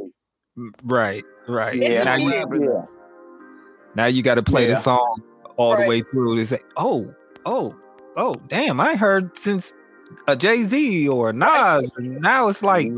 right, 0.84 1.23
right. 1.47 1.75
It's 1.82 2.06
now, 2.06 2.15
you, 2.17 2.32
yeah. 2.32 2.86
now 3.95 4.06
you 4.08 4.23
got 4.23 4.36
to 4.36 4.43
play 4.43 4.63
Yeah. 4.63 4.69
the 4.73 4.77
song 4.77 5.21
all 5.58 5.73
Right. 5.73 5.84
the 5.84 5.89
way 5.89 6.01
through 6.01 6.38
to 6.38 6.45
say, 6.45 6.60
oh, 6.75 7.13
oh, 7.45 7.75
oh, 8.15 8.34
damn! 8.47 8.80
I 8.82 8.95
heard 8.95 9.38
since 9.38 9.73
a 10.28 10.36
Jay 10.36 10.63
Z 10.63 11.08
or 11.10 11.34
Nas. 11.34 11.89
Now 11.98 12.48
it's 12.50 12.63
like, 12.63 12.89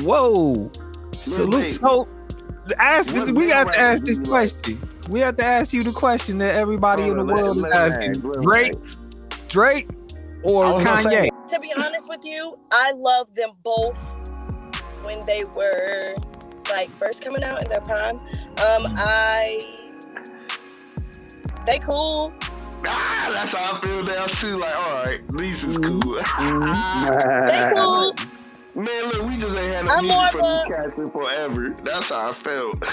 whoa, 0.00 0.70
salute. 1.12 1.72
So, 1.72 2.08
ask 2.78 3.14
What 3.14 3.28
we 3.28 3.46
male 3.46 3.54
have 3.56 3.70
to 3.72 3.78
ask 3.80 4.04
this 4.04 4.18
you 4.18 4.24
like? 4.24 4.50
question. 4.50 4.78
We 5.08 5.20
have 5.20 5.36
to 5.36 5.44
ask 5.44 5.72
you 5.72 5.82
the 5.82 5.92
question 5.92 6.38
that 6.38 6.54
everybody 6.54 7.04
in 7.08 7.16
the 7.16 7.24
Let- 7.24 7.36
world 7.38 7.56
is 7.56 7.62
let 7.62 7.72
him 7.72 7.78
asking: 7.78 8.10
ask, 8.10 8.24
let 8.24 8.42
Drake, 8.42 8.72
ask. 8.80 8.98
Drake, 9.48 9.88
or 10.42 10.66
I 10.66 10.72
was 10.74 10.84
gonna 10.84 11.02
Kanye? 11.02 11.10
say- 11.10 11.30
to 11.56 11.60
be 11.60 11.72
honest 11.78 12.08
with 12.08 12.24
you, 12.24 12.58
I 12.70 12.92
love 12.94 13.32
them 13.34 13.50
both 13.62 14.04
when 15.02 15.18
they 15.26 15.44
were 15.56 16.14
like 16.70 16.90
first 16.90 17.24
coming 17.24 17.42
out 17.42 17.62
in 17.62 17.68
their 17.70 17.80
prime. 17.80 18.16
Um, 18.16 18.92
I 18.98 19.76
they 21.64 21.78
cool. 21.78 22.32
Ah, 22.86 23.30
that's 23.32 23.52
how 23.54 23.76
I 23.76 23.80
feel 23.80 24.02
now 24.04 24.26
too. 24.26 24.56
Like, 24.56 24.76
all 24.76 25.04
right, 25.04 25.20
this 25.30 25.64
is 25.64 25.78
cool. 25.78 26.00
They 26.00 27.70
cool. 27.74 28.14
Man, 28.74 29.08
look, 29.08 29.28
we 29.28 29.36
just 29.36 29.56
ain't 29.58 29.74
had 29.74 29.84
no 29.86 29.90
I'm 29.92 30.06
more 30.06 30.22
music 30.22 30.32
from 30.32 30.44
a- 30.44 30.64
these 30.68 30.76
cats 30.76 30.98
in 30.98 31.10
forever. 31.10 31.70
That's 31.82 32.10
how 32.10 32.30
I 32.30 32.32
felt. 32.32 32.84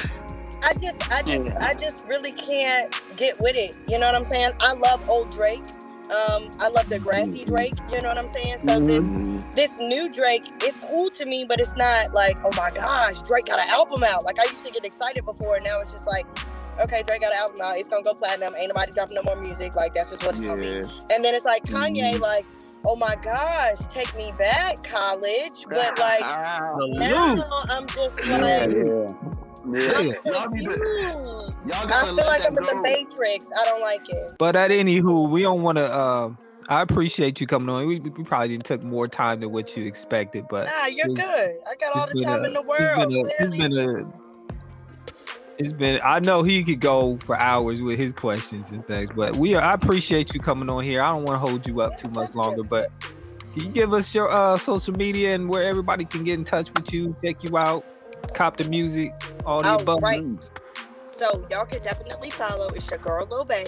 I 0.64 0.74
just, 0.74 1.12
I 1.12 1.22
just, 1.22 1.56
I 1.58 1.74
just 1.74 2.06
really 2.08 2.32
can't 2.32 2.92
get 3.16 3.40
with 3.40 3.56
it. 3.56 3.78
You 3.88 4.00
know 4.00 4.08
what 4.08 4.16
I'm 4.16 4.24
saying? 4.24 4.52
I 4.62 4.74
love 4.74 5.08
old 5.10 5.30
Drake. 5.30 5.62
Um, 6.06 6.50
I 6.60 6.70
love 6.70 6.90
the 6.90 7.00
grassy 7.00 7.46
Drake. 7.46 7.74
You 7.94 8.02
know 8.02 8.10
what 8.10 8.18
I'm 8.18 8.28
saying? 8.28 8.58
So 8.58 8.80
this, 8.80 9.20
this 9.56 9.80
new 9.80 10.10
Drake 10.10 10.52
is 10.64 10.78
cool 10.80 11.10
to 11.12 11.26
me, 11.26 11.46
but 11.46 11.60
it's 11.60 11.76
not 11.76 12.14
like, 12.14 12.38
oh 12.44 12.52
my 12.58 12.72
gosh, 12.72 13.22
Drake 13.22 13.46
got 13.46 13.60
an 13.60 13.70
album 13.70 14.04
out. 14.04 14.24
Like 14.26 14.40
I 14.40 14.44
used 14.44 14.66
to 14.66 14.74
get 14.74 14.86
excited 14.86 15.24
before, 15.26 15.56
and 15.58 15.66
now 15.66 15.82
it's 15.82 15.92
just 15.92 16.08
like, 16.08 16.26
okay, 16.82 17.04
Drake 17.08 17.22
got 17.22 17.32
an 17.34 17.40
album 17.40 17.62
out. 17.64 17.78
It's 17.78 17.90
gonna 17.90 18.04
go 18.04 18.14
platinum. 18.14 18.54
Ain't 18.58 18.70
nobody 18.70 18.92
dropping 18.92 19.16
no 19.16 19.24
more 19.24 19.36
music. 19.42 19.76
Like 19.76 19.94
that's 19.94 20.12
just 20.12 20.24
what 20.26 20.36
it's 20.36 20.44
gonna 20.44 20.62
be. 20.62 20.70
And 21.14 21.24
then 21.24 21.34
it's 21.36 21.46
like 21.46 21.64
Kanye, 21.64 22.20
like, 22.20 22.46
oh 22.86 22.96
my 22.96 23.16
gosh, 23.22 23.78
take 23.90 24.16
me 24.16 24.32
back, 24.38 24.84
college. 24.84 25.66
But 25.70 25.98
like 26.00 26.22
now, 27.00 27.40
I'm 27.70 27.88
just 27.88 28.28
Yeah, 28.28 28.38
like. 28.38 28.72
yeah. 28.72 29.08
Yeah. 29.68 29.92
I'm 29.96 30.06
Yeah. 30.06 30.14
Y'all 30.26 30.50
need 30.50 30.64
to- 30.64 30.70
confused. 30.70 31.70
y'all 31.70 31.88
I 31.92 32.06
feel 32.06 32.16
like 32.18 32.42
I'm 32.46 32.58
in 32.58 32.66
the. 32.66 32.82
Matrix. 32.84 33.52
I 33.60 33.66
don't 33.66 33.82
like 33.82 34.08
it. 34.10 34.34
But 34.38 34.56
at 34.56 34.70
any 34.72 34.98
who, 34.98 35.24
we 35.24 35.42
don't 35.42 35.64
want 35.64 35.80
to. 35.80 35.86
Uh, 35.92 36.30
I 36.70 36.82
appreciate 36.82 37.40
you 37.42 37.48
coming 37.48 37.70
on. 37.70 37.86
We, 37.88 38.00
we 38.00 38.24
probably 38.24 38.50
didn't 38.50 38.66
took 38.66 38.84
more 38.84 39.08
time 39.08 39.40
than 39.40 39.52
what 39.52 39.76
you 39.78 39.86
expected, 39.86 40.46
but 40.50 40.66
Nah, 40.66 40.88
you're 40.88 41.08
good. 41.08 41.58
I 41.68 41.76
got 41.80 41.96
all 41.96 42.08
the 42.12 42.24
time 42.24 42.44
a- 42.44 42.48
in 42.48 42.54
the 42.54 42.60
it's 42.60 42.70
world. 42.70 43.10
been 43.10 43.18
a- 43.18 43.22
It's 43.22 43.56
Clearly. 43.56 43.58
been 43.76 44.06
a. 44.06 44.25
It's 45.58 45.72
been. 45.72 46.02
I 46.04 46.20
know 46.20 46.44
he 46.44 46.64
could 46.64 46.82
go 46.82 47.18
for 47.24 47.40
hours 47.40 47.82
with 47.82 47.98
his 47.98 48.12
questions 48.12 48.72
and 48.72 48.86
things, 48.86 49.10
but 49.16 49.38
we. 49.38 49.56
Are, 49.56 49.62
I 49.62 49.74
appreciate 49.74 50.34
you 50.34 50.40
coming 50.40 50.70
on 50.70 50.84
here. 50.84 51.02
I 51.02 51.10
don't 51.10 51.24
want 51.24 51.36
to 51.36 51.38
hold 51.38 51.66
you 51.66 51.82
up 51.82 51.98
too 51.98 52.10
much 52.10 52.36
longer, 52.36 52.64
but 52.64 52.92
can 53.54 53.64
you 53.64 53.70
give 53.70 53.94
us 53.94 54.14
your 54.14 54.30
uh, 54.30 54.58
social 54.58 54.94
media 54.94 55.34
and 55.34 55.50
where 55.50 55.64
everybody 55.64 56.04
can 56.04 56.26
get 56.26 56.34
in 56.34 56.44
touch 56.44 56.72
with 56.74 56.92
you, 56.92 57.16
check 57.24 57.42
you 57.42 57.58
out, 57.58 57.86
cop 58.34 58.58
the 58.58 58.68
music, 58.68 59.14
all 59.46 59.62
the 59.62 59.76
above? 59.76 60.04
right. 60.04 60.52
So 61.04 61.46
y'all 61.50 61.66
can 61.66 61.82
definitely 61.82 62.32
follow. 62.32 62.68
It's 62.70 62.90
your 62.90 63.00
girl 63.00 63.26
Lil 63.26 63.46
Bay 63.46 63.66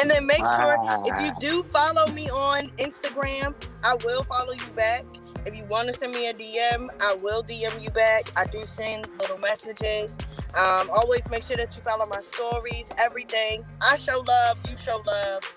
And 0.02 0.10
then 0.10 0.26
make 0.26 0.46
sure 0.46 0.78
if 1.06 1.22
you 1.24 1.32
do 1.40 1.64
follow 1.64 2.06
me 2.14 2.30
on 2.30 2.68
Instagram, 2.78 3.54
I 3.84 3.96
will 4.04 4.24
follow 4.24 4.54
you 4.54 4.72
back. 4.76 5.06
If 5.46 5.56
you 5.56 5.64
want 5.66 5.88
to 5.88 5.94
send 5.94 6.12
me 6.14 6.28
a 6.30 6.34
DM, 6.34 6.90
I 7.02 7.16
will 7.22 7.44
DM 7.44 7.82
you 7.82 7.92
back. 7.92 8.24
I 8.36 8.46
do 8.46 8.64
send 8.64 9.08
little 9.20 9.38
messages. 9.38 10.18
Um, 10.58 10.90
always 10.92 11.30
make 11.30 11.44
sure 11.44 11.58
that 11.58 11.76
you 11.76 11.84
follow 11.84 12.06
my 12.08 12.22
stories, 12.22 12.92
everything. 13.00 13.64
I 13.88 13.96
show 13.98 14.24
love, 14.28 14.60
you 14.70 14.76
show 14.78 15.02
love. 15.06 15.56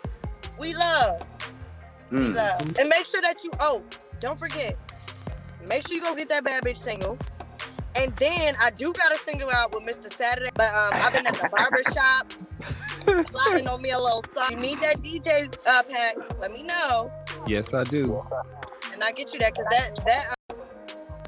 We 0.58 0.74
love, 0.74 1.22
we 2.10 2.18
Mm. 2.18 2.34
love. 2.34 2.60
And 2.78 2.88
make 2.88 3.06
sure 3.06 3.22
that 3.22 3.44
you, 3.44 3.50
oh, 3.60 3.82
don't 4.20 4.38
forget, 4.38 4.76
make 5.68 5.86
sure 5.86 5.94
you 5.96 6.02
go 6.02 6.14
get 6.16 6.28
that 6.30 6.44
bad 6.44 6.64
bitch 6.64 6.78
single. 6.78 7.16
And 7.96 8.14
then 8.16 8.54
I 8.60 8.70
do 8.70 8.92
got 8.92 9.12
a 9.12 9.18
single 9.18 9.50
out 9.50 9.72
with 9.74 9.82
Mr. 9.84 10.12
Saturday, 10.12 10.50
but 10.54 10.72
um, 10.72 10.90
I've 10.94 11.12
been 11.12 11.26
at 11.26 11.34
the 11.34 11.48
barber 11.48 11.82
shop, 11.94 13.26
plotting 13.32 13.66
on 13.66 13.82
me 13.82 13.90
a 13.90 13.98
little 13.98 14.22
song. 14.22 14.46
You 14.50 14.56
need 14.58 14.78
that 14.80 14.96
DJ 14.98 15.52
uh, 15.66 15.82
pack, 15.82 16.16
let 16.40 16.52
me 16.52 16.62
know. 16.62 17.10
Yes, 17.46 17.74
I 17.74 17.84
do. 17.84 18.22
And 18.92 19.02
I 19.02 19.10
get 19.12 19.32
you 19.32 19.40
that, 19.40 19.52
because 19.52 19.66
that, 19.70 20.04
that, 20.04 20.34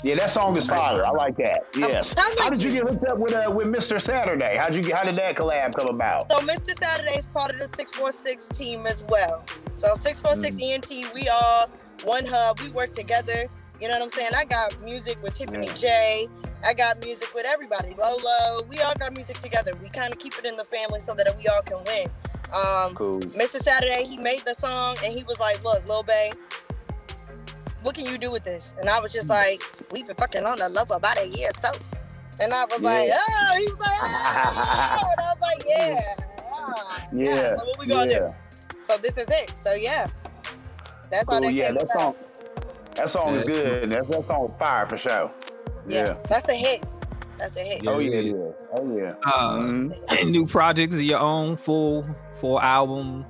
Yeah, 0.04 0.14
that 0.16 0.30
song 0.30 0.56
is 0.56 0.66
fire. 0.66 1.04
I 1.04 1.10
like 1.10 1.36
that. 1.38 1.64
Yes. 1.74 2.14
telling 2.14 2.38
How 2.38 2.50
did 2.50 2.62
you 2.62 2.70
you. 2.70 2.82
get 2.82 2.90
hooked 2.90 3.04
up 3.04 3.18
with 3.18 3.34
uh, 3.34 3.52
with 3.54 3.66
Mr. 3.66 4.00
Saturday? 4.00 4.56
How'd 4.60 4.74
you 4.74 4.82
get? 4.82 4.96
How 4.96 5.04
did 5.04 5.16
that 5.18 5.36
collab 5.36 5.74
come 5.76 5.88
about? 5.88 6.30
So 6.30 6.38
Mr. 6.40 6.70
Saturday 6.78 7.12
is 7.18 7.26
part 7.26 7.50
of 7.52 7.58
the 7.60 7.68
646 7.68 8.48
team 8.50 8.86
as 8.86 9.04
well. 9.08 9.44
So 9.72 9.94
646 9.94 10.58
ENT, 10.62 11.14
we 11.14 11.28
all 11.28 11.68
one 12.04 12.24
hub. 12.26 12.60
We 12.60 12.70
work 12.70 12.92
together. 12.92 13.48
You 13.80 13.88
know 13.88 13.94
what 13.98 14.02
I'm 14.02 14.10
saying? 14.10 14.30
I 14.36 14.44
got 14.44 14.78
music 14.82 15.16
with 15.22 15.34
Tiffany 15.34 15.68
J. 15.74 16.28
I 16.64 16.74
got 16.74 17.02
music 17.04 17.32
with 17.34 17.46
everybody. 17.46 17.94
Lolo. 17.98 18.62
We 18.68 18.78
all 18.80 18.92
got 18.98 19.14
music 19.14 19.38
together. 19.38 19.72
We 19.82 19.88
kind 19.88 20.12
of 20.12 20.18
keep 20.18 20.36
it 20.38 20.44
in 20.44 20.56
the 20.56 20.64
family 20.64 21.00
so 21.00 21.14
that 21.14 21.34
we 21.38 21.46
all 21.48 21.62
can 21.62 21.78
win. 21.86 22.06
Um, 22.52 22.94
Cool. 22.94 23.20
Mr. 23.20 23.56
Saturday, 23.58 24.04
he 24.04 24.18
made 24.18 24.40
the 24.44 24.54
song 24.54 24.96
and 25.04 25.12
he 25.12 25.24
was 25.24 25.40
like, 25.40 25.64
"Look, 25.64 25.86
Lil 25.88 26.02
Bay, 26.02 26.30
what 27.82 27.94
can 27.94 28.04
you 28.04 28.18
do 28.18 28.30
with 28.30 28.44
this?" 28.44 28.74
And 28.78 28.88
I 28.88 29.00
was 29.00 29.12
just 29.12 29.30
like, 29.30 29.62
"We've 29.92 30.06
been 30.06 30.16
fucking 30.16 30.44
on 30.44 30.58
the 30.58 30.68
love 30.68 30.88
for 30.88 30.96
about 30.96 31.18
a 31.18 31.28
year, 31.28 31.50
so." 31.54 31.70
And 32.42 32.52
I 32.52 32.64
was 32.66 32.80
like, 32.82 33.08
Yeah. 33.08 33.16
"Oh," 33.18 33.54
he 33.56 33.64
was 33.64 33.80
like, 33.80 34.00
"Oh," 34.02 35.08
and 35.12 35.20
I 35.20 35.32
was 35.32 35.40
like, 35.40 35.62
"Yeah, 35.66 36.14
ah, 36.52 37.06
Yeah. 37.12 37.56
So 37.56 37.64
what 37.64 37.78
we 37.78 37.86
gonna 37.86 38.10
yeah. 38.10 38.18
do? 38.18 38.34
So 38.82 38.96
this 38.98 39.16
is 39.16 39.28
it. 39.30 39.50
So 39.56 39.72
yeah, 39.74 40.08
That's 41.10 41.30
how 41.30 41.38
Cool. 41.38 41.48
they 41.48 41.54
Yeah, 41.54 41.66
came 41.66 41.74
that 41.74 41.82
about. 41.84 41.94
song. 42.02 42.14
That 43.00 43.08
song 43.08 43.34
is 43.34 43.44
Yeah. 43.44 43.48
good. 43.48 43.92
That, 43.92 44.08
that 44.08 44.26
song 44.26 44.50
is 44.50 44.58
fire 44.58 44.86
for 44.86 44.98
sure. 44.98 45.32
Yeah. 45.86 46.04
Yeah. 46.08 46.12
that's 46.28 46.48
a 46.50 46.54
hit. 46.54 46.84
That's 47.38 47.56
a 47.56 47.60
hit. 47.60 47.82
Yeah. 47.82 47.90
Oh 47.92 47.98
yeah, 47.98 48.18
it 48.18 48.24
is. 48.26 48.54
Oh 48.76 48.96
yeah. 48.96 49.14
Uh, 49.24 49.58
Mhm. 49.58 50.30
new 50.30 50.46
projects 50.46 50.94
of 50.96 51.02
your 51.02 51.18
own, 51.20 51.56
full 51.56 52.04
full 52.40 52.60
album. 52.60 53.24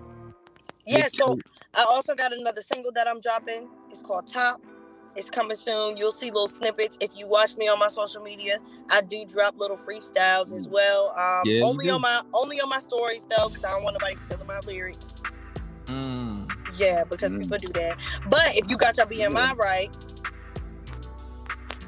Yeah, 0.87 1.07
so. 1.13 1.39
I 1.75 1.85
also 1.89 2.17
got 2.17 2.33
another 2.33 2.63
single 2.63 2.91
that 2.97 3.07
I'm 3.07 3.21
dropping. 3.21 3.69
It's 3.91 4.03
called 4.03 4.27
Top. 4.27 4.61
It's 5.15 5.31
coming 5.31 5.55
soon. 5.57 5.97
You'll 5.97 6.11
see 6.11 6.27
little 6.33 6.49
snippets. 6.49 6.97
If 7.01 7.17
you 7.17 7.29
watch 7.29 7.57
me 7.57 7.69
on 7.69 7.79
my 7.79 7.87
social 7.87 8.21
media, 8.23 8.59
I 8.91 9.01
do 9.03 9.25
drop 9.25 9.55
little 9.57 9.77
freestyles 9.77 10.53
as 10.57 10.69
well. 10.69 11.11
Um, 11.17 11.43
Yeah, 11.45 11.63
only 11.63 11.89
on 11.91 12.01
my 12.01 12.23
only 12.35 12.61
on 12.61 12.69
my 12.69 12.81
stories 12.81 13.25
though, 13.31 13.49
because 13.49 13.65
I 13.65 13.71
don't 13.71 13.85
want 13.85 13.95
nobody 14.01 14.17
stealing 14.17 14.49
my 14.49 14.59
lyrics. 14.67 15.23
Mm. 15.87 16.40
Yeah, 16.81 17.05
because 17.05 17.33
Mm. 17.33 17.43
people 17.43 17.59
do 17.59 17.73
that. 17.75 18.01
But 18.29 18.57
if 18.57 18.71
you 18.71 18.79
got 18.79 18.97
your 18.97 19.07
BMI 19.07 19.53
right, 19.57 19.95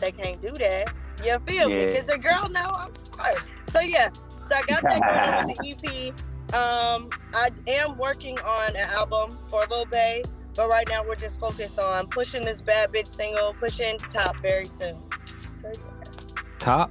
they 0.00 0.12
can't 0.12 0.40
do 0.42 0.52
that. 0.52 0.92
You 1.24 1.38
feel 1.46 1.68
me? 1.70 1.76
Because 1.76 2.06
the 2.08 2.18
girl 2.18 2.48
know 2.50 2.68
I'm 2.74 2.94
smart. 2.94 3.36
So 3.68 3.80
yeah, 3.80 4.08
so 4.28 4.54
I 4.56 4.62
got 4.62 4.82
that 4.82 5.00
going 5.06 5.22
on 5.24 5.46
with 5.46 5.56
the 5.56 5.70
EP. 5.70 6.14
Um, 6.54 7.08
I 7.32 7.48
am 7.68 7.96
working 7.96 8.38
on 8.40 8.70
an 8.76 8.88
album 8.90 9.30
for 9.30 9.64
Lil 9.70 9.86
Bae, 9.86 10.22
but 10.54 10.68
right 10.68 10.86
now 10.90 11.02
we're 11.04 11.14
just 11.14 11.40
focused 11.40 11.78
on 11.78 12.06
pushing 12.08 12.44
this 12.44 12.60
bad 12.60 12.92
bitch 12.92 13.06
single, 13.06 13.54
pushing 13.54 13.96
to 13.96 14.04
top 14.08 14.36
very 14.42 14.66
soon. 14.66 14.94
So 15.50 15.72
Top? 16.58 16.90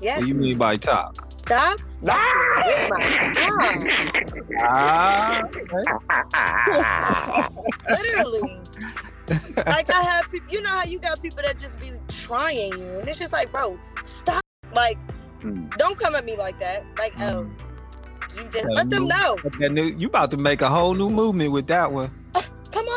yeah, 0.00 0.16
What 0.16 0.22
do 0.22 0.28
you 0.28 0.34
mean 0.34 0.56
by 0.56 0.76
top? 0.76 1.16
Stop. 1.42 1.78
Ah! 2.08 2.62
With 2.66 2.90
my 2.90 3.32
God. 3.34 4.62
Ah, 4.64 5.40
literally. 7.90 8.40
like 9.66 9.90
I 9.90 10.02
have 10.02 10.30
people, 10.30 10.48
you 10.50 10.62
know 10.62 10.70
how 10.70 10.84
you 10.84 10.98
got 10.98 11.22
people 11.22 11.40
that 11.42 11.58
just 11.58 11.78
be 11.80 11.92
trying 12.08 12.72
you, 12.78 12.98
and 12.98 13.08
it's 13.08 13.18
just 13.18 13.32
like, 13.32 13.52
bro, 13.52 13.78
stop. 14.02 14.42
Like, 14.74 14.98
Mm. 15.42 15.76
don't 15.76 15.98
come 15.98 16.14
at 16.14 16.24
me 16.24 16.36
like 16.36 16.60
that. 16.60 16.84
Like, 16.98 17.12
oh, 17.18 17.50
you 18.36 18.44
just 18.50 18.68
let 18.74 18.88
them 18.88 19.08
know. 19.08 19.36
new, 19.58 19.86
you 19.86 20.06
about 20.06 20.30
to 20.30 20.36
make 20.36 20.62
a 20.62 20.68
whole 20.68 20.94
new 20.94 21.08
movement 21.08 21.50
with 21.50 21.66
that 21.66 21.90
one. 21.90 22.10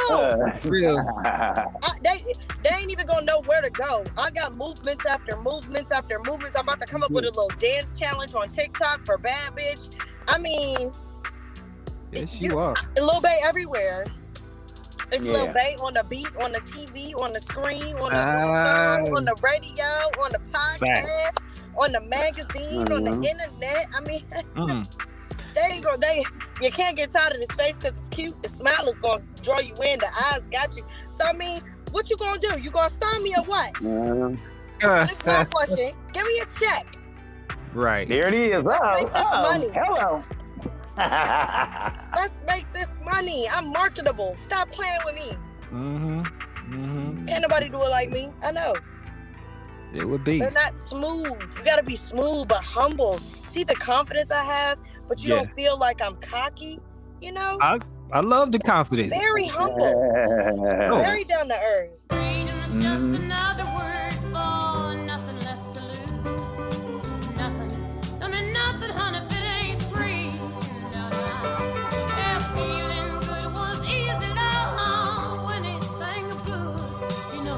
Come. 0.08 0.42
Uh, 0.42 0.70
Real. 0.70 0.98
I, 1.26 1.66
they 2.04 2.24
they 2.64 2.70
ain't 2.80 2.92
even 2.92 3.06
gonna 3.08 3.26
know 3.26 3.42
where 3.46 3.62
to 3.62 3.70
go. 3.72 4.04
I 4.18 4.30
got 4.32 4.56
movements 4.56 5.06
after 5.06 5.36
movements 5.38 5.92
after 5.92 6.18
movements. 6.20 6.56
I'm 6.56 6.64
about 6.64 6.82
to 6.82 6.88
come 6.88 7.04
up 7.04 7.12
with 7.12 7.24
a 7.26 7.28
little 7.28 7.50
dance 7.60 7.98
challenge 8.00 8.34
on 8.36 8.48
TikTok 8.50 9.06
for 9.06 9.18
bad 9.18 9.52
bitch. 9.54 10.00
I 10.28 10.38
mean, 10.40 10.92
Yes, 12.12 12.42
You- 12.42 12.52
you 12.52 12.60
are. 12.60 12.76
Lil 12.98 13.22
Bay 13.22 13.38
everywhere. 13.46 14.06
It's 15.12 15.24
Lil 15.24 15.46
Yeah. 15.46 15.52
Bay 15.54 15.76
on 15.82 15.94
the 15.94 16.06
beat, 16.10 16.30
on 16.44 16.52
the 16.52 16.60
TV, 16.62 17.14
on 17.22 17.34
the 17.34 17.40
screen, 17.40 17.96
on 17.98 18.12
the 18.12 18.18
Ah. 18.18 18.98
phone, 19.02 19.18
on 19.18 19.26
the 19.26 19.36
radio, 19.44 19.86
on 20.24 20.32
the 20.32 20.40
podcast, 20.52 21.44
on 21.78 21.92
the 21.92 22.02
magazine, 22.02 22.92
on 22.92 23.04
the 23.04 23.12
Mhm. 23.12 23.26
internet. 23.26 23.88
I 23.94 24.00
mean, 24.02 24.24
Mm. 24.56 25.06
They 25.56 25.74
ain't 25.76 25.84
gonna 25.84 25.98
they 25.98 26.24
you 26.62 26.72
can't 26.72 26.96
get 26.96 27.12
tired 27.12 27.34
of 27.34 27.40
his 27.40 27.52
face 27.56 27.74
because 27.80 27.92
it's 28.00 28.10
cute. 28.10 28.42
The 28.42 28.50
smile 28.50 28.86
is 28.88 29.00
gonna 29.00 29.24
draw 29.44 29.60
you 29.60 29.74
in, 29.84 30.00
the 30.00 30.08
eyes 30.34 30.42
got 30.52 30.76
you. 30.76 30.84
So 30.92 31.26
I 31.26 31.34
mean, 31.34 31.62
what 31.92 32.10
you 32.10 32.18
gonna 32.18 32.40
do? 32.40 32.60
You 32.60 32.70
gonna 32.72 32.90
sign 32.90 33.24
me 33.24 33.34
or 33.38 33.44
what? 33.46 33.74
Mhm. 33.76 34.38
That's 34.82 35.26
my 35.26 35.46
question. 35.52 35.92
Give 36.14 36.26
me 36.28 36.40
a 36.40 36.46
check. 36.46 36.98
right. 37.74 38.08
Here 38.08 38.28
it 38.28 38.34
is. 38.34 38.64
Let's 38.66 38.82
Oh, 38.84 39.04
make 39.04 39.14
this 39.14 39.24
oh, 39.26 39.42
money. 39.42 39.70
hello. 39.74 40.24
Let's 42.16 42.44
make 42.48 42.72
this 42.74 43.00
money. 43.04 43.46
I'm 43.54 43.70
marketable. 43.72 44.34
Stop 44.38 44.72
playing 44.72 45.00
with 45.06 45.16
me. 45.16 45.38
Mm-hmm. 45.74 46.20
Mm-hmm. 46.22 47.26
Can't 47.26 47.42
nobody 47.42 47.70
do 47.70 47.78
it 47.82 47.90
like 47.90 48.10
me. 48.12 48.32
I 48.44 48.52
know. 48.52 48.74
It 49.96 50.06
would 50.08 50.24
be. 50.24 50.40
They're 50.40 50.52
not 50.52 50.78
smooth. 50.78 51.26
You 51.58 51.64
gotta 51.64 51.84
be 51.84 51.96
smooth 51.96 52.48
but 52.48 52.64
humble. 52.64 53.20
See 53.46 53.64
the 53.64 53.76
confidence 53.76 54.32
I 54.32 54.44
have, 54.44 54.80
but 55.08 55.24
you 55.24 55.30
don't 55.30 55.50
feel 55.50 55.78
like 55.78 56.02
I'm 56.02 56.16
cocky. 56.18 56.80
You 57.22 57.32
know, 57.32 57.58
I 57.62 57.80
I 58.12 58.20
love 58.20 58.52
the 58.52 58.60
confidence. 58.60 59.14
very 59.14 59.48
humble, 59.48 59.86
Oh. 59.86 60.98
very 61.00 61.24
down 61.24 61.48
to 61.48 61.56
earth. 61.60 61.92
Freedom 62.10 62.56
is 62.78 62.84
just 62.84 63.06
Mhm. 63.06 63.16
another 63.24 63.66
word 63.76 64.14
for 64.32 64.96
nothing 64.96 65.40
left 65.40 65.74
to 65.76 65.84
lose. 65.84 67.38
Nothing. 67.38 68.20
Don't 68.20 68.32
mean 68.32 68.54
nothing, 68.54 68.90
honey, 68.92 69.18
if 69.20 69.32
it 69.32 69.46
ain't 69.64 69.82
free. 69.84 70.32
No, 70.94 71.10
no. 71.10 71.18
Yeah, 72.18 72.40
feeling 72.54 73.20
good 73.22 73.54
was 73.56 73.84
easy, 73.86 74.30
long 74.78 75.46
when 75.46 75.64
he 75.64 75.80
sang 75.82 76.30
the 76.30 76.36
blues. 76.46 77.34
You 77.34 77.44
know, 77.44 77.58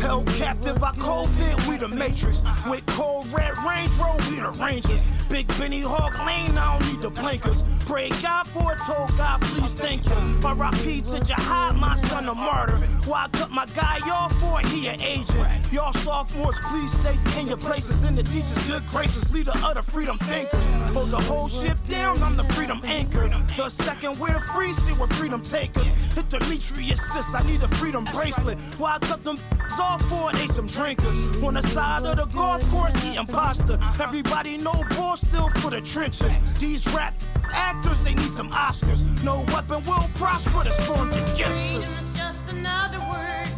Held 0.00 0.26
captive 0.34 0.78
by 0.80 0.90
COVID, 0.92 1.63
we 1.74 1.80
the 1.80 1.88
Matrix. 1.88 2.42
With 2.68 2.84
cold 2.86 3.26
red 3.32 3.52
Range 3.64 3.90
Rover, 3.98 4.30
we 4.30 4.40
the 4.40 4.50
Rangers. 4.62 5.02
Big 5.28 5.46
Benny 5.58 5.80
Hawk 5.80 6.18
Lane, 6.24 6.56
I 6.56 6.78
don't 6.78 6.92
need 6.92 7.02
the 7.02 7.10
blinkers. 7.10 7.62
Pray 7.86 8.08
God 8.22 8.46
for 8.46 8.72
it, 8.72 8.78
God, 8.86 9.40
please 9.42 9.74
thank 9.74 10.06
you. 10.06 10.14
My 10.42 10.52
R.I.P. 10.52 11.02
to 11.02 11.20
Jihad, 11.20 11.76
my 11.76 11.94
son 11.96 12.28
a 12.28 12.34
martyr. 12.34 12.76
Why 13.06 13.28
cut 13.32 13.50
my 13.50 13.66
guy 13.66 13.98
off 14.10 14.32
for 14.40 14.58
he 14.68 14.88
an 14.88 15.00
agent. 15.02 15.36
Y'all 15.70 15.92
sophomores, 15.92 16.58
please 16.60 16.92
stay 16.92 17.14
in 17.40 17.46
your 17.48 17.58
places. 17.58 18.02
In 18.04 18.14
the 18.14 18.22
teachers, 18.22 18.66
good 18.66 18.86
graces, 18.86 19.32
leader 19.34 19.52
of 19.62 19.74
the 19.74 19.82
freedom 19.82 20.16
thinkers. 20.18 20.66
Hold 20.94 21.10
the 21.10 21.20
whole 21.20 21.48
ship 21.48 21.76
down, 21.86 22.22
I'm 22.22 22.36
the 22.36 22.44
freedom 22.44 22.80
anchor. 22.84 23.28
The 23.56 23.68
second 23.68 24.18
we're 24.18 24.40
free, 24.40 24.72
see 24.72 24.94
we're 24.94 25.06
freedom 25.08 25.42
takers. 25.42 25.88
Hit 26.14 26.28
Demetrius, 26.30 27.00
sis, 27.12 27.34
I 27.34 27.46
need 27.46 27.62
a 27.62 27.68
freedom 27.68 28.04
bracelet. 28.06 28.58
Why 28.78 28.98
cut 29.00 29.24
them 29.24 29.36
off 29.78 30.02
for 30.02 30.32
they 30.32 30.46
some 30.46 30.66
drinkers. 30.66 31.42
On 31.42 31.54
the 31.54 31.62
side 31.62 32.04
of 32.04 32.16
the 32.16 32.26
golf 32.26 32.62
course, 32.70 32.94
eating 33.04 33.26
pasta. 33.26 33.78
Everybody 34.00 34.56
know 34.56 34.84
ball 34.96 35.16
still 35.16 35.48
for 35.60 35.70
the 35.70 35.80
trenches. 35.80 36.58
These 36.58 36.86
rap 36.94 37.14
actors, 37.54 38.00
they 38.00 38.14
need 38.14 38.30
some 38.30 38.50
Oscars. 38.50 39.00
No 39.22 39.44
weapon 39.52 39.82
will 39.82 40.08
prosper 40.14 40.64
that's 40.64 40.84
formed 40.86 41.12
against 41.12 41.68
us. 41.78 42.00
just 42.16 42.52
another 42.52 42.98
word 42.98 43.53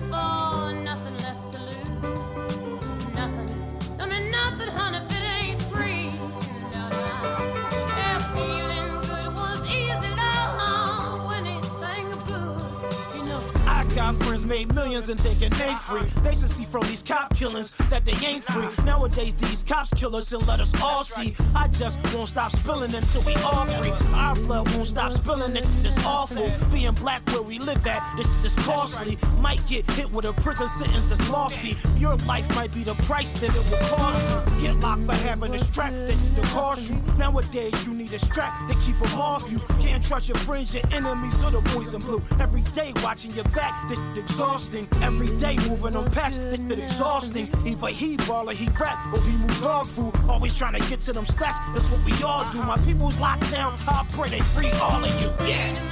Got 14.06 14.14
friends 14.22 14.46
made 14.46 14.72
millions 14.72 15.08
and 15.08 15.18
thinking 15.18 15.50
they 15.58 15.74
free. 15.74 16.04
They 16.22 16.36
should 16.36 16.48
see 16.48 16.64
from 16.64 16.82
these 16.82 17.02
cop 17.02 17.34
killings 17.34 17.76
that 17.90 18.04
they 18.04 18.12
ain't 18.24 18.44
free. 18.44 18.68
Nowadays 18.84 19.34
these 19.34 19.64
cops 19.64 19.92
kill 19.94 20.14
us 20.14 20.32
and 20.32 20.46
let 20.46 20.60
us 20.60 20.72
all 20.80 21.02
see. 21.02 21.34
I 21.56 21.66
just 21.66 21.98
won't 22.14 22.28
stop 22.28 22.52
spilling 22.52 22.94
until 22.94 23.22
we 23.22 23.34
all 23.42 23.64
free. 23.64 23.90
Our 24.14 24.36
blood 24.36 24.72
won't 24.74 24.86
stop 24.86 25.10
spilling. 25.10 25.56
It. 25.56 25.66
It 25.80 25.86
is 25.86 25.98
awful. 26.06 26.48
Being 26.72 26.92
black 26.92 27.28
where 27.30 27.42
we 27.42 27.58
live 27.58 27.84
at, 27.84 28.00
this 28.16 28.28
is 28.44 28.54
costly. 28.64 29.18
Might 29.40 29.66
get 29.66 29.90
hit 29.90 30.08
with 30.12 30.24
a 30.24 30.32
prison 30.34 30.68
sentence 30.68 31.06
that's 31.06 31.28
lofty. 31.28 31.76
Your 31.96 32.14
life 32.28 32.48
might 32.54 32.72
be 32.72 32.84
the 32.84 32.94
price 33.10 33.32
that 33.40 33.50
it 33.50 33.70
will 33.72 33.88
cost 33.88 34.30
you. 34.30 34.68
Get 34.68 34.76
locked 34.76 35.02
for 35.02 35.16
having 35.16 35.52
a 35.52 35.58
strap 35.58 35.92
that 35.92 36.16
will 36.36 36.44
cost 36.44 36.92
you. 36.92 37.00
Nowadays 37.18 37.84
you 37.84 37.92
need 37.92 38.12
a 38.12 38.20
strap 38.20 38.68
to 38.68 38.74
keep 38.86 38.96
them 39.00 39.18
off 39.18 39.50
you. 39.50 39.58
Can't 39.80 40.06
trust 40.06 40.28
your 40.28 40.38
friends, 40.38 40.72
your 40.76 40.84
enemies, 40.92 41.42
or 41.42 41.50
the 41.50 41.60
boys 41.74 41.92
in 41.92 42.00
blue. 42.02 42.22
Every 42.38 42.62
day 42.72 42.92
watching 43.02 43.32
your 43.32 43.44
back, 43.46 43.74
exhausting. 44.16 44.88
Every 45.02 45.34
day 45.36 45.56
moving 45.68 45.96
on 45.96 46.10
packs, 46.10 46.38
this 46.38 46.56
shit 46.56 46.78
exhausting. 46.78 47.48
Either 47.66 47.88
he 47.88 48.16
ball 48.16 48.48
or 48.48 48.52
he 48.52 48.68
rap, 48.80 48.98
or 49.14 49.20
he 49.22 49.36
move 49.36 49.60
dog 49.62 49.86
food. 49.86 50.12
Always 50.28 50.54
trying 50.54 50.80
to 50.80 50.88
get 50.88 51.00
to 51.02 51.12
them 51.12 51.24
stats, 51.24 51.58
that's 51.72 51.90
what 51.90 52.04
we 52.04 52.12
all 52.22 52.44
do. 52.52 52.58
My 52.62 52.78
people's 52.78 53.18
locked 53.18 53.50
down, 53.50 53.74
I 53.88 54.04
pray 54.12 54.30
they 54.30 54.40
free 54.40 54.70
all 54.80 55.04
of 55.04 55.20
you. 55.20 55.48
Yeah. 55.48 55.86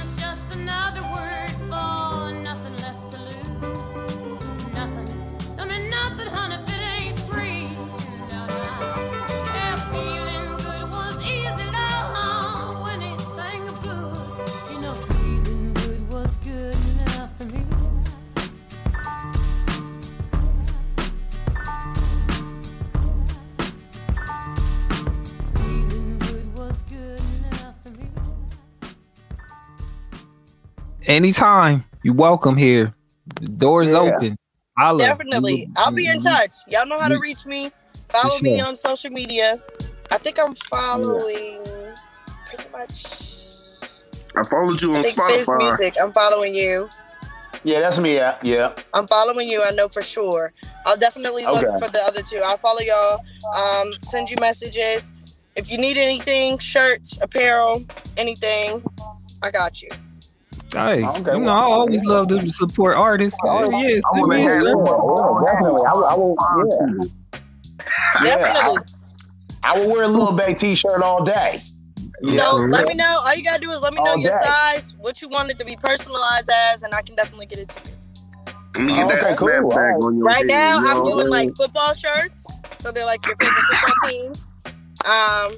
Anytime 31.07 31.83
you 32.03 32.13
welcome 32.13 32.57
here. 32.57 32.93
The 33.39 33.47
door 33.47 33.83
is 33.83 33.91
Yeah. 33.91 33.97
open. 33.99 34.37
Holla. 34.77 34.99
Definitely. 34.99 35.61
You- 35.65 35.73
I'll 35.77 35.91
be 35.91 36.07
in 36.07 36.19
touch. 36.19 36.53
Y'all 36.67 36.85
know 36.85 36.99
how 36.99 37.07
to 37.07 37.19
reach 37.19 37.45
me. 37.45 37.71
Follow 38.09 38.37
me 38.41 38.59
on 38.59 38.75
social 38.75 39.09
media. 39.11 39.59
I 40.11 40.17
think 40.17 40.39
I'm 40.39 40.53
following 40.55 41.59
pretty 42.47 42.69
much 42.71 43.21
I 44.37 44.43
followed 44.43 44.81
you 44.81 44.93
I 44.93 44.97
on 44.97 45.03
think 45.03 45.15
Fizz 45.21 45.47
Spotify. 45.47 45.57
Music. 45.57 45.95
I'm 46.01 46.11
following 46.11 46.53
you. 46.53 46.89
Yeah, 47.63 47.79
that's 47.79 47.99
me. 47.99 48.15
Yeah, 48.15 48.35
yeah. 48.43 48.73
I'm 48.93 49.07
following 49.07 49.47
you. 49.47 49.63
I 49.63 49.71
know 49.71 49.87
for 49.87 50.01
sure. 50.01 50.53
I'll 50.85 50.97
definitely 50.97 51.45
look 51.45 51.63
Okay. 51.63 51.79
for 51.85 51.89
the 51.91 52.01
other 52.03 52.21
two. 52.21 52.41
I'll 52.43 52.57
follow 52.57 52.81
y'all. 52.81 53.19
Um, 53.55 53.93
send 54.03 54.29
you 54.29 54.35
messages. 54.41 55.11
If 55.55 55.71
you 55.71 55.77
need 55.77 55.97
anything, 55.97 56.57
shirts, 56.57 57.17
apparel, 57.21 57.85
anything, 58.17 58.83
I 59.41 59.51
got 59.51 59.81
you. 59.81 59.87
Hey, 60.75 61.03
Okay, 61.05 61.19
you 61.33 61.39
know, 61.39 61.45
well, 61.45 61.49
I 61.57 61.61
always 61.63 62.03
love 62.05 62.27
to 62.29 62.49
support 62.51 62.95
artists. 62.97 63.39
Oh, 63.43 63.69
Yeah, 63.69 63.87
yes, 63.87 64.03
I 64.13 64.17
let 64.17 64.27
wanna 64.27 64.35
me 64.35 64.41
have 64.43 64.65
in, 64.65 64.77
one. 64.77 64.85
sir. 64.85 65.45
Yeah, 65.47 65.53
definitely. 65.53 65.85
I 65.85 65.93
will, 65.93 66.35
I 66.39 66.55
will, 66.55 66.67
yeah. 67.01 67.07
Yeah, 68.23 68.37
Definitely. 68.37 68.83
I 69.63 69.79
will 69.79 69.89
wear 69.91 70.03
a 70.03 70.07
little 70.07 70.31
Bay 70.33 70.53
t-shirt 70.53 71.01
all 71.01 71.23
day. 71.23 71.63
Yeah, 72.21 72.41
so 72.41 72.55
let 72.57 72.79
real. 72.81 72.87
me 72.87 72.93
know. 72.95 73.21
All 73.25 73.35
you 73.35 73.43
gotta 73.43 73.59
do 73.61 73.69
is 73.71 73.81
let 73.81 73.93
me 73.93 74.01
know 74.03 74.11
All 74.11 74.17
your 74.17 74.31
day. 74.31 74.45
size, 74.45 74.95
what 74.99 75.21
you 75.21 75.27
want 75.29 75.49
it 75.51 75.57
to 75.59 75.65
be 75.65 75.75
personalized 75.75 76.49
as, 76.71 76.83
and 76.83 76.93
I 76.93 77.01
can 77.01 77.15
definitely 77.15 77.45
get 77.47 77.59
it 77.59 77.69
to 77.69 77.89
you. 77.89 77.95
Let 78.75 78.83
me 78.85 78.93
get 78.95 79.05
Okay, 79.05 79.15
that 79.15 79.35
cool. 79.37 79.47
snapback 79.49 79.73
Alright. 79.73 80.03
on 80.03 80.17
your 80.17 80.25
Right 80.25 80.45
now, 80.45 80.79
you 80.79 80.87
I'm 80.87 81.03
doing 81.03 81.29
like 81.29 81.55
football 81.55 81.93
shirts, 81.93 82.59
so 82.79 82.91
they're 82.91 83.05
like 83.05 83.25
your 83.25 83.35
favorite 83.37 83.65
football 83.71 84.09
team. 84.09 84.33
Um, 85.05 85.55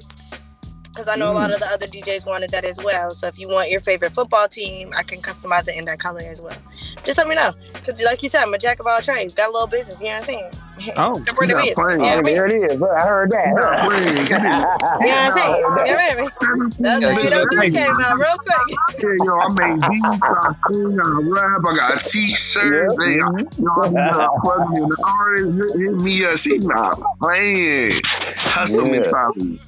because 0.98 1.06
I 1.08 1.14
know 1.16 1.30
a 1.30 1.32
lot 1.32 1.52
of 1.52 1.60
the 1.60 1.66
other 1.72 1.86
DJs 1.86 2.26
wanted 2.26 2.50
that 2.50 2.64
as 2.64 2.76
well. 2.82 3.12
So 3.12 3.28
if 3.28 3.38
you 3.38 3.46
want 3.46 3.70
your 3.70 3.78
favorite 3.78 4.10
football 4.10 4.48
team, 4.48 4.90
I 4.96 5.04
can 5.04 5.20
customize 5.20 5.68
it 5.68 5.76
in 5.76 5.84
that 5.84 6.00
color 6.00 6.22
as 6.22 6.42
well. 6.42 6.56
Just 7.04 7.18
let 7.18 7.28
me 7.28 7.36
know, 7.36 7.52
because 7.72 8.02
like 8.04 8.20
you 8.20 8.28
said, 8.28 8.42
I'm 8.42 8.52
a 8.52 8.58
jack 8.58 8.80
of 8.80 8.86
all 8.88 9.00
trades. 9.00 9.32
Got 9.32 9.50
a 9.50 9.52
little 9.52 9.68
business. 9.68 10.00
You 10.02 10.08
know 10.08 10.14
what 10.14 10.18
I'm 10.18 10.24
saying? 10.24 10.50
Oh, 10.96 11.14
Support 11.22 11.48
the 11.48 11.54
not 11.54 11.62
business. 11.62 11.74
playing. 11.78 12.00
You 12.00 12.06
know 12.06 12.16
what 12.16 12.18
I 12.18 12.22
mean? 12.22 12.34
There 12.34 12.46
it 12.46 12.72
is. 12.72 12.82
I 12.82 13.06
heard 13.06 13.30
Not 13.30 13.38
that. 13.38 13.86
playing. 13.86 14.26
You 14.98 15.06
know 15.06 15.14
what 15.14 15.22
I'm 15.22 15.30
saying? 15.30 15.54
You 15.54 15.62
know 15.62 15.70
what 15.70 15.78
I 15.78 16.16
mean? 16.18 16.30
That's 16.78 17.00
Yeah, 17.00 17.12
how 17.14 17.18
you 17.18 17.30
know 17.30 17.78
came 17.78 18.00
out 18.02 18.18
real 18.18 18.36
quick. 18.38 18.78
Yeah, 18.98 19.14
yo, 19.22 19.38
I 19.38 19.48
made 19.54 19.80
beats, 19.88 20.18
I 20.22 20.52
sing, 20.72 20.98
I 20.98 21.20
rap, 21.22 21.60
I 21.68 21.76
got 21.76 22.00
t-shirts, 22.00 22.94
Yeah. 22.98 23.04
and 23.04 23.22
I, 23.22 23.26
yo, 23.58 23.70
I'm 23.78 24.40
plugging 24.42 24.82
in 24.82 24.88
the 24.88 24.98
artist, 25.06 25.50
hit, 25.54 25.80
hit 25.80 25.94
me 26.02 26.24
up, 26.24 26.36
she 26.38 26.58
not 26.58 27.00
playing. 27.22 27.92
Hustle 28.36 28.86
Yeah. 28.86 28.90
mentality. 29.00 29.60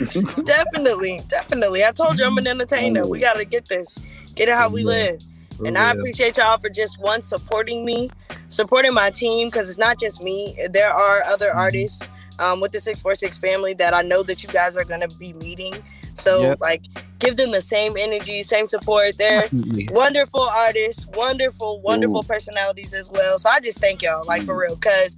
Definitely, 0.44 1.20
definitely. 1.28 1.84
I 1.84 1.90
told 1.92 2.18
you 2.18 2.26
I'm 2.26 2.36
an 2.38 2.46
entertainer. 2.54 3.06
We 3.06 3.18
gotta 3.20 3.44
get 3.44 3.66
this, 3.66 3.98
get 4.34 4.48
it 4.48 4.54
how 4.54 4.68
we 4.68 4.80
Yeah. 4.82 4.86
live. 4.88 5.20
for 5.56 5.66
And 5.66 5.76
I 5.76 5.92
appreciate 5.92 6.36
y'all 6.38 6.58
for 6.58 6.68
just 6.70 6.98
one 7.00 7.22
supporting 7.22 7.84
me, 7.84 8.10
supporting 8.48 8.94
my 8.94 9.10
team 9.10 9.48
because 9.48 9.68
it's 9.68 9.78
not 9.78 9.98
just 10.00 10.22
me. 10.22 10.56
There 10.70 10.90
are 10.90 11.22
other 11.24 11.50
artists 11.54 12.08
um, 12.38 12.60
with 12.60 12.72
the 12.72 12.80
six 12.80 13.00
four 13.00 13.14
six 13.14 13.36
family 13.38 13.74
that 13.74 13.92
I 13.94 14.02
know 14.02 14.22
that 14.22 14.42
you 14.42 14.48
guys 14.48 14.76
are 14.76 14.84
gonna 14.84 15.08
be 15.18 15.32
meeting. 15.34 15.74
So 16.14 16.40
Yep. 16.42 16.60
like, 16.60 16.82
give 17.18 17.36
them 17.36 17.50
the 17.50 17.60
same 17.60 17.96
energy, 17.98 18.42
same 18.42 18.66
support. 18.66 19.18
They're 19.18 19.46
wonderful 19.90 20.40
artists, 20.40 21.06
wonderful, 21.14 21.80
wonderful 21.82 22.22
personalities 22.22 22.94
as 22.94 23.10
well. 23.10 23.38
So 23.38 23.50
I 23.50 23.60
just 23.60 23.78
thank 23.80 24.02
y'all, 24.02 24.24
like 24.26 24.42
for 24.42 24.58
real, 24.58 24.74
because 24.76 25.16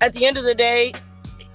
at 0.00 0.14
the 0.14 0.24
end 0.24 0.38
of 0.38 0.44
the 0.44 0.54
day, 0.54 0.92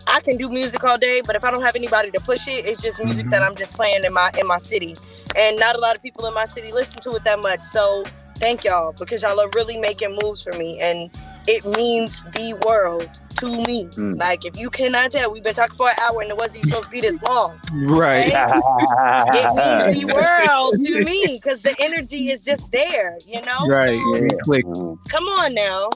I 0.07 0.19
can 0.21 0.37
do 0.37 0.49
music 0.49 0.83
all 0.83 0.97
day, 0.97 1.21
but 1.25 1.35
if 1.35 1.43
I 1.43 1.51
don't 1.51 1.61
have 1.63 1.75
anybody 1.75 2.11
to 2.11 2.19
push 2.19 2.47
it, 2.47 2.65
it's 2.65 2.81
just 2.81 3.03
music 3.03 3.29
that 3.29 3.41
I'm 3.41 3.55
just 3.55 3.75
playing 3.75 4.03
in 4.03 4.13
my 4.13 4.31
in 4.39 4.47
my 4.47 4.57
city, 4.57 4.95
and 5.35 5.59
not 5.59 5.75
a 5.75 5.79
lot 5.79 5.95
of 5.95 6.01
people 6.03 6.25
in 6.25 6.33
my 6.33 6.45
city 6.45 6.71
listen 6.71 7.01
to 7.01 7.11
it 7.11 7.23
that 7.25 7.39
much. 7.39 7.61
So 7.61 8.03
thank 8.37 8.63
y'all 8.63 8.93
because 8.97 9.21
y'all 9.21 9.39
are 9.39 9.49
really 9.55 9.77
making 9.77 10.15
moves 10.21 10.41
for 10.43 10.53
me, 10.57 10.79
and 10.81 11.09
it 11.47 11.65
means 11.65 12.23
the 12.23 12.57
world 12.65 13.09
to 13.37 13.47
me. 13.47 13.85
Mm. 13.87 14.19
Like 14.19 14.45
if 14.45 14.57
you 14.57 14.69
cannot 14.69 15.11
tell, 15.11 15.31
we've 15.33 15.43
been 15.43 15.53
talking 15.53 15.75
for 15.75 15.87
an 15.89 15.95
hour 16.07 16.21
and 16.21 16.29
it 16.29 16.37
wasn't 16.37 16.59
even 16.59 16.69
supposed 16.69 16.85
to 16.87 16.91
be 16.91 17.01
this 17.01 17.21
long 17.23 17.59
Right. 17.73 18.27
it 18.27 19.45
means 19.55 20.03
the 20.05 20.13
world 20.13 20.79
to 20.79 21.03
me 21.03 21.39
because 21.41 21.61
the 21.61 21.75
energy 21.81 22.31
is 22.31 22.45
just 22.45 22.71
there, 22.71 23.17
you 23.27 23.41
know? 23.41 23.67
Right. 23.67 23.99
So, 24.13 24.15
Yeah. 24.23 24.27
Click. 24.43 24.63
come 25.09 25.23
on 25.25 25.53
now. 25.53 25.89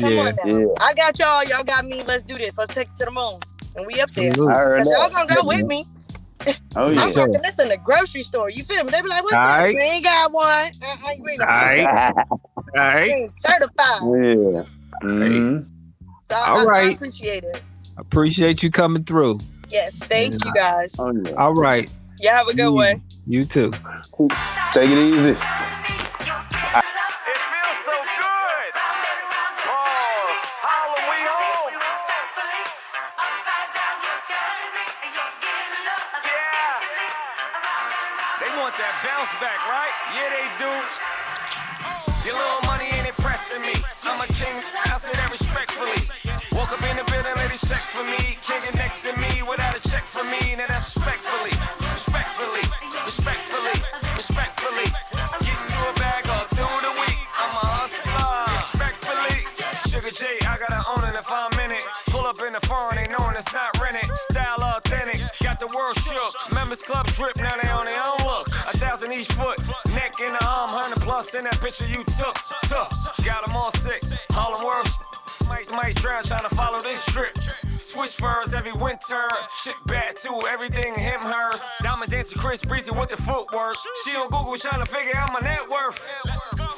Come 0.00 0.12
Yeah. 0.12 0.20
on 0.22 0.36
now. 0.36 0.58
Yeah. 0.58 0.66
I 0.80 0.94
got 0.94 1.18
y'all. 1.18 1.44
Y'all 1.44 1.64
got 1.64 1.84
me. 1.84 2.02
Let's 2.04 2.24
do 2.24 2.38
this. 2.38 2.56
Let's 2.56 2.72
take 2.74 2.88
it 2.88 2.96
to 2.96 3.04
the 3.04 3.10
moon. 3.10 3.38
And 3.76 3.86
we 3.86 4.00
up 4.00 4.10
there. 4.10 4.32
Salute. 4.34 4.50
I 4.50 4.58
heard 4.58 4.78
Because 4.78 4.96
y'all 4.98 5.10
gonna 5.10 5.34
go 5.34 5.46
with 5.46 5.66
me. 5.66 5.84
Oh 6.76 6.90
yeah. 6.90 7.00
I'm 7.00 7.08
yeah. 7.08 7.10
Sure. 7.10 7.26
working 7.26 7.42
this 7.42 7.58
in 7.58 7.68
the 7.68 7.78
grocery 7.82 8.22
store. 8.22 8.50
You 8.50 8.64
feel 8.64 8.84
me? 8.84 8.90
They 8.90 9.00
be 9.02 9.08
like, 9.08 9.22
what's 9.22 9.32
that? 9.34 9.64
Aight. 9.64 9.72
You 9.72 9.78
ain't 9.80 10.04
got 10.04 10.32
one. 10.32 10.44
Uh-uh, 10.44 11.10
you 11.16 11.28
ain't, 11.28 11.40
All 11.40 11.46
right. 11.46 12.12
All 12.30 12.38
you 12.74 12.80
right. 12.80 13.10
ain't 13.10 13.32
certified. 13.32 13.68
yeah. 13.78 14.64
Mhm. 15.02 15.66
So 16.30 16.36
All 16.36 16.70
I- 16.70 16.80
I 16.80 16.82
appreciate 16.90 17.44
it. 17.44 17.62
Appreciate 17.96 18.62
you 18.62 18.70
coming 18.70 19.04
through. 19.04 19.38
Yes. 19.70 19.96
Thank 19.96 20.44
you 20.44 20.52
guys. 20.54 20.94
Oh 20.98 21.12
yeah. 21.24 21.32
All 21.32 21.54
right. 21.54 21.90
Y'all 22.20 22.32
have 22.32 22.48
a 22.48 22.54
good 22.54 22.66
Mm. 22.66 22.74
one. 22.74 23.02
You 23.26 23.42
too. 23.44 23.70
Take 24.72 24.90
it 24.90 24.98
easy. 24.98 25.36
Want 38.74 38.82
that 38.82 38.96
bounce 39.06 39.30
back, 39.38 39.60
right? 39.70 39.94
Yeah, 40.14 40.28
they 40.34 40.46
do. 40.58 40.72
Your 42.26 42.34
little 42.34 42.64
money 42.66 42.90
ain't 42.90 43.06
impressing 43.06 43.62
me. 43.62 43.74
I'm 44.02 44.18
a 44.18 44.26
king, 44.34 44.56
I 44.90 44.98
say 44.98 45.12
that 45.14 45.30
respectfully. 45.30 46.02
Woke 46.56 46.72
up 46.72 46.82
in 46.82 46.96
the 46.96 47.04
building, 47.06 47.36
ladies 47.36 47.62
check 47.62 47.78
for 47.78 48.02
me. 48.02 48.34
King 48.42 48.62
next 48.74 49.04
to 49.06 49.12
me 49.20 49.42
without 49.46 49.76
a 49.76 49.82
check 49.86 50.02
for 50.02 50.24
me. 50.24 50.56
Now 50.56 50.66
that's 50.66 50.96
respectfully, 50.96 51.54
respectfully, 51.92 52.64
respectfully, 53.04 53.76
respectfully. 54.16 54.88
Get 55.44 55.58
to 55.70 55.78
a 55.84 55.92
bag 56.00 56.24
all 56.32 56.48
through 56.48 56.78
the 56.82 56.94
week. 56.98 57.20
I'm 57.36 57.54
a 57.54 57.66
hustler, 57.78 58.58
respectfully. 58.58 59.38
Sugar 59.86 60.10
J, 60.10 60.40
I 60.48 60.58
gotta 60.58 60.82
own 60.88 61.04
it 61.06 61.14
if 61.14 61.30
I'm 61.30 61.52
in 61.62 61.70
it. 61.70 61.84
Pull 62.10 62.26
up 62.26 62.40
in 62.40 62.56
the 62.56 62.64
foreign, 62.64 62.96
they 62.96 63.06
knowing 63.12 63.36
it's 63.36 63.52
not 63.52 63.70
rented. 63.78 64.08
Style 64.32 64.63
world 65.94 66.32
shook. 66.32 66.54
Members 66.54 66.82
Club 66.82 67.06
drip, 67.08 67.36
now 67.36 67.56
they 67.60 67.68
on 67.68 67.86
their 67.86 68.02
own 68.02 68.18
look. 68.26 68.48
A 68.48 68.76
thousand 68.76 69.12
each 69.12 69.28
foot, 69.32 69.58
neck 69.94 70.14
in 70.20 70.32
the 70.32 70.44
arm, 70.46 70.70
hundred 70.70 71.02
plus 71.02 71.34
in 71.34 71.44
that 71.44 71.60
picture 71.60 71.86
you 71.86 72.04
took. 72.18 72.34
Took, 72.68 72.90
got 73.24 73.46
them 73.46 73.56
all 73.56 73.72
sick. 73.72 74.02
Harlem 74.30 74.64
World. 74.64 74.88
Might, 75.48 75.70
might 75.72 75.94
drown 75.96 76.22
trying 76.24 76.48
to 76.48 76.54
follow 76.54 76.80
this 76.80 77.04
drip. 77.06 77.34
Switch 77.94 78.16
furs 78.16 78.52
every 78.52 78.72
winter. 78.72 79.22
Chick 79.62 79.76
bad 79.86 80.16
too, 80.16 80.42
everything 80.50 80.96
him, 80.96 81.20
hers. 81.20 81.62
Diamond 81.80 82.10
dancer 82.10 82.36
Chris 82.36 82.64
Breezy 82.64 82.90
with 82.90 83.08
the 83.08 83.16
footwork. 83.16 83.76
She 84.02 84.16
on 84.16 84.26
Google 84.30 84.56
trying 84.56 84.82
to 84.82 84.86
figure 84.86 85.14
out 85.14 85.32
my 85.32 85.38
net 85.38 85.62
worth. 85.70 86.02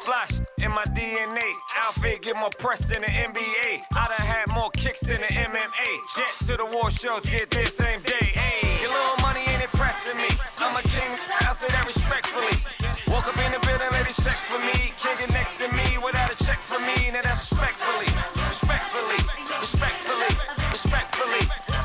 Flash 0.05 0.45
in 0.61 0.69
my 0.73 0.85
DNA. 0.93 1.49
Outfit 1.79 2.21
get 2.21 2.37
more 2.37 2.51
press 2.59 2.87
than 2.87 3.01
the 3.01 3.09
NBA. 3.09 3.81
I 3.97 4.05
done 4.13 4.27
had 4.29 4.45
more 4.53 4.69
kicks 4.77 5.01
than 5.01 5.23
the 5.23 5.33
MMA. 5.33 5.89
Jet 6.15 6.29
to 6.53 6.57
the 6.61 6.69
war 6.77 6.91
shows, 6.91 7.25
get 7.25 7.49
there 7.49 7.65
same 7.65 8.03
day. 8.03 8.37
Hey, 8.37 8.85
your 8.85 8.93
little 8.93 9.17
money 9.25 9.41
ain't 9.49 9.65
impressing 9.65 10.19
me. 10.19 10.29
I'm 10.61 10.77
a 10.77 10.83
king, 10.85 11.17
I 11.41 11.57
say 11.57 11.69
that 11.69 11.87
respectfully. 11.87 12.61
Woke 13.09 13.27
up 13.27 13.39
in 13.41 13.53
the 13.57 13.61
building, 13.65 13.89
ladies 13.93 14.21
check 14.21 14.37
for 14.37 14.61
me. 14.61 14.93
King 15.01 15.17
next 15.33 15.57
to 15.65 15.73
me 15.73 15.97
without 15.97 16.29
a 16.29 16.37
check 16.45 16.61
for 16.61 16.79
me. 16.79 17.09
Now 17.09 17.25
that's 17.25 17.49
respectfully, 17.49 18.13
respectfully, 18.37 19.17
respectfully, 19.65 20.66
respectfully. 20.77 21.76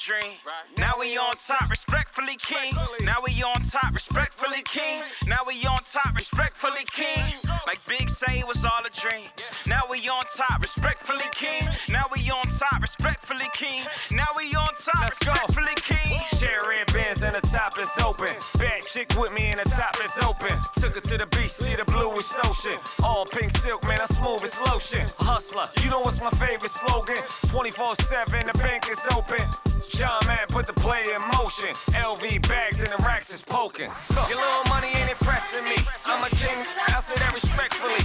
Dream. 0.00 0.32
Now 0.78 0.94
we 0.98 1.18
on 1.18 1.36
top, 1.36 1.68
respectfully 1.68 2.36
king. 2.40 2.72
Now 3.04 3.16
we 3.22 3.42
on 3.42 3.60
top, 3.60 3.92
respectfully 3.92 4.62
king. 4.64 5.02
Now 5.26 5.44
we 5.46 5.54
on 5.68 5.78
top, 5.84 6.16
respectfully 6.16 6.84
king. 6.90 7.22
Like 7.66 7.84
Big 7.86 8.08
say 8.08 8.40
it 8.40 8.48
was 8.48 8.64
all 8.64 8.80
a 8.80 8.90
dream. 8.96 9.28
Now 9.68 9.82
we 9.90 9.98
on 10.08 10.22
top, 10.34 10.62
respectfully 10.62 11.28
king. 11.32 11.68
Now 11.90 12.04
we 12.10 12.30
on 12.30 12.44
top, 12.48 12.80
respectfully 12.80 13.48
king. 13.52 13.84
Now 14.12 14.24
we 14.34 14.54
on 14.54 14.72
top, 14.74 15.04
Let's 15.04 15.18
go. 15.18 15.32
respectfully 15.32 15.76
king. 15.76 16.18
Share 16.38 16.64
red 16.66 16.90
bands 16.94 17.22
and 17.22 17.36
the 17.36 17.42
top 17.42 17.78
is 17.78 17.92
open. 18.02 18.32
Bad 18.58 18.86
chick 18.86 19.12
with 19.20 19.32
me 19.32 19.52
and 19.52 19.60
the 19.60 19.68
top 19.68 19.96
is 20.02 20.16
open. 20.24 20.56
Took 20.80 20.94
her 20.94 21.00
to 21.12 21.18
the 21.18 21.26
beach, 21.26 21.50
see 21.52 21.76
the 21.76 21.84
bluish 21.84 22.32
ocean. 22.48 22.78
All 23.04 23.26
pink 23.26 23.50
silk, 23.58 23.84
man, 23.84 24.00
I'm 24.00 24.08
smooth 24.08 24.42
as 24.44 24.58
lotion. 24.60 25.06
Hustler, 25.18 25.68
you 25.84 25.90
know 25.90 26.00
what's 26.00 26.20
my 26.22 26.30
favorite 26.30 26.72
slogan? 26.72 27.20
24 27.52 27.96
7, 27.96 28.46
the 28.46 28.58
bank 28.64 28.88
is 28.88 29.04
open. 29.12 29.44
John 29.92 30.20
man 30.26 30.46
put 30.48 30.66
the 30.66 30.72
play 30.72 31.02
in 31.14 31.20
motion. 31.36 31.74
LV 31.92 32.48
bags 32.48 32.80
and 32.80 32.90
the 32.90 33.02
racks 33.04 33.32
is 33.32 33.42
poking. 33.42 33.90
Your 34.28 34.38
little 34.38 34.66
money 34.68 34.88
ain't 34.94 35.10
impressing 35.10 35.64
me. 35.64 35.76
I'm 36.06 36.22
a 36.22 36.30
king, 36.40 36.58
I 36.88 37.00
say 37.00 37.18
that 37.18 37.34
respectfully. 37.34 38.04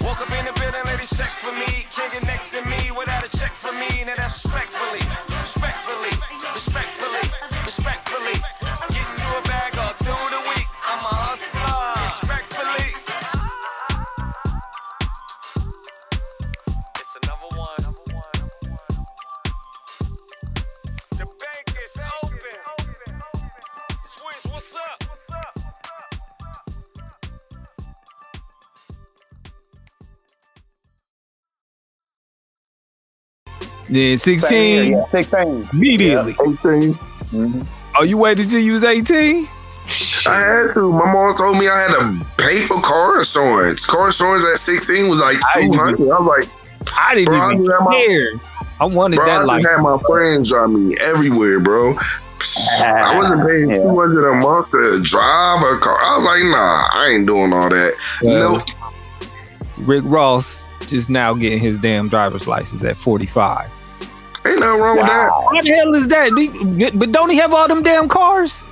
Woke 0.00 0.20
up 0.20 0.32
in 0.32 0.44
the 0.46 0.52
building, 0.58 0.84
ladies 0.86 1.12
check 1.12 1.28
for 1.28 1.52
me. 1.52 1.86
King 1.92 2.10
next 2.26 2.50
to 2.56 2.64
me 2.64 2.90
without 2.96 3.22
a 3.22 3.30
check 3.36 3.52
for 3.52 3.72
me. 3.72 3.88
Now 4.06 4.16
that's 4.16 4.44
respectfully, 4.44 5.04
Then 33.96 34.18
Same 34.18 34.38
16 34.38 34.84
here, 34.84 34.96
yeah, 34.98 35.04
16. 35.10 35.68
immediately. 35.72 36.32
18. 36.32 36.94
Mhm. 37.32 37.66
Oh, 37.98 38.02
you 38.02 38.18
waited 38.18 38.50
till 38.50 38.60
you 38.60 38.72
was 38.72 38.84
18? 38.84 39.48
I 40.28 40.34
had 40.34 40.72
to. 40.72 40.90
My 40.92 41.12
mom 41.12 41.32
told 41.38 41.58
me 41.58 41.68
I 41.68 41.78
had 41.80 41.98
to 42.00 42.26
pay 42.36 42.58
for 42.60 42.80
car 42.82 43.18
insurance. 43.18 43.86
Car 43.86 44.06
insurance 44.08 44.44
at 44.52 44.58
16 44.58 45.08
was 45.08 45.20
like 45.20 45.36
200. 45.54 46.00
I 46.10 46.18
was 46.18 46.26
like, 46.26 46.48
I 46.98 47.14
didn't 47.14 47.26
Bro, 47.26 47.38
I 47.40 47.52
even 47.52 47.64
just 47.64 47.72
had 47.72 47.84
my- 47.84 47.94
care. 48.06 48.28
I 48.78 48.84
wanted 48.84 49.16
bro, 49.16 49.24
I 49.24 49.28
that 49.28 49.38
just 49.38 49.48
like 49.48 49.64
had 49.66 49.76
my 49.80 49.98
friends 50.06 50.48
drive 50.50 50.70
me 50.70 50.94
everywhere, 51.02 51.60
bro. 51.60 51.96
I 52.82 53.14
wasn't 53.16 53.46
paying 53.48 53.70
Yeah. 53.70 53.82
200 53.84 54.30
a 54.30 54.34
month 54.34 54.70
to 54.72 55.00
drive 55.02 55.62
a 55.62 55.78
car. 55.78 55.96
I 56.02 56.16
was 56.16 56.24
like, 56.26 56.42
nah, 56.50 56.88
I 56.92 57.08
ain't 57.14 57.26
doing 57.26 57.52
all 57.54 57.70
that. 57.70 57.92
Well, 58.22 58.52
nope. 58.58 58.62
Rick 59.78 60.02
Ross 60.06 60.68
just 60.88 61.08
now 61.08 61.32
getting 61.34 61.58
his 61.60 61.78
damn 61.78 62.08
driver's 62.08 62.46
license 62.46 62.84
at 62.84 62.96
45. 62.98 63.70
Ain't 64.46 64.60
nothing 64.60 64.80
wrong 64.80 64.96
with 64.98 65.06
that. 65.06 65.28
What 65.50 65.64
the 65.64 65.70
hell 65.70 65.94
is 65.94 66.08
that? 66.08 66.92
But 66.98 67.12
don't 67.12 67.30
he 67.30 67.36
have 67.36 67.52
all 67.52 67.68
them 67.68 67.82
damn 67.82 68.08
cars? 68.08 68.64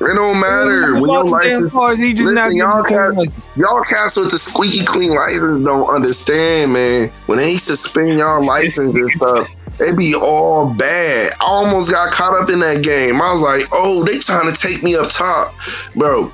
It 0.00 0.14
don't 0.16 0.40
matter. 0.40 0.94
When 1.00 1.10
All 1.10 1.14
your 1.14 1.24
them 1.24 1.26
damn 1.26 1.50
license, 1.52 1.74
cars, 1.74 1.98
he 2.00 2.12
just 2.12 2.28
listen, 2.30 2.34
not 2.34 2.52
y'all 2.54 2.82
getting 2.82 2.96
got- 2.96 3.10
the 3.14 3.18
license. 3.20 3.56
y'all 3.56 3.82
cats 3.84 4.16
with 4.16 4.30
the 4.32 4.38
squeaky 4.38 4.84
clean 4.84 5.14
license 5.14 5.60
don't 5.60 5.88
understand, 5.94 6.72
man. 6.72 7.08
When 7.26 7.38
they 7.38 7.54
suspend 7.54 8.18
y'all 8.18 8.44
license 8.46 8.96
and 8.96 9.10
stuff, 9.12 9.54
they 9.78 9.92
be 9.94 10.14
all 10.14 10.74
bad. 10.74 11.32
I 11.40 11.44
almost 11.44 11.90
got 11.92 12.12
caught 12.12 12.34
up 12.40 12.50
in 12.50 12.58
that 12.60 12.82
game. 12.82 13.22
I 13.22 13.32
was 13.32 13.42
like, 13.42 13.62
oh, 13.72 14.02
they 14.04 14.18
trying 14.18 14.52
to 14.52 14.60
take 14.60 14.82
me 14.82 14.96
up 14.96 15.08
top, 15.08 15.54
bro. 15.94 16.30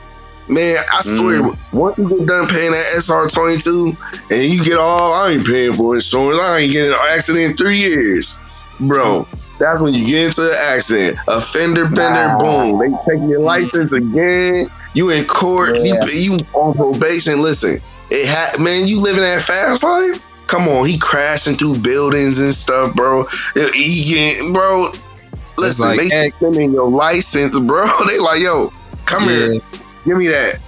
Man, 0.49 0.79
I 0.95 1.03
swear, 1.03 1.43
mm. 1.43 1.59
once 1.75 1.99
you 1.99 2.09
get 2.09 2.27
done 2.27 2.49
paying 2.49 2.71
that 2.71 2.87
SR 2.97 3.29
twenty 3.29 3.59
two, 3.59 3.95
and 4.31 4.43
you 4.45 4.65
get 4.65 4.79
all, 4.79 5.13
I 5.13 5.33
ain't 5.33 5.47
paying 5.47 5.75
for 5.75 5.95
insurance. 5.95 6.41
I 6.41 6.61
ain't 6.61 6.73
getting 6.73 6.93
an 6.93 6.99
accident 7.11 7.51
in 7.51 7.57
three 7.59 7.77
years, 7.77 8.41
bro. 8.81 9.27
That's 9.59 9.83
when 9.83 9.93
you 9.93 10.07
get 10.07 10.27
into 10.27 10.43
an 10.49 10.57
accident, 10.69 11.19
a 11.27 11.41
fender 11.41 11.85
bender, 11.87 12.29
Nah. 12.29 12.39
boom. 12.39 12.79
They 12.79 12.97
take 13.07 13.29
your 13.29 13.41
license 13.41 13.93
again. 13.93 14.67
You 14.95 15.11
in 15.11 15.25
court. 15.27 15.79
Yeah. 15.83 16.05
You 16.07 16.33
you 16.33 16.39
on 16.55 16.75
probation. 16.75 17.43
Listen, 17.43 17.79
it 18.11 18.27
had 18.27 18.61
man. 18.63 18.87
You 18.87 19.01
living 19.01 19.23
that 19.23 19.43
fast 19.43 19.83
life. 19.83 20.25
Come 20.47 20.67
on, 20.69 20.87
he 20.87 20.97
crashing 20.99 21.57
through 21.57 21.79
buildings 21.81 22.39
and 22.41 22.55
stuff, 22.55 22.95
bro. 22.95 23.25
He 23.75 24.05
getting, 24.09 24.53
bro. 24.55 24.87
Listen, 25.59 25.89
like, 25.89 25.99
they 25.99 26.07
eh. 26.07 26.09
hey. 26.23 26.25
suspending 26.29 26.73
your 26.73 26.89
license, 26.89 27.59
bro. 27.59 27.85
They 28.09 28.19
like, 28.19 28.41
yo, 28.41 28.73
come 29.05 29.25
here, 29.25 29.61
give 30.07 30.17
me 30.17 30.29
that, 30.29 30.61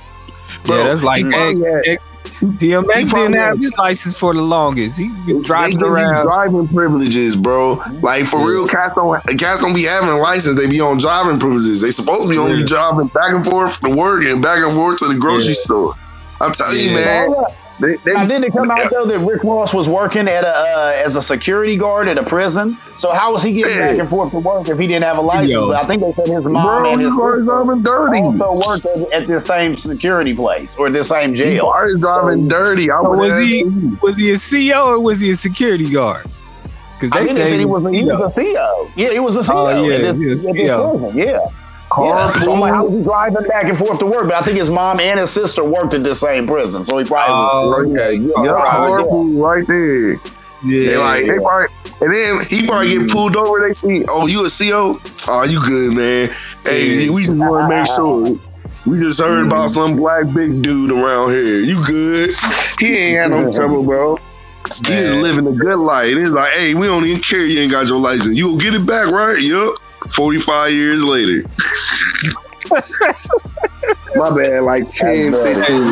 bro. 0.64 0.78
yeah, 0.78 0.84
that's 0.88 1.02
like 1.04 1.24
eh, 1.24 1.54
had- 1.54 1.82
X, 1.86 2.04
eh, 2.04 2.08
DMX 2.41 2.97
He 2.99 3.05
didn't 3.05 3.34
have 3.34 3.59
his 3.59 3.76
license 3.76 4.16
for 4.16 4.32
the 4.32 4.41
longest. 4.41 4.99
He 4.99 5.09
been 5.26 5.43
driving 5.43 5.76
give 5.76 5.88
around. 5.88 6.22
driving 6.22 6.68
privileges, 6.68 7.36
bro. 7.36 7.82
Like 8.03 8.24
for 8.24 8.41
Yeah. 8.41 8.47
real, 8.47 8.66
cats 8.68 8.95
don't 8.95 9.20
cats 9.38 9.61
don't 9.62 9.74
be 9.74 9.82
having 9.84 10.09
a 10.09 10.16
license. 10.18 10.57
They 10.59 10.66
be 10.66 10.80
on 10.80 10.99
driving 10.99 11.38
privileges. 11.38 11.82
They 11.82 11.91
supposed 11.91 12.22
to 12.22 12.28
be 12.28 12.38
only 12.38 12.61
Yeah. 12.61 12.66
driving 12.66 13.09
back 13.09 13.30
and 13.32 13.45
forth 13.45 13.80
to 13.82 13.91
work 13.91 14.24
and 14.24 14.41
back 14.41 14.59
and 14.64 14.74
forth 14.74 14.99
to 15.01 15.09
the 15.09 15.16
grocery 15.16 15.49
Yeah. 15.49 15.61
store. 15.64 15.95
I'm 16.41 16.53
telling 16.53 16.78
you, 16.78 16.91
Yeah. 16.91 17.26
man. 17.28 17.34
Hold. 17.81 17.91
They, 17.91 17.97
they, 18.05 18.12
Now, 18.14 18.26
didn't 18.26 18.45
it 18.45 18.53
come 18.53 18.70
out 18.70 18.81
though 18.91 19.07
that 19.07 19.18
Rick 19.20 19.43
Ross 19.45 19.72
was 19.74 19.89
working 19.89 20.28
at 20.28 20.45
a 20.45 20.49
uh, 20.49 21.03
as 21.05 21.16
a 21.16 21.22
security 21.22 21.76
guard 21.76 22.09
at 22.09 22.18
a 22.18 22.22
prison? 22.22 22.76
So 22.99 23.12
how 23.12 23.33
was 23.33 23.43
he 23.43 23.53
getting 23.55 23.72
Yeah. 23.74 23.91
back 23.93 23.99
and 24.01 24.09
forth 24.09 24.31
to 24.33 24.39
work 24.41 24.68
if 24.68 24.78
he 24.78 24.87
didn't 24.87 25.05
have 25.07 25.16
a 25.18 25.22
license? 25.22 25.51
Yo. 25.53 25.68
But 25.68 25.83
I 25.83 25.87
think 25.87 26.03
they 26.03 26.12
said 26.12 26.28
his 26.28 26.45
mom 26.45 26.83
bro, 26.83 26.93
and 26.93 27.01
his 27.01 27.11
already 27.11 27.45
driving 27.47 27.83
dirty. 27.83 28.20
also 28.20 28.53
worked 28.55 29.14
at, 29.14 29.22
at 29.22 29.26
the 29.28 29.47
same 29.47 29.76
security 29.78 30.35
place 30.35 30.76
or 30.76 30.91
the 30.91 31.03
same 31.03 31.35
You 31.35 31.45
jail. 31.47 31.64
already 31.66 31.99
driving 31.99 32.47
dirty. 32.49 32.91
I 32.91 32.97
So 33.01 33.11
was 33.16 33.39
he 33.39 33.64
was 34.03 34.18
he 34.18 34.31
a 34.31 34.35
CEO 34.35 34.87
or 34.87 35.01
was 35.01 35.20
he 35.20 35.31
a 35.31 35.37
security 35.37 35.91
guard? 35.91 36.26
Because 37.01 37.11
they 37.18 37.24
think 37.26 37.39
they 37.39 37.45
say 37.47 37.51
said 37.53 37.59
he 37.61 37.64
was, 37.64 37.85
a, 37.87 37.91
he 37.91 38.05
was 38.05 38.37
a 38.37 38.41
CO. 38.55 38.91
Yeah, 38.95 39.11
he 39.12 39.20
was 39.20 39.37
a 39.39 39.41
CEO. 39.41 39.55
Oh, 39.55 39.89
yeah, 39.89 39.99
this, 39.99 40.16
he 40.16 40.26
was 40.26 40.47
at 40.47 40.55
prison. 41.91 42.16
Yeah. 42.16 42.32
So 42.45 42.53
I'm 42.55 42.61
like, 42.61 42.72
how 42.74 42.84
was 42.86 42.95
he 42.99 43.03
driving 43.05 43.47
back 43.49 43.64
and 43.64 43.78
forth 43.78 43.99
to 44.01 44.07
work? 44.07 44.26
But 44.26 44.34
I 44.34 44.43
think 44.43 44.57
his 44.59 44.70
mom 44.70 45.01
and 45.01 45.18
his 45.20 45.30
sister 45.30 45.64
worked 45.64 45.95
at 45.95 46.03
the 46.03 46.14
same 46.14 46.47
prison, 46.47 46.84
so 46.84 46.99
he 46.99 47.05
probably 47.05 47.34
Oh, 47.36 47.70
was. 47.82 47.91
okay. 47.91 48.14
Yeah, 48.14 48.45
Yeah, 48.45 48.53
probably, 48.53 48.91
yeah. 48.91 49.11
carpool 49.11 49.47
right 49.47 49.66
there. 49.66 50.12
Yeah, 50.62 50.91
They 50.91 50.97
like 50.99 51.26
they 51.26 51.38
probably, 51.38 51.66
and 52.03 52.12
then 52.12 52.47
he 52.49 52.66
probably 52.66 52.99
get 52.99 53.11
pulled 53.11 53.34
over. 53.36 53.61
They 53.61 53.72
see, 53.72 54.05
oh, 54.09 54.26
you 54.26 54.45
a 54.45 54.51
CO? 54.51 55.01
Oh, 55.28 55.45
you 55.45 55.61
good, 55.62 55.95
man? 55.95 56.36
Hey, 56.64 57.05
Yeah. 57.07 57.11
we 57.12 57.22
just 57.22 57.34
want 57.38 57.70
to 57.70 57.76
make 57.76 57.86
sure. 57.97 58.38
We 58.86 58.99
just 58.99 59.20
heard 59.20 59.47
about 59.47 59.70
some 59.70 59.97
black 59.97 60.24
big 60.34 60.62
dude 60.62 60.91
around 60.93 61.30
here. 61.30 61.61
You 61.61 61.82
good? 61.86 62.30
He 62.78 62.97
ain't 62.97 63.18
had 63.18 63.30
no 63.30 63.51
trouble, 63.51 63.82
bro. 63.84 64.16
He 64.86 64.93
is 64.93 65.14
living 65.16 65.47
a 65.47 65.53
good 65.53 65.78
life. 65.78 66.14
It's 66.16 66.30
like, 66.30 66.51
hey, 66.53 66.74
we 66.74 66.86
don't 66.86 67.05
even 67.07 67.22
care 67.22 67.45
you 67.45 67.59
ain't 67.61 67.72
got 67.72 67.88
your 67.88 67.99
license. 67.99 68.36
You 68.36 68.49
will 68.51 68.57
get 68.59 68.74
it 68.74 68.86
back, 68.86 69.09
right? 69.09 69.38
Yup. 69.41 69.74
45 70.11 70.72
years 70.72 71.05
later. 71.05 71.43
My 74.16 74.37
bad, 74.37 74.62
like 74.64 74.89
10, 74.89 75.33
That's 75.33 75.66
15 75.68 75.77
years 75.77 75.89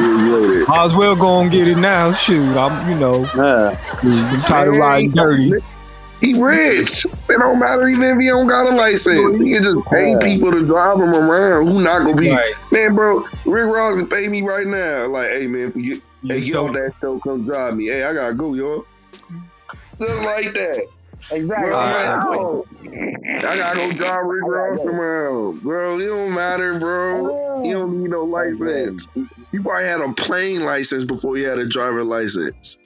later. 0.48 0.66
Might 0.66 0.84
as 0.84 0.94
well 0.94 1.14
go 1.16 1.40
and 1.40 1.50
get 1.50 1.68
it 1.68 1.76
now. 1.76 2.12
Shoot, 2.12 2.56
I'm 2.56 2.90
you 2.90 2.96
know 2.96 3.20
Yeah. 3.36 3.78
I'm 4.02 4.40
tired 4.42 4.68
of 4.68 4.74
Man, 4.74 4.80
riding 4.80 5.10
dirty. 5.12 5.52
He 6.20 6.40
rich. 6.42 7.04
It 7.06 7.38
don't 7.38 7.60
matter 7.60 7.86
even 7.86 8.16
if 8.16 8.18
he 8.20 8.26
don't 8.26 8.48
got 8.48 8.66
a 8.66 8.74
license. 8.74 9.38
He 9.40 9.52
can 9.54 9.62
just 9.62 9.86
pay 9.86 10.10
Yeah. 10.12 10.18
people 10.18 10.50
to 10.50 10.66
drive 10.66 10.96
him 10.98 11.14
around. 11.14 11.68
Who 11.68 11.80
not 11.80 12.04
gonna 12.04 12.16
be? 12.16 12.30
Right. 12.32 12.52
Man, 12.72 12.94
bro, 12.96 13.24
Rick 13.46 13.66
Ross 13.66 13.96
can 13.96 14.08
pay 14.08 14.26
me 14.28 14.42
right 14.42 14.66
now. 14.66 15.06
Like, 15.06 15.28
hey 15.30 15.46
man, 15.46 15.68
if 15.68 15.76
you 15.76 15.94
get, 15.94 16.02
hey, 16.24 16.40
get 16.40 16.52
So- 16.52 16.66
off 16.66 16.74
that 16.74 16.92
show, 17.00 17.18
come 17.20 17.44
drive 17.44 17.76
me. 17.76 17.86
Hey, 17.86 18.02
I 18.04 18.12
gotta 18.14 18.34
go, 18.34 18.54
yo. 18.54 18.84
Just 20.00 20.24
like 20.24 20.52
that. 20.54 20.86
Exactly. 21.30 21.68
Bro, 21.70 21.78
Uh, 21.78 22.62
I 23.40 23.56
got 23.56 23.76
no 23.76 23.88
go 23.90 23.92
drive 23.94 24.24
Rick 24.24 24.44
Ross 24.46 24.84
around. 24.84 25.62
Bro, 25.62 25.98
it 26.00 26.06
don't 26.06 26.34
matter, 26.34 26.78
bro. 26.78 27.62
He 27.62 27.70
don't 27.72 28.00
need 28.02 28.10
no 28.10 28.24
license. 28.24 29.06
He 29.52 29.58
probably 29.58 29.84
had 29.84 30.00
a 30.00 30.12
plane 30.14 30.64
license 30.64 31.04
before 31.04 31.36
he 31.36 31.42
had 31.42 31.58
a 31.58 31.66
driver 31.66 32.02
license. 32.04 32.78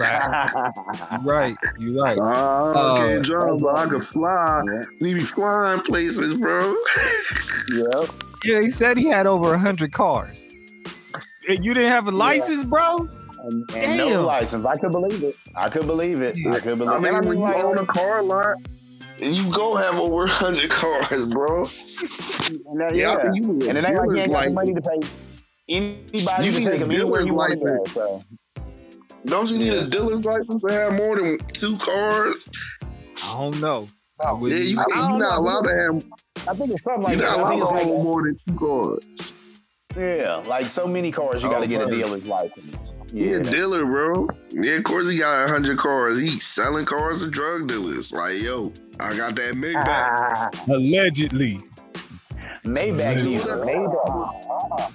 Right, 0.00 1.56
you're 1.78 2.02
right. 2.02 2.18
Ah, 2.20 2.64
I 2.66 2.70
Uh, 2.70 2.96
can't 2.96 3.24
drive, 3.24 3.58
but 3.60 3.78
I 3.78 3.86
can 3.86 4.00
fly. 4.00 4.60
Yeah. 4.66 4.82
He 5.06 5.14
be 5.14 5.20
flying 5.20 5.80
places, 5.82 6.34
bro. 6.34 6.74
yeah. 7.74 8.04
Yeah, 8.44 8.60
he 8.62 8.70
said 8.70 8.96
he 8.96 9.06
had 9.08 9.26
over 9.26 9.54
a 9.54 9.58
hundred 9.58 9.92
cars. 9.92 10.48
And 11.48 11.64
you 11.64 11.74
didn't 11.74 11.90
have 11.90 12.06
a 12.08 12.10
license, 12.12 12.64
bro? 12.64 13.08
And, 13.42 13.70
and 13.74 13.96
no 13.98 14.24
license. 14.26 14.66
I 14.66 14.74
could 14.76 14.92
believe 14.92 15.22
it. 15.22 15.36
I 15.56 15.68
could 15.70 15.86
believe 15.86 16.20
it. 16.22 16.36
I 16.46 16.60
could 16.60 16.78
believe 16.78 16.90
I 16.92 16.96
it. 16.96 17.00
mean, 17.00 17.14
And 17.14 17.26
when 17.26 17.36
you 17.38 17.42
like, 17.42 17.62
own 17.64 17.78
a 17.78 17.86
car 17.86 18.22
lot, 18.22 18.56
and 19.22 19.34
you 19.34 19.50
go 19.52 19.76
have 19.76 19.94
over 19.96 20.14
100 20.26 20.70
cars, 20.70 21.26
bro. 21.26 21.58
and 21.64 22.80
that- 22.80 22.94
Yeah, 22.94 23.12
yeah. 23.12 23.16
I 23.16 23.22
think 23.22 23.36
you 23.36 23.68
And 23.68 23.78
a 23.78 23.80
it 23.80 23.84
ain't 23.84 23.96
like 23.96 24.10
you 24.10 24.16
dealer's 24.16 24.22
ain't 24.22 24.32
got 24.32 24.44
the 24.44 24.52
money 24.52 24.74
to 24.74 24.80
pay 24.80 25.00
anybody 25.68 26.46
You 26.46 26.52
to 26.52 26.58
need 26.60 26.64
take 26.66 26.74
a 26.74 26.78
them 26.78 26.90
anywhere 26.90 27.22
dealer's 27.22 27.26
you 27.26 27.34
want 27.34 27.52
to 27.52 27.66
go. 27.66 27.72
license. 27.72 27.94
So. 27.94 28.20
Don't 29.26 29.50
you 29.50 29.58
need 29.58 29.72
a 29.74 29.86
dealer's 29.86 30.24
license 30.26 30.62
to 30.64 30.72
have 30.72 30.92
more 30.94 31.16
than 31.16 31.38
two 31.48 31.76
cars? 31.78 32.48
I 32.82 33.32
don't 33.38 33.60
know. 33.60 33.86
I 34.20 34.24
Yeah, 34.26 34.32
wouldn't- 34.32 34.60
you 34.62 34.78
I 34.78 34.84
you're 34.88 35.08
don't 35.08 35.18
know. 35.18 35.38
allowed 35.38 35.62
to 35.62 35.74
have. 35.74 36.04
I 36.48 36.54
think 36.54 36.72
it's 36.72 36.82
something 36.84 37.02
like 37.02 37.12
You're 37.18 37.26
that. 37.28 37.38
not 37.38 37.52
allowed 37.52 37.58
to 37.58 37.74
like 37.74 37.86
more 37.86 38.22
than 38.22 38.36
two 38.46 38.54
cars. 38.58 39.34
yeah, 39.96 40.42
like 40.48 40.66
so 40.66 40.86
many 40.86 41.10
cars, 41.12 41.42
you 41.42 41.50
got 41.50 41.58
to 41.58 41.64
Oh, 41.64 41.68
get 41.68 41.86
a 41.86 41.90
dealer's 41.90 42.26
license. 42.26 42.89
He 43.12 43.32
a 43.32 43.36
Yeah. 43.38 43.50
dealer, 43.50 43.84
bro. 43.84 44.28
Yeah, 44.50 44.76
of 44.76 44.84
course 44.84 45.10
he 45.10 45.18
got 45.18 45.44
100 45.46 45.78
cars. 45.78 46.20
He's 46.20 46.44
selling 46.46 46.84
cars 46.86 47.22
to 47.22 47.30
drug 47.30 47.66
dealers. 47.68 48.12
Like, 48.12 48.40
yo, 48.42 48.72
I 49.00 49.16
got 49.16 49.34
that 49.36 49.54
Maybach. 49.54 49.84
Ah, 49.86 50.50
allegedly. 50.68 51.58
Maybach 52.64 53.22
dealer. 53.22 53.64
Maybach. 53.64 54.92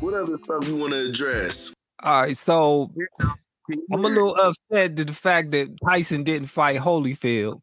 What 0.00 0.14
other 0.14 0.38
stuff 0.42 0.66
you 0.66 0.76
want 0.76 0.92
to 0.94 1.08
address? 1.08 1.74
All 2.02 2.22
right, 2.22 2.36
so 2.36 2.90
I'm 3.92 4.04
a 4.04 4.08
little 4.08 4.34
upset 4.34 4.96
to 4.96 5.04
the 5.04 5.12
fact 5.12 5.52
that 5.52 5.68
Tyson 5.84 6.24
didn't 6.24 6.48
fight 6.48 6.80
Holyfield, 6.80 7.60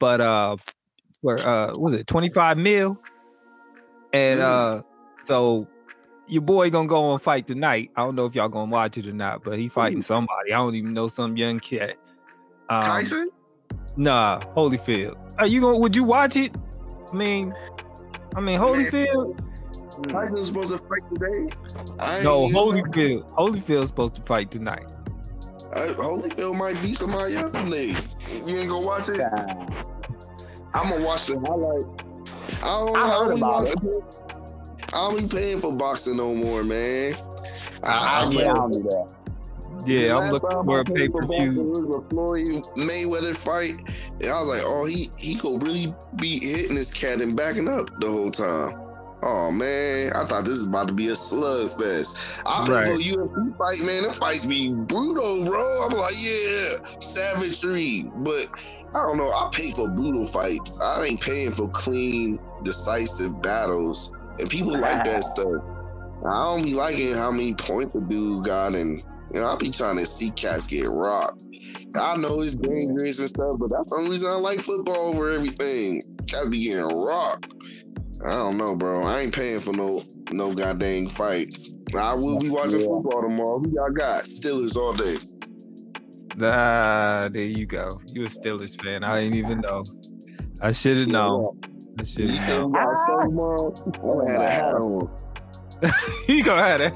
but 0.00 0.20
uh, 0.20 0.56
for 1.20 1.38
uh, 1.38 1.68
what 1.68 1.80
was 1.80 1.94
it 1.94 2.06
25 2.06 2.56
mil? 2.58 2.98
And 4.14 4.40
uh, 4.40 4.82
so 5.22 5.66
your 6.26 6.42
boy 6.42 6.70
gonna 6.70 6.88
go 6.88 7.12
and 7.12 7.20
fight 7.22 7.46
tonight. 7.46 7.90
I 7.96 8.02
don't 8.04 8.14
know 8.14 8.26
if 8.26 8.34
y'all 8.34 8.48
gonna 8.48 8.70
watch 8.70 8.96
it 8.98 9.06
or 9.06 9.12
not, 9.12 9.44
but 9.44 9.58
he 9.58 9.68
fighting 9.68 10.02
somebody. 10.02 10.52
I 10.52 10.56
don't 10.56 10.74
even 10.74 10.92
know 10.94 11.08
some 11.08 11.36
young 11.36 11.60
cat. 11.60 11.96
Um, 12.68 12.82
Tyson? 12.82 13.28
Nah, 13.96 14.40
Holyfield. 14.56 15.14
Are 15.38 15.46
you 15.46 15.60
gonna? 15.60 15.78
Would 15.78 15.94
you 15.94 16.04
watch 16.04 16.36
it? 16.36 16.56
I 17.12 17.16
mean, 17.16 17.54
I 18.34 18.40
mean 18.40 18.58
Holyfield. 18.58 19.38
Tyson's 20.08 20.48
supposed 20.48 20.68
to 20.70 20.78
fight 20.78 21.02
today? 21.14 21.54
I 22.00 22.22
No, 22.22 22.46
even- 22.48 22.56
Holyfield. 22.56 23.30
Holyfield's 23.32 23.88
supposed 23.88 24.16
to 24.16 24.22
fight 24.22 24.50
tonight. 24.50 24.92
I, 25.72 25.88
Holyfield 25.88 26.56
might 26.56 26.80
be 26.82 26.94
somebody 26.94 27.36
up 27.36 27.52
today. 27.52 27.94
You 28.46 28.58
ain't 28.58 28.70
gonna 28.70 28.86
watch 28.86 29.08
it? 29.08 29.20
I'm 30.72 30.88
gonna 30.90 31.04
watch 31.04 31.26
the 31.26 31.38
highlight. 31.40 32.64
I 32.64 32.86
don't, 32.86 32.96
I 32.96 33.00
I 33.02 33.24
heard 33.24 33.36
about 33.38 33.64
be 33.64 33.70
it. 33.70 33.76
watching- 33.82 34.20
I 34.94 35.10
don't 35.10 35.20
be 35.20 35.36
paying 35.36 35.58
for 35.58 35.72
boxing 35.74 36.16
no 36.16 36.34
more, 36.34 36.62
man. 36.62 37.16
I, 37.82 38.26
I, 38.26 38.30
yeah, 38.30 38.52
I 38.52 38.54
don't 38.54 38.72
do 38.72 38.82
that. 38.84 39.14
Yeah, 39.86 40.16
I'm 40.16 40.32
looking 40.32 40.50
for 40.50 40.80
a 40.80 40.84
paid 40.84 40.96
pay 40.96 41.08
per 41.08 41.26
view. 41.26 41.62
was 41.64 41.96
a 41.96 42.08
Floyd 42.08 42.64
Mayweather 42.76 43.34
fight, 43.36 43.82
and 44.20 44.30
I 44.30 44.40
was 44.40 44.48
like, 44.48 44.62
oh, 44.64 44.86
he 44.86 45.10
he 45.18 45.34
could 45.36 45.62
really 45.62 45.92
be 46.16 46.38
hitting 46.40 46.76
this 46.76 46.92
cat 46.92 47.20
and 47.20 47.36
backing 47.36 47.68
up 47.68 47.90
the 48.00 48.06
whole 48.06 48.30
time. 48.30 48.80
Oh 49.22 49.50
man, 49.50 50.12
I 50.14 50.24
thought 50.24 50.44
this 50.44 50.54
is 50.54 50.66
about 50.66 50.88
to 50.88 50.94
be 50.94 51.08
a 51.08 51.12
slugfest. 51.12 52.42
I 52.46 52.64
pay 52.66 52.72
for 52.72 52.94
a 52.94 53.02
UFC 53.02 53.58
fight, 53.58 53.84
man. 53.84 54.04
Them 54.04 54.12
fights 54.12 54.46
be 54.46 54.70
brutal, 54.70 55.44
bro. 55.44 55.86
I'm 55.86 55.96
like, 55.96 56.14
yeah, 56.18 56.98
savagery. 57.00 58.10
But 58.16 58.46
I 58.94 59.00
don't 59.00 59.16
know. 59.16 59.28
I 59.28 59.48
pay 59.52 59.70
for 59.72 59.88
brutal 59.88 60.24
fights. 60.24 60.80
I 60.80 61.04
ain't 61.04 61.20
paying 61.20 61.52
for 61.52 61.68
clean, 61.70 62.38
decisive 62.62 63.42
battles. 63.42 64.12
And 64.38 64.50
people 64.50 64.72
like 64.78 65.04
that 65.04 65.22
stuff. 65.22 65.62
I 66.26 66.44
don't 66.44 66.64
be 66.64 66.74
liking 66.74 67.14
how 67.14 67.30
many 67.30 67.54
points 67.54 67.94
a 67.96 68.00
dude 68.00 68.44
got, 68.44 68.74
and 68.74 68.98
you 69.32 69.40
know, 69.40 69.46
I 69.46 69.56
be 69.56 69.70
trying 69.70 69.98
to 69.98 70.06
see 70.06 70.30
cats 70.30 70.66
get 70.66 70.88
rocked. 70.88 71.44
I 71.96 72.16
know 72.16 72.40
it's 72.40 72.54
dangerous 72.54 73.20
and 73.20 73.28
stuff, 73.28 73.56
but 73.58 73.68
that's 73.70 73.90
the 73.90 73.96
only 73.98 74.10
reason 74.10 74.30
I 74.30 74.34
like 74.34 74.58
football 74.60 75.08
over 75.08 75.30
everything. 75.30 76.02
Cats 76.26 76.48
be 76.48 76.60
getting 76.60 76.86
rocked. 76.86 77.52
I 78.24 78.30
don't 78.30 78.56
know, 78.56 78.74
bro. 78.74 79.02
I 79.02 79.20
ain't 79.20 79.34
paying 79.34 79.60
for 79.60 79.72
no 79.72 80.02
no 80.30 80.54
goddamn 80.54 81.08
fights. 81.08 81.76
I 81.96 82.14
will 82.14 82.38
be 82.38 82.48
watching 82.48 82.80
Yeah. 82.80 82.86
football 82.86 83.22
tomorrow. 83.22 83.58
Who 83.60 83.72
y'all 83.74 83.90
got? 83.90 84.22
Steelers 84.22 84.76
all 84.76 84.94
day. 84.94 85.18
Ah, 86.40 87.28
there 87.30 87.44
you 87.44 87.66
go. 87.66 88.00
You 88.12 88.24
a 88.24 88.26
Steelers 88.26 88.80
fan. 88.82 89.04
I 89.04 89.20
didn't 89.20 89.36
even 89.36 89.60
know. 89.60 89.84
I 90.60 90.72
should 90.72 90.96
have 90.96 91.08
known. 91.08 91.46
I 91.98 92.02
should 92.04 92.18
You 92.20 92.26
have 92.28 92.36
still 92.38 92.68
known. 92.68 92.72
got 92.72 92.92
a 92.92 92.96
show 93.06 93.20
tomorrow? 93.22 93.74
I'm 93.86 93.92
gonna 93.92 94.30
have 94.30 94.40
a 94.40 94.48
hat 94.48 94.74
on. 94.74 95.10
you 96.28 96.42
gonna 96.44 96.62
have 96.62 96.80
it. 96.80 96.94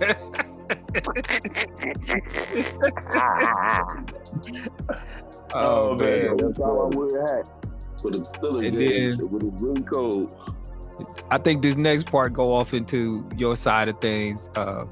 oh, 5.55 5.91
Oh, 5.91 5.95
man. 5.95 6.27
man. 6.27 6.37
That's 6.37 6.61
how 6.61 6.73
I 6.73 6.97
wear 6.97 7.09
a 7.25 7.37
hat. 7.37 7.49
For 8.01 8.11
the 8.11 8.19
Steelers 8.19 8.69
And 8.69 8.79
games, 8.79 9.19
then- 9.19 9.31
when 9.31 9.47
it's 9.53 9.63
really 9.63 9.83
cold. 9.83 10.37
I 11.31 11.39
think 11.39 11.63
this 11.63 11.77
next 11.77 12.11
part 12.11 12.33
go 12.33 12.53
off 12.53 12.73
into 12.75 13.27
your 13.37 13.55
side 13.57 13.89
of 13.89 14.01
things, 14.01 14.49
uh, 14.57 14.85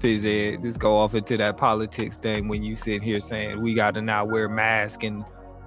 phys 0.00 0.24
ed. 0.24 0.62
This 0.62 0.76
go 0.76 0.92
off 0.96 1.14
into 1.14 1.36
that 1.38 1.56
politics 1.56 2.18
thing 2.18 2.46
when 2.48 2.62
you 2.62 2.76
sit 2.76 3.00
here 3.02 3.20
saying 3.20 3.62
we 3.62 3.74
got 3.74 3.94
to 3.94 4.02
now 4.02 4.24
wear 4.24 4.48
masks 4.48 5.02
in 5.04 5.24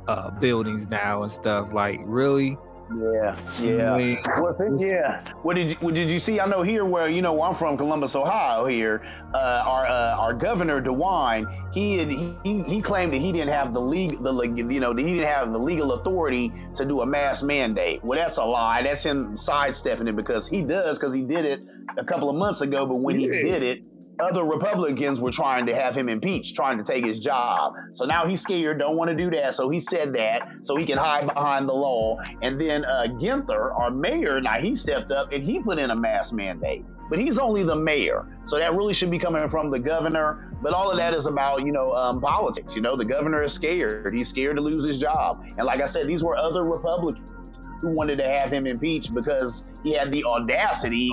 uh, 0.08 0.30
buildings 0.40 0.88
now 0.88 1.24
and 1.24 1.32
stuff. 1.32 1.74
Like, 1.74 2.00
really? 2.04 2.58
Yeah, 2.96 3.36
yeah. 3.62 4.16
Well, 4.42 4.56
th- 4.56 4.72
yeah. 4.80 5.24
What 5.44 5.56
did 5.56 5.70
you 5.70 5.76
what 5.80 5.94
did 5.94 6.10
you 6.10 6.20
see? 6.20 6.40
I 6.40 6.46
know 6.46 6.62
here 6.62 6.84
where 6.84 7.08
you 7.08 7.22
know 7.22 7.42
I'm 7.42 7.56
from, 7.56 7.78
Columbus, 7.78 8.16
Ohio. 8.16 8.66
Here, 8.66 9.02
uh, 9.34 9.64
our 9.66 9.86
uh, 9.86 10.16
our 10.18 10.34
governor 10.34 10.82
DeWine, 10.82 11.46
he, 11.74 11.98
had, 11.98 12.10
he 12.10 12.64
he 12.64 12.82
claimed 12.82 13.14
that 13.14 13.20
he 13.20 13.32
didn't 13.32 13.54
have 13.54 13.74
the 13.74 13.82
legal 13.82 14.22
the 14.24 14.48
you 14.48 14.80
know 14.80 14.94
that 14.94 15.02
he 15.02 15.14
didn't 15.14 15.30
have 15.30 15.52
the 15.52 15.58
legal 15.60 15.94
authority 15.94 16.52
to 16.76 16.86
do 16.86 17.02
a 17.02 17.06
mass 17.06 17.44
mandate. 17.44 18.04
Well, 18.04 18.20
that's 18.20 18.38
a 18.38 18.46
lie. 18.46 18.84
That's 18.84 19.04
him 19.04 19.38
sidestepping 19.38 20.08
it 20.08 20.16
because 20.16 20.48
he 20.48 20.62
does 20.62 20.98
because 20.98 21.14
he 21.14 21.24
did 21.24 21.46
it 21.46 21.62
a 21.98 22.04
couple 22.04 22.30
of 22.30 22.36
months 22.36 22.62
ago. 22.62 22.86
But 22.86 22.96
when 22.96 23.20
he 23.20 23.28
did 23.28 23.64
it, 23.64 23.84
other 24.22 24.44
Republicans 24.44 25.20
were 25.20 25.32
trying 25.32 25.66
to 25.66 25.76
have 25.76 25.96
him 25.96 26.10
impeached, 26.10 26.56
trying 26.56 26.78
to 26.78 26.84
take 26.84 27.06
his 27.06 27.20
job. 27.20 27.74
So 27.94 28.06
now 28.06 28.26
he's 28.26 28.42
scared, 28.42 28.80
don't 28.80 28.96
want 28.96 29.10
to 29.10 29.16
do 29.16 29.30
that. 29.32 29.56
So 29.56 29.70
he 29.70 29.80
said 29.80 30.14
that 30.14 30.42
so 30.62 30.76
he 30.76 30.86
can 30.86 30.98
hide 30.98 31.28
behind 31.28 31.68
the 31.68 31.74
law. 31.74 32.20
And 32.42 32.60
then 32.60 32.86
uh, 32.86 33.08
Ginther, 33.20 33.78
our 33.78 33.92
mayor, 33.92 34.42
now 34.42 34.60
he 34.60 34.76
stepped 34.76 35.12
up 35.12 35.32
and 35.32 35.44
he 35.44 35.62
put 35.62 35.78
in 35.78 35.92
a 35.92 35.96
mask 35.96 36.34
mandate. 36.34 36.86
But 37.10 37.20
he's 37.20 37.38
only 37.40 37.64
the 37.64 37.76
mayor. 37.76 38.26
So 38.46 38.58
that 38.58 38.74
really 38.74 38.94
should 38.94 39.12
be 39.12 39.20
coming 39.20 39.50
from 39.50 39.70
the 39.70 39.80
governor. 39.80 40.54
But 40.62 40.74
all 40.74 40.90
of 40.90 40.98
that 40.98 41.14
is 41.14 41.26
about, 41.26 41.66
you 41.66 41.74
know, 41.74 41.94
um, 41.94 42.22
politics. 42.22 42.74
You 42.74 42.82
know, 42.82 42.96
the 42.96 43.04
governor 43.04 43.44
is 43.44 43.52
scared. 43.52 44.14
He's 44.14 44.30
scared 44.30 44.56
to 44.58 44.64
lose 44.64 44.86
his 44.86 44.98
job. 44.98 45.44
And 45.58 45.66
like 45.66 45.82
I 45.82 45.88
said, 45.88 46.08
these 46.08 46.24
were 46.24 46.38
other 46.38 46.64
Republicans 46.64 47.34
who 47.82 47.90
wanted 47.90 48.18
to 48.18 48.24
have 48.24 48.52
him 48.52 48.68
impeached 48.68 49.14
because 49.14 49.66
he 49.84 49.94
had 49.94 50.12
the 50.12 50.24
audacity 50.26 51.12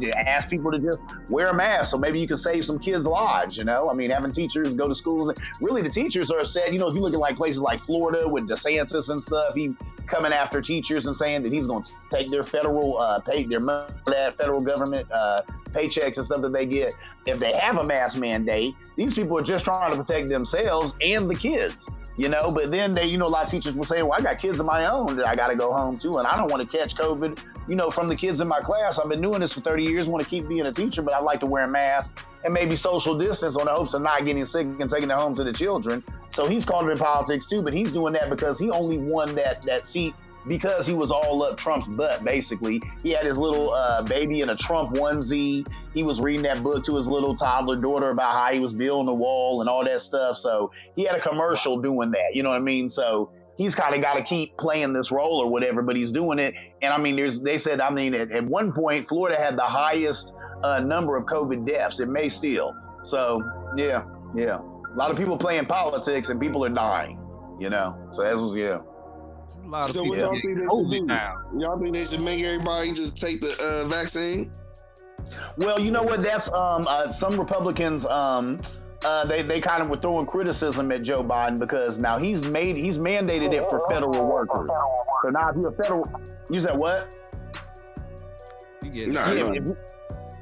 to 0.00 0.28
ask 0.28 0.48
people 0.48 0.70
to 0.72 0.78
just 0.78 1.04
wear 1.30 1.48
a 1.48 1.54
mask 1.54 1.90
so 1.90 1.98
maybe 1.98 2.20
you 2.20 2.26
can 2.26 2.36
save 2.36 2.64
some 2.64 2.78
kids' 2.78 3.06
lives, 3.06 3.56
you 3.56 3.64
know? 3.64 3.90
I 3.90 3.96
mean, 3.96 4.10
having 4.10 4.30
teachers 4.30 4.72
go 4.72 4.88
to 4.88 4.94
schools. 4.94 5.32
Really, 5.60 5.82
the 5.82 5.90
teachers 5.90 6.30
are 6.30 6.40
upset. 6.40 6.72
You 6.72 6.78
know, 6.78 6.88
if 6.88 6.94
you 6.94 7.00
look 7.00 7.14
at 7.14 7.20
like 7.20 7.36
places 7.36 7.60
like 7.60 7.84
Florida 7.84 8.28
with 8.28 8.48
DeSantis 8.48 9.10
and 9.10 9.22
stuff, 9.22 9.54
he 9.54 9.74
coming 10.06 10.32
after 10.32 10.60
teachers 10.60 11.06
and 11.06 11.16
saying 11.16 11.42
that 11.42 11.52
he's 11.52 11.66
going 11.66 11.82
to 11.82 11.92
take 12.10 12.28
their 12.28 12.44
federal 12.44 13.00
uh, 13.00 13.18
pay, 13.20 13.44
their 13.44 13.60
money, 13.60 13.86
that 14.06 14.36
federal 14.36 14.60
government 14.60 15.06
uh, 15.12 15.42
paychecks 15.70 16.16
and 16.16 16.26
stuff 16.26 16.40
that 16.42 16.52
they 16.52 16.66
get. 16.66 16.92
If 17.26 17.38
they 17.38 17.52
have 17.54 17.78
a 17.78 17.84
mask 17.84 18.18
mandate, 18.18 18.72
these 18.96 19.14
people 19.14 19.38
are 19.38 19.42
just 19.42 19.64
trying 19.64 19.90
to 19.92 19.96
protect 19.96 20.28
themselves 20.28 20.94
and 21.02 21.30
the 21.30 21.34
kids 21.34 21.90
you 22.16 22.28
know. 22.28 22.50
But 22.50 22.70
then 22.70 22.92
they, 22.92 23.06
you 23.06 23.18
know, 23.18 23.26
a 23.26 23.28
lot 23.28 23.44
of 23.44 23.50
teachers 23.50 23.74
will 23.74 23.84
say, 23.84 24.02
"Well, 24.02 24.14
I 24.18 24.22
got 24.22 24.38
kids 24.38 24.60
of 24.60 24.66
my 24.66 24.90
own 24.90 25.14
that 25.16 25.28
I 25.28 25.34
got 25.34 25.48
to 25.48 25.56
go 25.56 25.72
home 25.72 25.96
to, 25.96 26.18
and 26.18 26.26
I 26.26 26.36
don't 26.36 26.50
want 26.50 26.66
to 26.66 26.78
catch 26.78 26.96
COVID, 26.96 27.44
you 27.68 27.76
know, 27.76 27.90
from 27.90 28.08
the 28.08 28.16
kids 28.16 28.40
in 28.40 28.48
my 28.48 28.60
class. 28.60 28.98
I've 28.98 29.08
been 29.08 29.20
doing 29.20 29.40
this 29.40 29.52
for 29.52 29.60
30 29.60 29.84
years, 29.84 30.08
want 30.08 30.22
to 30.22 30.28
keep 30.28 30.48
being 30.48 30.66
a 30.66 30.72
teacher, 30.72 31.02
but 31.02 31.14
I 31.14 31.20
like 31.20 31.40
to 31.40 31.46
wear 31.46 31.64
a 31.64 31.68
mask 31.68 32.24
and 32.44 32.52
maybe 32.52 32.76
social 32.76 33.16
distance 33.18 33.56
on 33.56 33.66
the 33.66 33.72
hopes 33.72 33.94
of 33.94 34.02
not 34.02 34.24
getting 34.24 34.44
sick 34.44 34.66
and 34.66 34.90
taking 34.90 35.10
it 35.10 35.16
home 35.16 35.34
to 35.34 35.44
the 35.44 35.52
children." 35.52 36.02
So 36.30 36.46
he's 36.46 36.64
caught 36.64 36.84
up 36.84 36.90
in 36.90 36.98
politics 36.98 37.46
too, 37.46 37.62
but 37.62 37.72
he's 37.72 37.92
doing 37.92 38.12
that 38.14 38.30
because 38.30 38.58
he 38.58 38.70
only 38.70 38.98
won 38.98 39.34
that 39.36 39.62
that 39.62 39.86
seat 39.86 40.14
because 40.46 40.86
he 40.86 40.94
was 40.94 41.10
all 41.10 41.42
up 41.42 41.56
Trump's 41.56 41.88
butt, 41.96 42.24
basically. 42.24 42.80
He 43.02 43.10
had 43.10 43.26
his 43.26 43.38
little 43.38 43.72
uh, 43.72 44.02
baby 44.02 44.40
in 44.40 44.50
a 44.50 44.56
Trump 44.56 44.94
onesie. 44.94 45.66
He 45.92 46.02
was 46.02 46.20
reading 46.20 46.42
that 46.42 46.62
book 46.62 46.84
to 46.84 46.96
his 46.96 47.06
little 47.06 47.34
toddler 47.34 47.76
daughter 47.76 48.10
about 48.10 48.32
how 48.34 48.52
he 48.52 48.60
was 48.60 48.72
building 48.72 49.08
a 49.08 49.14
wall 49.14 49.60
and 49.60 49.70
all 49.70 49.84
that 49.84 50.00
stuff. 50.00 50.38
So 50.38 50.70
he 50.96 51.04
had 51.04 51.16
a 51.16 51.20
commercial 51.20 51.80
doing 51.80 52.10
that. 52.12 52.34
You 52.34 52.42
know 52.42 52.50
what 52.50 52.56
I 52.56 52.60
mean? 52.60 52.90
So 52.90 53.30
he's 53.56 53.74
kind 53.74 53.94
of 53.94 54.02
got 54.02 54.14
to 54.14 54.22
keep 54.22 54.56
playing 54.58 54.92
this 54.92 55.10
role 55.10 55.40
or 55.40 55.50
whatever, 55.50 55.82
but 55.82 55.96
he's 55.96 56.12
doing 56.12 56.38
it. 56.38 56.54
And 56.82 56.92
I 56.92 56.98
mean, 56.98 57.16
there's 57.16 57.40
they 57.40 57.58
said, 57.58 57.80
I 57.80 57.90
mean, 57.90 58.14
at, 58.14 58.30
at 58.30 58.44
one 58.44 58.72
point, 58.72 59.08
Florida 59.08 59.40
had 59.40 59.56
the 59.56 59.62
highest 59.62 60.34
uh, 60.62 60.80
number 60.80 61.16
of 61.16 61.24
COVID 61.24 61.66
deaths. 61.66 62.00
It 62.00 62.08
may 62.08 62.28
still. 62.28 62.74
So 63.02 63.42
yeah, 63.76 64.04
yeah. 64.34 64.58
A 64.58 64.96
lot 64.96 65.10
of 65.10 65.16
people 65.16 65.36
playing 65.36 65.66
politics 65.66 66.28
and 66.28 66.40
people 66.40 66.64
are 66.64 66.70
dying. 66.70 67.18
You 67.60 67.70
know, 67.70 67.96
so 68.12 68.22
that's 68.22 68.38
was 68.38 68.54
yeah. 68.54 68.80
a 69.64 69.68
lot 69.68 69.88
of 69.88 69.94
So 69.94 70.02
people 70.02 70.16
what 70.16 70.18
y'all 70.18 70.40
think 70.40 70.58
they 70.58 70.62
should 70.62 70.90
do? 70.90 71.06
now. 71.06 71.34
Y'all 71.56 71.80
think 71.80 71.94
they 71.94 72.04
should 72.04 72.20
make 72.20 72.42
everybody 72.42 72.92
just 72.92 73.16
take 73.16 73.40
the 73.40 73.54
uh, 73.62 73.88
vaccine? 73.88 74.50
Well, 75.56 75.80
you 75.80 75.90
know 75.90 76.02
what? 76.02 76.22
That's 76.22 76.52
um, 76.52 76.86
uh, 76.88 77.10
some 77.10 77.38
Republicans. 77.38 78.06
Um, 78.06 78.58
uh, 79.04 79.26
they 79.26 79.42
they 79.42 79.60
kind 79.60 79.82
of 79.82 79.90
were 79.90 79.96
throwing 79.96 80.26
criticism 80.26 80.90
at 80.92 81.02
Joe 81.02 81.22
Biden 81.22 81.58
because 81.58 81.98
now 81.98 82.18
he's 82.18 82.42
made 82.44 82.76
he's 82.76 82.98
mandated 82.98 83.52
it 83.52 83.68
for 83.70 83.86
federal 83.90 84.26
workers. 84.30 84.68
So 85.22 85.30
now 85.30 85.50
if 85.50 85.56
you're 85.56 85.68
a 85.68 85.72
federal, 85.72 86.10
you 86.50 86.60
said 86.60 86.76
what? 86.76 87.14
You 88.82 88.90
get 88.90 89.08
Nah, 89.08 89.30
Yeah, 89.32 89.52
you- 89.52 89.76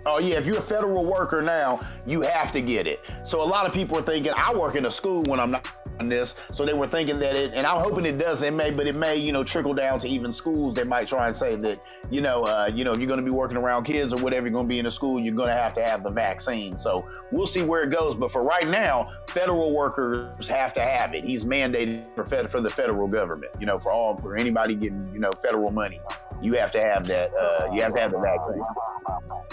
oh 0.06 0.18
yeah, 0.18 0.36
if 0.36 0.46
you're 0.46 0.58
a 0.58 0.62
federal 0.62 1.04
worker 1.04 1.42
now, 1.42 1.78
you 2.06 2.20
have 2.22 2.52
to 2.52 2.60
get 2.60 2.86
it. 2.86 3.00
So 3.24 3.42
a 3.42 3.44
lot 3.44 3.66
of 3.66 3.72
people 3.72 3.98
are 3.98 4.02
thinking, 4.02 4.32
I 4.36 4.54
work 4.54 4.74
in 4.76 4.86
a 4.86 4.90
school 4.90 5.22
when 5.26 5.40
I'm 5.40 5.50
not 5.50 5.66
on 5.66 5.81
this, 6.06 6.36
so 6.52 6.64
they 6.64 6.72
were 6.72 6.86
thinking 6.86 7.18
that 7.20 7.36
it, 7.36 7.52
and 7.54 7.66
I'm 7.66 7.78
hoping 7.78 8.04
it 8.06 8.18
does. 8.18 8.42
It 8.42 8.52
may, 8.52 8.70
but 8.70 8.86
it 8.86 8.94
may, 8.94 9.16
you 9.16 9.32
know, 9.32 9.44
trickle 9.44 9.74
down 9.74 10.00
to 10.00 10.08
even 10.08 10.32
schools. 10.32 10.74
They 10.74 10.84
might 10.84 11.08
try 11.08 11.28
and 11.28 11.36
say 11.36 11.56
that, 11.56 11.86
you 12.10 12.20
know, 12.20 12.42
uh, 12.42 12.70
you 12.72 12.84
know, 12.84 12.92
if 12.92 12.98
you're 12.98 13.08
going 13.08 13.22
to 13.22 13.28
be 13.28 13.34
working 13.34 13.56
around 13.56 13.84
kids 13.84 14.12
or 14.12 14.20
whatever, 14.20 14.42
you're 14.42 14.52
going 14.52 14.66
to 14.66 14.68
be 14.68 14.78
in 14.78 14.86
a 14.86 14.90
school, 14.90 15.20
you're 15.20 15.34
going 15.34 15.48
to 15.48 15.54
have 15.54 15.74
to 15.74 15.82
have 15.82 16.02
the 16.02 16.10
vaccine. 16.10 16.78
So 16.78 17.06
we'll 17.30 17.46
see 17.46 17.62
where 17.62 17.82
it 17.82 17.90
goes. 17.90 18.14
But 18.14 18.32
for 18.32 18.42
right 18.42 18.68
now, 18.68 19.04
federal 19.28 19.74
workers 19.74 20.48
have 20.48 20.72
to 20.74 20.82
have 20.82 21.14
it. 21.14 21.24
He's 21.24 21.44
mandated 21.44 22.14
for 22.14 22.24
fed, 22.24 22.50
for 22.50 22.60
the 22.60 22.70
federal 22.70 23.08
government. 23.08 23.56
You 23.60 23.66
know, 23.66 23.78
for 23.78 23.92
all 23.92 24.16
for 24.16 24.36
anybody 24.36 24.74
getting, 24.74 25.02
you 25.12 25.20
know, 25.20 25.32
federal 25.42 25.72
money, 25.72 26.00
you 26.40 26.54
have 26.54 26.72
to 26.72 26.80
have 26.80 27.06
that. 27.06 27.30
Uh, 27.38 27.72
you 27.72 27.82
have 27.82 27.94
to 27.94 28.00
have 28.00 28.12
the 28.12 28.18
vaccine. 28.18 28.62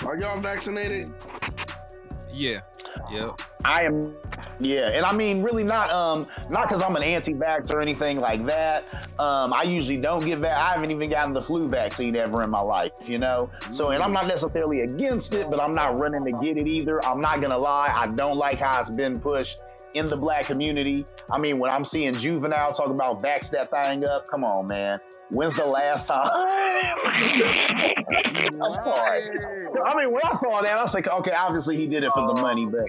Are 0.08 0.18
y'all 0.18 0.40
vaccinated? 0.40 1.14
yeah, 2.32 2.62
yeah. 3.12 3.32
I 3.66 3.84
am, 3.84 4.16
yeah, 4.60 4.90
and 4.90 5.06
I 5.06 5.14
mean 5.14 5.42
really 5.42 5.64
not 5.64 5.92
um 5.92 6.28
not 6.50 6.68
because 6.68 6.82
I'm 6.82 6.96
an 6.96 7.04
anti-vax 7.04 7.74
or 7.74 7.82
anything 7.82 8.20
like 8.20 8.46
that. 8.46 9.10
Um, 9.20 9.54
I 9.54 9.64
usually 9.64 9.98
don't 9.98 10.26
get 10.26 10.40
that. 10.42 10.58
I 10.58 10.74
haven't 10.74 10.92
even 10.92 11.10
gotten 11.10 11.34
the 11.34 11.42
flu 11.42 11.68
vaccine 11.68 12.16
ever 12.16 12.44
in 12.44 12.50
my 12.50 12.62
life, 12.62 12.94
you 13.06 13.18
know. 13.18 13.50
So, 13.72 13.92
and 13.92 14.02
I'm 14.02 14.14
not 14.14 14.28
necessarily 14.28 14.82
against 14.82 15.34
it, 15.34 15.50
but 15.50 15.60
I'm 15.60 15.74
not 15.74 15.98
running 15.98 16.24
to 16.26 16.32
get 16.44 16.58
it 16.58 16.68
either. 16.68 17.04
I'm 17.06 17.20
not 17.20 17.42
gonna 17.42 17.58
lie, 17.58 17.92
I 17.94 18.08
don't 18.08 18.38
like 18.38 18.60
how 18.60 18.80
it's 18.80 18.90
been 18.90 19.20
pushed 19.20 19.60
in 19.94 20.08
the 20.10 20.18
black 20.18 20.46
community. 20.46 21.06
I 21.32 21.38
mean, 21.38 21.60
when 21.60 21.72
I'm 21.72 21.86
seeing 21.86 22.14
Juvenile 22.14 22.74
talk 22.74 22.90
about 22.90 23.22
vax 23.22 23.50
that 23.52 23.70
thing 23.72 24.06
up, 24.06 24.28
come 24.28 24.44
on, 24.44 24.68
man. 24.68 25.00
When's 25.32 25.56
the 25.56 25.66
last 25.66 26.08
time? 26.08 26.28
I'm 28.62 28.74
sorry. 28.74 29.22
I 29.86 29.96
mean, 29.96 30.12
when 30.12 30.22
I 30.24 30.34
saw 30.36 30.62
that, 30.62 30.78
I 30.78 30.82
was 30.82 30.94
like, 30.94 31.08
okay, 31.08 31.32
obviously 31.32 31.78
he 31.78 31.88
did 31.88 32.04
it 32.04 32.12
for 32.14 32.22
the 32.22 32.40
oh, 32.40 32.42
money, 32.42 32.66
but 32.66 32.82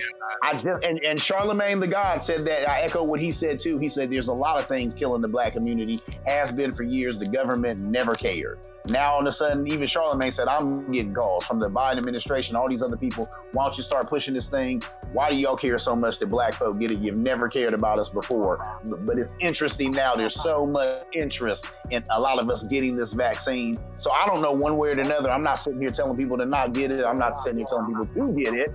I 0.43 0.55
just 0.55 0.83
and, 0.83 0.99
and 1.05 1.21
Charlemagne 1.21 1.81
the 1.81 1.87
God 1.87 2.23
said 2.23 2.45
that. 2.47 2.69
I 2.69 2.81
echo 2.81 3.05
what 3.05 3.21
he 3.21 3.31
said 3.31 3.61
too. 3.61 3.79
He 3.79 3.89
said 3.89 4.11
there's 4.11 4.29
a 4.29 4.33
lot 4.33 4.59
of 4.59 4.67
things 4.67 4.95
killing 4.95 5.21
the 5.21 5.29
black 5.29 5.53
community, 5.53 6.01
has 6.27 6.51
been 6.51 6.73
for 6.73 6.83
years. 6.83 7.19
The 7.19 7.27
government 7.27 7.81
never 7.81 8.15
cared. 8.15 8.59
Now, 8.89 9.13
all 9.13 9.21
of 9.21 9.27
a 9.27 9.33
sudden, 9.33 9.71
even 9.71 9.87
Charlemagne 9.87 10.33
said, 10.33 10.49
I'm 10.49 10.91
getting 10.91 11.15
calls 11.15 11.45
from 11.45 11.61
the 11.61 11.69
Biden 11.69 11.99
administration, 11.99 12.57
all 12.57 12.69
these 12.69 12.83
other 12.83 12.97
people. 12.97 13.29
Why 13.53 13.65
don't 13.65 13.77
you 13.77 13.85
start 13.85 14.09
pushing 14.09 14.35
this 14.35 14.49
thing? 14.49 14.83
Why 15.13 15.29
do 15.31 15.37
y'all 15.37 15.57
care 15.57 15.79
so 15.79 15.95
much 15.95 16.19
that 16.19 16.27
black 16.27 16.55
folk 16.55 16.79
get 16.81 16.90
it? 16.91 16.99
You've 16.99 17.19
never 17.19 17.49
cared 17.49 17.75
about 17.75 17.99
us 17.99 18.09
before. 18.09 18.63
But 18.85 19.19
it's 19.19 19.31
interesting 19.41 19.91
now. 19.91 20.15
There's 20.15 20.41
so 20.41 20.67
much 20.67 21.03
interest 21.13 21.67
in 21.91 22.05
a 22.11 22.21
lot 22.21 22.39
of 22.39 22.51
us 22.51 22.65
getting 22.65 22.97
this 22.97 23.13
vaccine. 23.13 23.77
So 23.97 24.11
I 24.13 24.27
don't 24.27 24.43
know 24.43 24.53
one 24.53 24.77
way 24.77 24.91
or 24.91 24.93
another. 24.93 25.31
I'm 25.31 25.43
not 25.43 25.61
sitting 25.61 25.81
here 25.81 25.91
telling 25.91 26.17
people 26.17 26.39
to 26.39 26.47
not 26.47 26.73
get 26.73 26.91
it. 26.91 27.05
I'm 27.05 27.17
not 27.17 27.39
sitting 27.39 27.59
here 27.59 27.67
telling 27.69 27.87
people 27.87 28.33
to 28.33 28.41
get 28.41 28.55
it. 28.55 28.71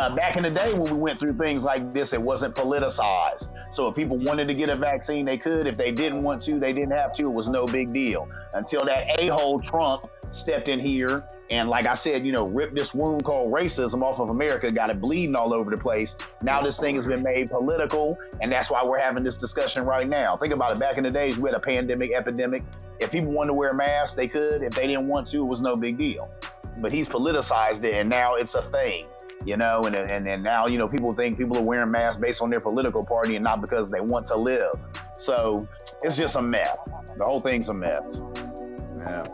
Uh, 0.00 0.08
back 0.08 0.34
in 0.34 0.42
the 0.42 0.50
day 0.50 0.72
when 0.72 0.84
we 0.84 0.98
went 0.98 1.18
through 1.18 1.34
things 1.34 1.62
like 1.62 1.92
this, 1.92 2.14
it 2.14 2.22
wasn't 2.22 2.54
politicized. 2.54 3.52
So 3.70 3.86
if 3.86 3.94
people 3.94 4.16
wanted 4.16 4.46
to 4.46 4.54
get 4.54 4.70
a 4.70 4.74
vaccine, 4.74 5.26
they 5.26 5.36
could. 5.36 5.66
If 5.66 5.76
they 5.76 5.92
didn't 5.92 6.22
want 6.22 6.42
to, 6.44 6.58
they 6.58 6.72
didn't 6.72 6.92
have 6.92 7.14
to. 7.16 7.24
It 7.24 7.32
was 7.32 7.48
no 7.48 7.66
big 7.66 7.92
deal 7.92 8.26
until 8.54 8.82
that 8.86 9.20
a 9.20 9.26
hole 9.28 9.60
Trump 9.60 10.04
stepped 10.32 10.68
in 10.68 10.80
here 10.80 11.22
and, 11.50 11.68
like 11.68 11.84
I 11.84 11.92
said, 11.92 12.24
you 12.24 12.32
know, 12.32 12.46
ripped 12.46 12.74
this 12.74 12.94
wound 12.94 13.24
called 13.24 13.52
racism 13.52 14.02
off 14.02 14.20
of 14.20 14.30
America, 14.30 14.72
got 14.72 14.88
it 14.88 15.02
bleeding 15.02 15.36
all 15.36 15.52
over 15.52 15.70
the 15.70 15.76
place. 15.76 16.16
Now 16.42 16.62
this 16.62 16.80
thing 16.80 16.94
has 16.94 17.06
been 17.06 17.22
made 17.22 17.50
political, 17.50 18.16
and 18.40 18.50
that's 18.50 18.70
why 18.70 18.82
we're 18.82 19.00
having 19.00 19.22
this 19.22 19.36
discussion 19.36 19.84
right 19.84 20.08
now. 20.08 20.34
Think 20.34 20.54
about 20.54 20.72
it. 20.72 20.78
Back 20.78 20.96
in 20.96 21.04
the 21.04 21.10
days, 21.10 21.36
we 21.36 21.50
had 21.50 21.56
a 21.56 21.60
pandemic, 21.60 22.16
epidemic. 22.16 22.62
If 23.00 23.10
people 23.10 23.32
wanted 23.32 23.48
to 23.48 23.54
wear 23.54 23.74
masks, 23.74 24.14
they 24.14 24.28
could. 24.28 24.62
If 24.62 24.72
they 24.74 24.86
didn't 24.86 25.08
want 25.08 25.28
to, 25.28 25.42
it 25.42 25.46
was 25.46 25.60
no 25.60 25.76
big 25.76 25.98
deal. 25.98 26.32
But 26.78 26.90
he's 26.90 27.06
politicized 27.06 27.84
it, 27.84 27.92
and 27.92 28.08
now 28.08 28.32
it's 28.32 28.54
a 28.54 28.62
thing 28.62 29.06
you 29.44 29.56
know, 29.56 29.84
and, 29.84 29.96
and 30.28 30.42
now 30.42 30.66
you 30.66 30.78
know 30.78 30.88
people 30.88 31.12
think 31.12 31.38
people 31.38 31.56
are 31.56 31.62
wearing 31.62 31.90
masks 31.90 32.20
based 32.20 32.42
on 32.42 32.50
their 32.50 32.60
political 32.60 33.04
party 33.04 33.36
and 33.36 33.44
not 33.44 33.60
because 33.60 33.90
they 33.90 34.00
want 34.00 34.26
to 34.26 34.36
live. 34.36 34.72
So 35.14 35.68
it's 36.02 36.16
just 36.16 36.36
a 36.36 36.42
mess. 36.42 36.92
The 37.16 37.24
whole 37.24 37.40
thing's 37.40 37.68
a 37.68 37.74
mess. 37.74 38.20
Yeah. 38.98 39.26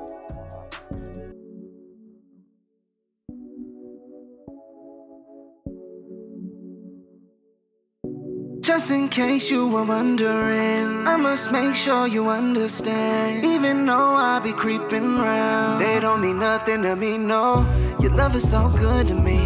Just 8.67 8.91
in 8.91 9.09
case 9.09 9.49
you 9.49 9.69
were 9.69 9.85
wondering, 9.85 11.07
I 11.07 11.17
must 11.17 11.53
make 11.53 11.77
sure 11.77 12.09
you 12.09 12.31
understand. 12.31 13.45
Even 13.45 13.87
though 13.87 13.95
I 13.95 14.41
be 14.41 14.53
creeping 14.53 15.19
round, 15.19 15.81
they 15.81 16.01
don't 16.01 16.21
mean 16.21 16.41
nothing 16.41 16.83
to 16.83 16.97
me, 16.97 17.17
no. 17.17 17.65
Your 18.01 18.13
love 18.17 18.35
is 18.35 18.51
so 18.51 18.69
good 18.71 19.07
to 19.07 19.15
me. 19.15 19.46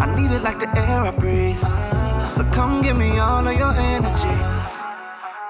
I 0.00 0.14
need 0.16 0.30
it 0.32 0.42
like 0.42 0.58
the 0.58 0.68
air 0.68 1.00
I 1.02 1.10
breathe. 1.10 1.58
So 2.30 2.44
come 2.52 2.82
give 2.82 2.96
me 2.96 3.18
all 3.18 3.46
of 3.46 3.56
your 3.56 3.74
energy. 3.74 4.36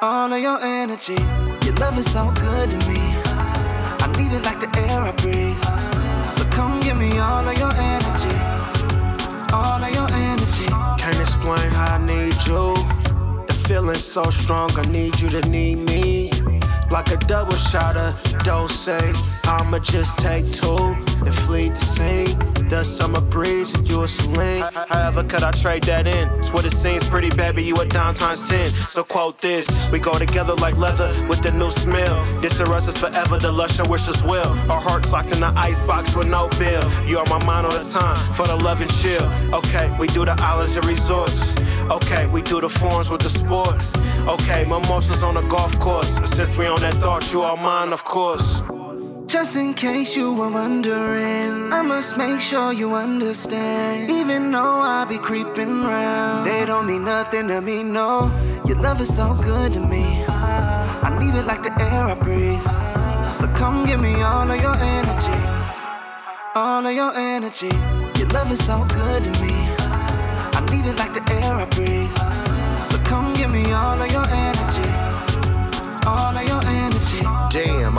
All 0.02 0.32
of 0.32 0.40
your 0.40 0.58
energy. 0.62 1.18
Your 1.66 1.74
love 1.76 1.98
is 1.98 2.10
so 2.12 2.30
good 2.32 2.70
to 2.70 2.78
me. 2.88 3.00
I 4.04 4.06
need 4.16 4.32
it 4.32 4.44
like 4.44 4.60
the 4.60 4.70
air 4.88 5.00
I 5.02 5.12
breathe. 5.12 5.60
So 6.32 6.44
come 6.50 6.80
give 6.80 6.96
me 6.96 7.18
all 7.18 7.46
of 7.46 7.58
your 7.58 7.72
energy. 7.74 8.36
All 9.52 9.82
of 9.82 9.94
your 9.94 10.08
energy. 10.10 10.68
Can't 11.02 11.20
explain 11.20 11.68
how 11.70 11.96
I 11.96 11.98
need 11.98 12.34
you. 12.46 12.74
The 13.46 13.54
feeling's 13.66 14.04
so 14.04 14.24
strong, 14.30 14.70
I 14.78 14.82
need 14.90 15.20
you 15.20 15.30
to 15.30 15.40
need 15.48 15.78
me. 15.78 16.30
Like 16.90 17.10
a 17.10 17.16
double 17.16 17.56
shot 17.56 17.96
of 17.96 18.14
dose, 18.44 18.88
I'ma 18.88 19.78
just 19.80 20.16
take 20.18 20.52
two 20.52 20.96
and 21.24 21.34
flee 21.34 21.68
the 21.70 21.76
scene. 21.76 22.38
The 22.68 22.84
summer 22.84 23.22
breeze 23.22 23.74
and 23.74 23.88
you 23.88 24.02
a 24.02 24.08
sling. 24.08 24.60
However, 24.60 25.24
could 25.24 25.42
I 25.42 25.52
trade 25.52 25.84
that 25.84 26.06
in? 26.06 26.28
It's 26.38 26.52
what 26.52 26.66
it 26.66 26.72
seems 26.72 27.08
pretty, 27.08 27.30
baby. 27.30 27.62
You 27.62 27.76
a 27.76 27.86
times 27.86 28.46
ten. 28.46 28.68
So 28.86 29.02
quote 29.04 29.40
this: 29.40 29.66
We 29.90 29.98
go 29.98 30.12
together 30.12 30.54
like 30.54 30.76
leather 30.76 31.08
with 31.28 31.40
the 31.42 31.50
new 31.52 31.70
smell. 31.70 32.22
This 32.42 32.58
to 32.58 32.64
us 32.64 32.86
is 32.86 32.98
forever. 32.98 33.38
The 33.38 33.50
lush 33.50 33.78
and 33.78 33.88
wish 33.88 34.06
us 34.06 34.22
well. 34.22 34.50
Our 34.70 34.80
hearts 34.80 35.12
locked 35.12 35.32
in 35.32 35.40
the 35.40 35.52
ice 35.56 35.80
box 35.82 36.14
with 36.14 36.28
no 36.28 36.48
bill. 36.58 36.84
You 37.06 37.18
are 37.18 37.26
my 37.30 37.42
mind 37.46 37.66
all 37.66 37.72
the 37.72 37.90
time 37.90 38.34
for 38.34 38.46
the 38.46 38.56
love 38.56 38.82
and 38.82 38.90
chill. 39.00 39.24
Okay, 39.54 39.90
we 39.98 40.06
do 40.08 40.26
the 40.26 40.36
islands 40.38 40.76
and 40.76 40.84
resorts. 40.84 41.54
Okay, 41.90 42.26
we 42.26 42.42
do 42.42 42.60
the 42.60 42.68
forms 42.68 43.10
with 43.10 43.22
the 43.22 43.30
sport. 43.30 43.76
Okay, 44.28 44.66
my 44.68 44.76
emotions 44.76 45.22
on 45.22 45.34
the 45.34 45.42
golf 45.42 45.78
course. 45.80 46.18
Since 46.34 46.58
we 46.58 46.66
on 46.66 46.82
that 46.82 46.94
thought, 46.94 47.32
you 47.32 47.40
are 47.40 47.56
mine, 47.56 47.94
of 47.94 48.04
course. 48.04 48.60
Just 49.28 49.56
in 49.56 49.74
case 49.74 50.16
you 50.16 50.32
were 50.32 50.48
wondering, 50.48 51.70
I 51.70 51.82
must 51.82 52.16
make 52.16 52.40
sure 52.40 52.72
you 52.72 52.94
understand. 52.94 54.10
Even 54.10 54.50
though 54.50 54.80
I 54.80 55.04
be 55.04 55.18
creeping 55.18 55.82
round, 55.82 56.46
they 56.46 56.64
don't 56.64 56.86
mean 56.86 57.04
nothing 57.04 57.48
to 57.48 57.60
me, 57.60 57.82
no. 57.82 58.32
Your 58.64 58.80
love 58.80 59.02
is 59.02 59.14
so 59.14 59.34
good 59.34 59.74
to 59.74 59.80
me. 59.80 60.24
I 60.26 61.14
need 61.20 61.38
it 61.38 61.44
like 61.44 61.62
the 61.62 61.72
air 61.78 62.04
I 62.06 62.14
breathe. 62.14 62.62
So 63.34 63.46
come 63.48 63.84
give 63.84 64.00
me 64.00 64.14
all 64.22 64.50
of 64.50 64.58
your 64.62 64.74
energy. 64.74 65.38
All 66.54 66.86
of 66.86 66.94
your 66.94 67.12
energy. 67.14 67.68
Your 68.18 68.28
love 68.28 68.50
is 68.50 68.64
so 68.64 68.82
good 68.88 69.24
to 69.24 69.30
me. 69.42 69.52
I 70.56 70.66
need 70.72 70.86
it 70.88 70.96
like 70.96 71.12
the 71.12 71.22
air 71.44 71.52
I 71.52 71.66
breathe. 71.66 72.16
So 72.82 72.96
come 73.04 73.34
give 73.34 73.50
me 73.50 73.72
all 73.72 74.00
of 74.00 74.10
your 74.10 74.24
energy. 74.26 74.88
All 76.06 76.34
of 76.34 76.48
your 76.48 76.57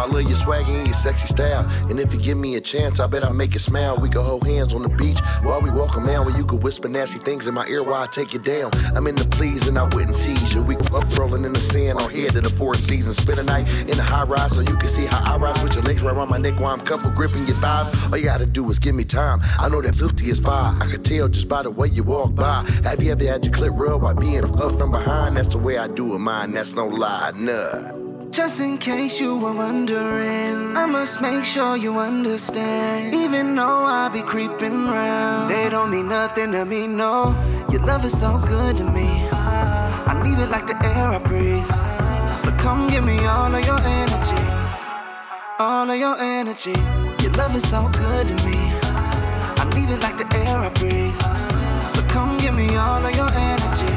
love 0.09 0.23
your 0.23 0.35
swagger 0.35 0.71
and 0.71 0.87
your 0.87 0.93
sexy 0.93 1.27
style. 1.27 1.67
And 1.89 1.99
if 1.99 2.13
you 2.13 2.19
give 2.19 2.37
me 2.37 2.55
a 2.55 2.61
chance, 2.61 2.99
I 2.99 3.07
bet 3.07 3.23
I 3.23 3.31
make 3.31 3.53
you 3.53 3.59
smile. 3.59 3.97
We 3.97 4.09
could 4.09 4.23
hold 4.23 4.45
hands 4.45 4.73
on 4.73 4.81
the 4.81 4.89
beach 4.89 5.19
while 5.43 5.61
we 5.61 5.69
walk 5.69 5.97
around 5.97 6.25
where 6.25 6.37
you 6.37 6.45
could 6.45 6.63
whisper 6.63 6.87
nasty 6.87 7.19
things 7.19 7.47
in 7.47 7.53
my 7.53 7.65
ear 7.67 7.83
while 7.83 8.01
I 8.01 8.07
take 8.07 8.33
you 8.33 8.39
down. 8.39 8.71
I'm 8.95 9.07
in 9.07 9.15
the 9.15 9.25
please 9.25 9.67
and 9.67 9.77
I 9.77 9.83
wouldn't 9.83 10.17
tease 10.17 10.53
you. 10.53 10.63
We 10.63 10.75
up 10.75 11.17
rolling 11.17 11.45
in 11.45 11.53
the 11.53 11.59
sand 11.59 11.99
on 11.99 12.09
head 12.09 12.31
to 12.31 12.41
the 12.41 12.49
four 12.49 12.75
seasons. 12.75 13.17
Spend 13.17 13.39
a 13.39 13.43
night 13.43 13.69
in 13.81 13.97
the 13.97 14.03
high 14.03 14.23
rise 14.23 14.53
so 14.53 14.61
you 14.61 14.75
can 14.77 14.89
see 14.89 15.05
how 15.05 15.35
I 15.35 15.37
rise 15.37 15.61
with 15.61 15.75
your 15.75 15.83
legs 15.83 16.03
right 16.03 16.15
around 16.15 16.29
my 16.29 16.37
neck 16.37 16.59
while 16.59 16.73
I'm 16.73 16.81
comfortable 16.81 17.15
gripping 17.15 17.45
your 17.47 17.57
thighs. 17.57 18.11
All 18.11 18.17
you 18.17 18.25
gotta 18.25 18.45
do 18.45 18.69
is 18.69 18.79
give 18.79 18.95
me 18.95 19.03
time. 19.03 19.41
I 19.59 19.69
know 19.69 19.81
that 19.81 19.95
50 19.95 20.29
is 20.29 20.39
fire. 20.39 20.75
I 20.79 20.85
could 20.85 21.05
tell 21.05 21.27
just 21.27 21.47
by 21.47 21.63
the 21.63 21.71
way 21.71 21.87
you 21.87 22.03
walk 22.03 22.35
by. 22.35 22.65
Have 22.83 23.01
you 23.03 23.11
ever 23.11 23.25
had 23.25 23.45
your 23.45 23.53
clip 23.53 23.73
rubbed 23.75 24.03
while 24.03 24.15
being 24.15 24.43
up 24.43 24.77
from 24.77 24.91
behind? 24.91 25.37
That's 25.37 25.49
the 25.49 25.59
way 25.59 25.77
I 25.77 25.87
do 25.87 26.15
it, 26.15 26.19
mine. 26.19 26.51
That's 26.51 26.73
no 26.73 26.87
lie, 26.87 27.31
nah. 27.35 28.08
Just 28.31 28.59
in 28.61 28.77
case 28.77 29.19
you 29.19 29.37
were 29.39 29.53
wondering, 29.53 30.77
I 30.77 30.85
must 30.85 31.19
make 31.19 31.43
sure 31.43 31.75
you 31.75 31.97
understand. 31.97 33.15
Even 33.15 33.55
though 33.55 33.85
I 33.85 34.09
be 34.09 34.21
creeping 34.21 34.85
round, 34.85 35.49
they 35.49 35.67
don't 35.69 35.89
mean 35.89 36.09
nothing 36.09 36.51
to 36.51 36.63
me, 36.63 36.85
no. 36.85 37.35
Your 37.71 37.81
love 37.81 38.05
is 38.05 38.17
so 38.19 38.37
good 38.45 38.77
to 38.77 38.83
me. 38.83 39.09
I 39.31 40.21
need 40.23 40.37
it 40.37 40.49
like 40.49 40.67
the 40.67 40.77
air 40.85 41.07
I 41.09 41.17
breathe. 41.17 41.65
So 42.37 42.51
come 42.57 42.87
give 42.89 43.03
me 43.03 43.17
all 43.25 43.53
of 43.53 43.65
your 43.65 43.79
energy. 43.79 44.43
All 45.57 45.89
of 45.89 45.97
your 45.97 46.17
energy. 46.19 46.75
Your 47.23 47.31
love 47.33 47.55
is 47.55 47.67
so 47.67 47.89
good 47.89 48.27
to 48.27 48.35
me. 48.45 48.57
I 49.57 49.69
need 49.75 49.89
it 49.89 50.01
like 50.01 50.17
the 50.17 50.27
air 50.45 50.59
I 50.59 50.69
breathe. 50.69 51.19
So 51.89 52.03
come 52.13 52.37
give 52.37 52.53
me 52.53 52.75
all 52.75 53.03
of 53.03 53.15
your 53.15 53.29
energy. 53.33 53.93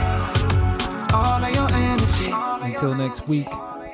All 1.13 1.45
of 1.45 1.55
your 1.55 1.69
energy. 1.71 2.33
Until 2.65 2.95
next 2.95 3.29
week, 3.29 3.49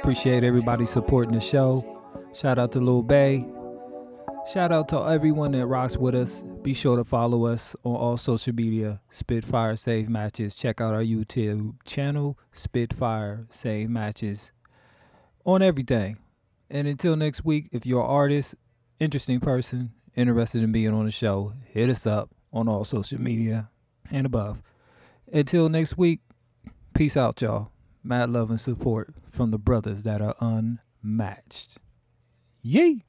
appreciate 0.09 0.43
everybody 0.43 0.87
supporting 0.87 1.35
the 1.35 1.41
show. 1.41 1.85
Shout 2.33 2.59
out 2.59 2.73
to 2.73 2.81
Lil 2.81 3.03
Bay. 3.03 3.47
Shout 4.51 4.73
out 4.73 4.89
to 4.89 5.01
everyone 5.03 5.53
that 5.53 5.67
rocks 5.67 5.99
with 5.99 6.15
us. 6.15 6.43
Be 6.63 6.73
sure 6.73 6.97
to 6.97 7.05
follow 7.05 7.45
us 7.45 7.77
on 7.85 7.95
all 7.95 8.17
social 8.17 8.55
media. 8.55 9.03
Spitfire 9.11 9.77
Save 9.77 10.09
Matches. 10.09 10.55
Check 10.55 10.81
out 10.81 10.95
our 10.95 11.03
YouTube 11.03 11.75
channel, 11.85 12.39
Spitfire 12.53 13.49
Save 13.51 13.91
Matches, 13.91 14.53
on 15.45 15.61
everything. 15.61 16.17
And 16.71 16.89
until 16.89 17.15
next 17.15 17.45
week, 17.45 17.69
if 17.73 17.85
you're 17.85 18.01
an 18.01 18.09
artist, 18.09 18.55
interesting 18.99 19.41
person, 19.41 19.93
interested 20.17 20.63
in 20.63 20.73
being 20.73 20.95
on 20.95 21.05
the 21.05 21.11
show, 21.11 21.53
hit 21.67 21.91
us 21.91 22.07
up 22.07 22.31
on 22.51 22.67
all 22.67 22.85
social 22.85 23.21
media 23.21 23.69
and 24.11 24.25
above. 24.25 24.63
Until 25.31 25.69
next 25.69 25.99
week, 25.99 26.21
peace 26.95 27.15
out, 27.15 27.43
y'all. 27.43 27.73
Mad 28.03 28.31
love 28.31 28.49
and 28.49 28.59
support 28.59 29.13
from 29.39 29.53
the 29.53 29.59
brothers 29.59 30.03
that 30.03 30.21
are 30.21 30.35
unmatched. 30.41 31.79
Yee! 32.61 33.05